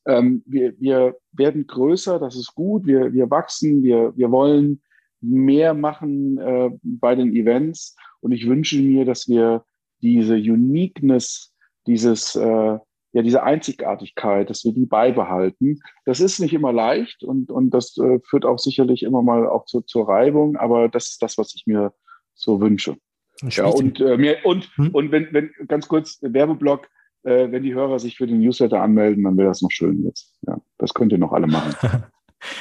[0.06, 4.82] ähm, wir, wir werden größer, das ist gut, wir, wir wachsen, wir, wir wollen
[5.22, 9.64] mehr machen äh, bei den Events und ich wünsche mir, dass wir
[10.02, 11.54] diese Uniqueness,
[11.88, 12.78] dieses äh,
[13.14, 15.80] ja diese Einzigartigkeit, dass wir die beibehalten.
[16.06, 19.66] Das ist nicht immer leicht und, und das äh, führt auch sicherlich immer mal auch
[19.66, 21.94] zu, zur Reibung, aber das ist das, was ich mir
[22.34, 22.98] so wünsche.
[23.44, 24.90] Ja, und, äh, mir, und, hm?
[24.92, 26.88] und wenn, wenn, ganz kurz, Werbeblock,
[27.24, 30.38] äh, wenn die Hörer sich für den Newsletter anmelden, dann wäre das noch schön jetzt.
[30.48, 32.04] Ja, das könnt ihr noch alle machen.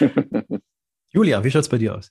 [1.12, 2.10] Julia, wie schaut es bei dir aus?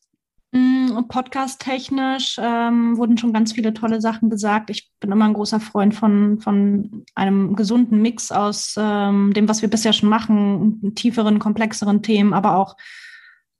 [0.53, 4.69] Mm, podcast-technisch ähm, wurden schon ganz viele tolle Sachen gesagt.
[4.69, 9.61] Ich bin immer ein großer Freund von, von einem gesunden Mix aus ähm, dem, was
[9.61, 12.75] wir bisher schon machen, tieferen, komplexeren Themen, aber auch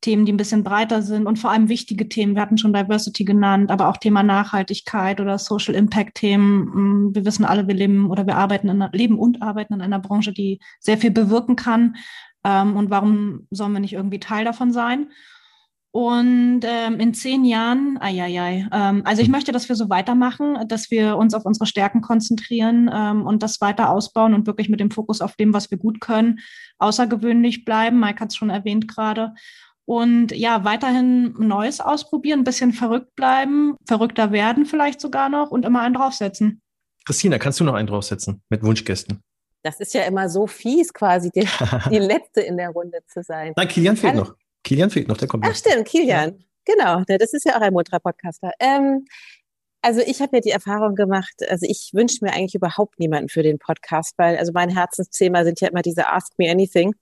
[0.01, 2.35] Themen, die ein bisschen breiter sind und vor allem wichtige Themen.
[2.35, 7.07] Wir hatten schon Diversity genannt, aber auch Thema Nachhaltigkeit oder Social Impact Themen.
[7.07, 9.99] Mm, wir wissen alle, wir leben oder wir arbeiten in leben und arbeiten in einer
[9.99, 11.95] Branche, die sehr viel bewirken kann.
[12.43, 15.07] Ähm, und warum sollen wir nicht irgendwie Teil davon sein?
[15.93, 19.31] Und ähm, in zehn Jahren, ai, ähm, also ich hm.
[19.31, 23.59] möchte, dass wir so weitermachen, dass wir uns auf unsere Stärken konzentrieren ähm, und das
[23.59, 26.39] weiter ausbauen und wirklich mit dem Fokus auf dem, was wir gut können,
[26.77, 27.99] außergewöhnlich bleiben.
[27.99, 29.34] Mike hat es schon erwähnt gerade.
[29.84, 35.65] Und ja, weiterhin Neues ausprobieren, ein bisschen verrückt bleiben, verrückter werden vielleicht sogar noch und
[35.65, 36.61] immer einen draufsetzen.
[37.05, 39.19] Christina, kannst du noch einen draufsetzen mit Wunschgästen?
[39.63, 41.45] Das ist ja immer so fies, quasi die,
[41.91, 43.51] die letzte in der Runde zu sein.
[43.57, 44.35] Nein, Kilian fehlt noch.
[44.63, 45.45] Kilian fehlt noch, der kommt.
[45.47, 46.43] Ach stimmt, Kilian.
[46.65, 48.51] Genau, das ist ja auch ein Motra-Podcaster.
[48.59, 49.05] Ähm,
[49.81, 53.41] also ich habe ja die Erfahrung gemacht, also ich wünsche mir eigentlich überhaupt niemanden für
[53.41, 56.93] den Podcast, weil also mein Herzensthema sind ja immer diese Ask Me Anything.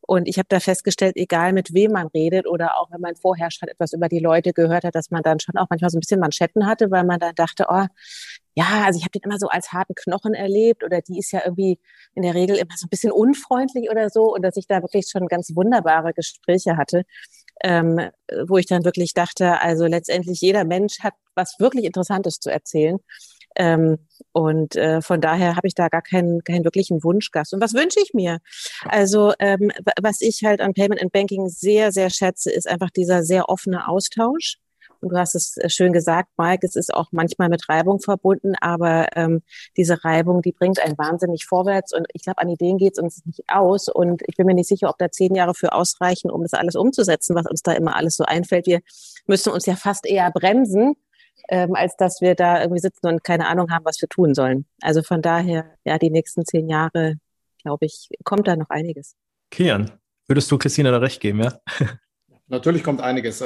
[0.00, 3.50] Und ich habe da festgestellt, egal mit wem man redet oder auch wenn man vorher
[3.50, 6.00] schon etwas über die Leute gehört hat, dass man dann schon auch manchmal so ein
[6.00, 7.86] bisschen Manschetten hatte, weil man dann dachte, oh,
[8.54, 11.42] ja, also ich habe den immer so als harten Knochen erlebt oder die ist ja
[11.44, 11.78] irgendwie
[12.14, 15.08] in der Regel immer so ein bisschen unfreundlich oder so und dass ich da wirklich
[15.10, 17.04] schon ganz wunderbare Gespräche hatte,
[17.62, 18.10] ähm,
[18.46, 22.98] wo ich dann wirklich dachte, also letztendlich jeder Mensch hat was wirklich Interessantes zu erzählen.
[23.58, 23.98] Ähm,
[24.32, 27.52] und äh, von daher habe ich da gar keinen, keinen wirklichen Wunschgast.
[27.52, 28.38] Und was wünsche ich mir?
[28.84, 29.70] Also ähm,
[30.00, 33.88] was ich halt an Payment and Banking sehr, sehr schätze, ist einfach dieser sehr offene
[33.88, 34.58] Austausch.
[35.00, 38.54] Und du hast es äh, schön gesagt, Mike, es ist auch manchmal mit Reibung verbunden,
[38.60, 39.42] aber ähm,
[39.76, 41.92] diese Reibung, die bringt einen wahnsinnig vorwärts.
[41.94, 43.88] Und ich glaube, an Ideen geht es uns nicht aus.
[43.88, 46.74] Und ich bin mir nicht sicher, ob da zehn Jahre für ausreichen, um das alles
[46.74, 48.66] umzusetzen, was uns da immer alles so einfällt.
[48.66, 48.80] Wir
[49.26, 50.94] müssen uns ja fast eher bremsen,
[51.48, 54.66] ähm, als dass wir da irgendwie sitzen und keine Ahnung haben, was wir tun sollen.
[54.82, 57.14] Also von daher, ja, die nächsten zehn Jahre,
[57.62, 59.14] glaube ich, kommt da noch einiges.
[59.50, 59.90] Kian,
[60.26, 61.60] würdest du Christina da recht geben, ja?
[62.48, 63.42] Natürlich kommt einiges.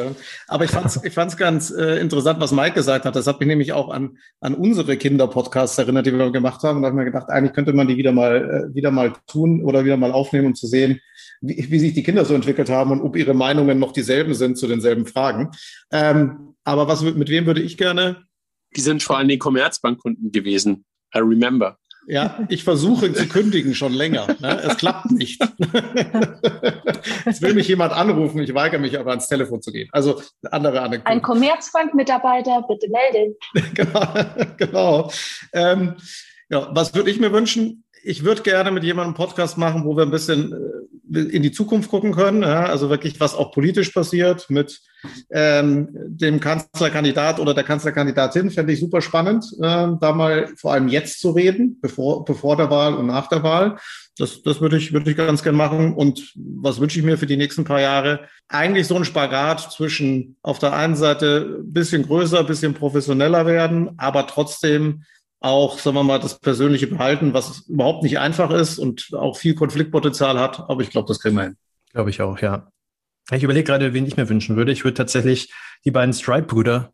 [0.46, 3.16] Aber ich fand es ich fand's ganz äh, interessant, was Mike gesagt hat.
[3.16, 6.76] Das hat mich nämlich auch an, an unsere Kinderpodcasts erinnert, die wir gemacht haben.
[6.76, 9.12] Und da habe ich mir gedacht, eigentlich könnte man die wieder mal, äh, wieder mal
[9.26, 11.00] tun oder wieder mal aufnehmen, um zu sehen,
[11.40, 14.56] wie, wie sich die Kinder so entwickelt haben und ob ihre Meinungen noch dieselben sind
[14.56, 15.50] zu denselben Fragen.
[15.90, 18.24] Ähm, aber was, mit wem würde ich gerne?
[18.76, 20.84] Die sind vor allem die Commerzbankkunden gewesen.
[21.14, 21.76] I remember.
[22.06, 24.26] Ja, ich versuche zu kündigen schon länger.
[24.40, 24.60] Ne?
[24.64, 25.40] Es klappt nicht.
[27.24, 29.88] Jetzt will mich jemand anrufen, ich weigere mich aber ans Telefon zu gehen.
[29.92, 30.20] Also
[30.50, 31.10] andere Anekdote.
[31.10, 33.36] Ein Commerzbank-Mitarbeiter, bitte melden.
[33.74, 34.14] genau.
[34.56, 35.10] genau.
[35.52, 35.94] Ähm,
[36.48, 37.84] ja, was würde ich mir wünschen?
[38.02, 40.56] Ich würde gerne mit jemandem einen Podcast machen, wo wir ein bisschen äh,
[41.14, 44.80] in die Zukunft gucken können, ja, also wirklich, was auch politisch passiert mit
[45.30, 50.88] ähm, dem Kanzlerkandidat oder der Kanzlerkandidatin, fände ich super spannend, äh, da mal vor allem
[50.88, 53.76] jetzt zu reden, bevor, bevor der Wahl und nach der Wahl.
[54.18, 55.94] Das, das würde ich, würde ich ganz gern machen.
[55.94, 58.28] Und was wünsche ich mir für die nächsten paar Jahre?
[58.48, 64.26] Eigentlich so ein Spagat zwischen auf der einen Seite bisschen größer, bisschen professioneller werden, aber
[64.26, 65.04] trotzdem
[65.42, 69.54] auch, sagen wir mal, das persönliche behalten, was überhaupt nicht einfach ist und auch viel
[69.54, 70.60] Konfliktpotenzial hat.
[70.68, 71.56] Aber ich glaube, das kriegen wir hin.
[71.92, 72.68] Glaube ich auch, ja.
[73.30, 74.72] Ich überlege gerade, wen ich mir wünschen würde.
[74.72, 75.52] Ich würde tatsächlich
[75.84, 76.92] die beiden Stripe-Brüder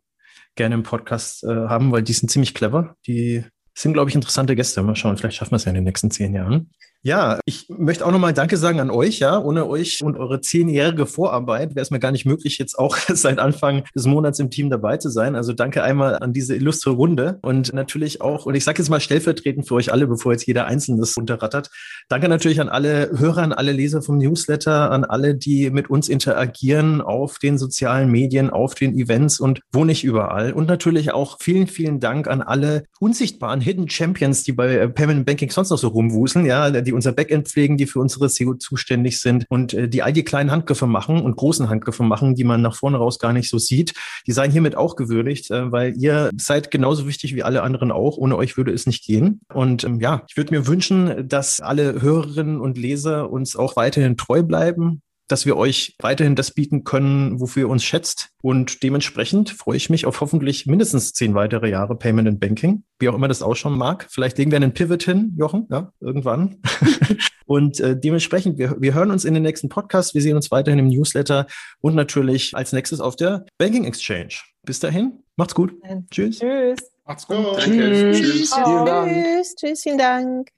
[0.56, 2.96] gerne im Podcast äh, haben, weil die sind ziemlich clever.
[3.06, 3.44] Die
[3.74, 4.82] sind, glaube ich, interessante Gäste.
[4.82, 6.70] Mal schauen, vielleicht schaffen wir es ja in den nächsten zehn Jahren.
[7.04, 9.40] Ja, ich möchte auch nochmal Danke sagen an euch, ja.
[9.40, 13.38] Ohne euch und eure zehnjährige Vorarbeit wäre es mir gar nicht möglich, jetzt auch seit
[13.38, 15.36] Anfang des Monats im Team dabei zu sein.
[15.36, 18.98] Also danke einmal an diese illustre Runde und natürlich auch, und ich sage jetzt mal
[18.98, 21.70] stellvertretend für euch alle, bevor jetzt jeder Einzelne das runterrattert.
[22.08, 26.08] Danke natürlich an alle Hörer, an alle Leser vom Newsletter, an alle, die mit uns
[26.08, 30.52] interagieren auf den sozialen Medien, auf den Events und wo nicht überall.
[30.52, 35.50] Und natürlich auch vielen, vielen Dank an alle unsichtbaren Hidden Champions, die bei Payment Banking
[35.50, 39.44] sonst noch so rumwuseln, ja die unser Backend pflegen, die für unsere SEO zuständig sind
[39.50, 42.74] und äh, die all die kleinen Handgriffe machen und großen Handgriffe machen, die man nach
[42.74, 43.92] vorne raus gar nicht so sieht,
[44.26, 48.16] die seien hiermit auch gewürdigt, äh, weil ihr seid genauso wichtig wie alle anderen auch.
[48.16, 49.40] Ohne euch würde es nicht gehen.
[49.52, 54.16] Und ähm, ja, ich würde mir wünschen, dass alle Hörerinnen und Leser uns auch weiterhin
[54.16, 58.30] treu bleiben, dass wir euch weiterhin das bieten können, wofür ihr uns schätzt.
[58.42, 63.08] Und dementsprechend freue ich mich auf hoffentlich mindestens zehn weitere Jahre Payment and Banking, wie
[63.08, 64.06] auch immer das ausschauen mag.
[64.10, 66.60] Vielleicht legen wir einen Pivot hin, Jochen, ja, irgendwann.
[67.46, 70.14] und äh, dementsprechend, wir, wir hören uns in den nächsten Podcast.
[70.14, 71.46] Wir sehen uns weiterhin im Newsletter
[71.80, 74.34] und natürlich als nächstes auf der Banking Exchange.
[74.64, 75.74] Bis dahin, macht's gut.
[76.10, 76.38] Tschüss.
[76.38, 76.78] Tschüss.
[77.04, 77.36] Macht's gut.
[77.56, 78.12] Danke.
[78.12, 78.50] Tschüss.
[78.50, 79.54] Tschüss.
[79.56, 79.82] Tschüss.
[79.82, 80.57] Vielen Dank.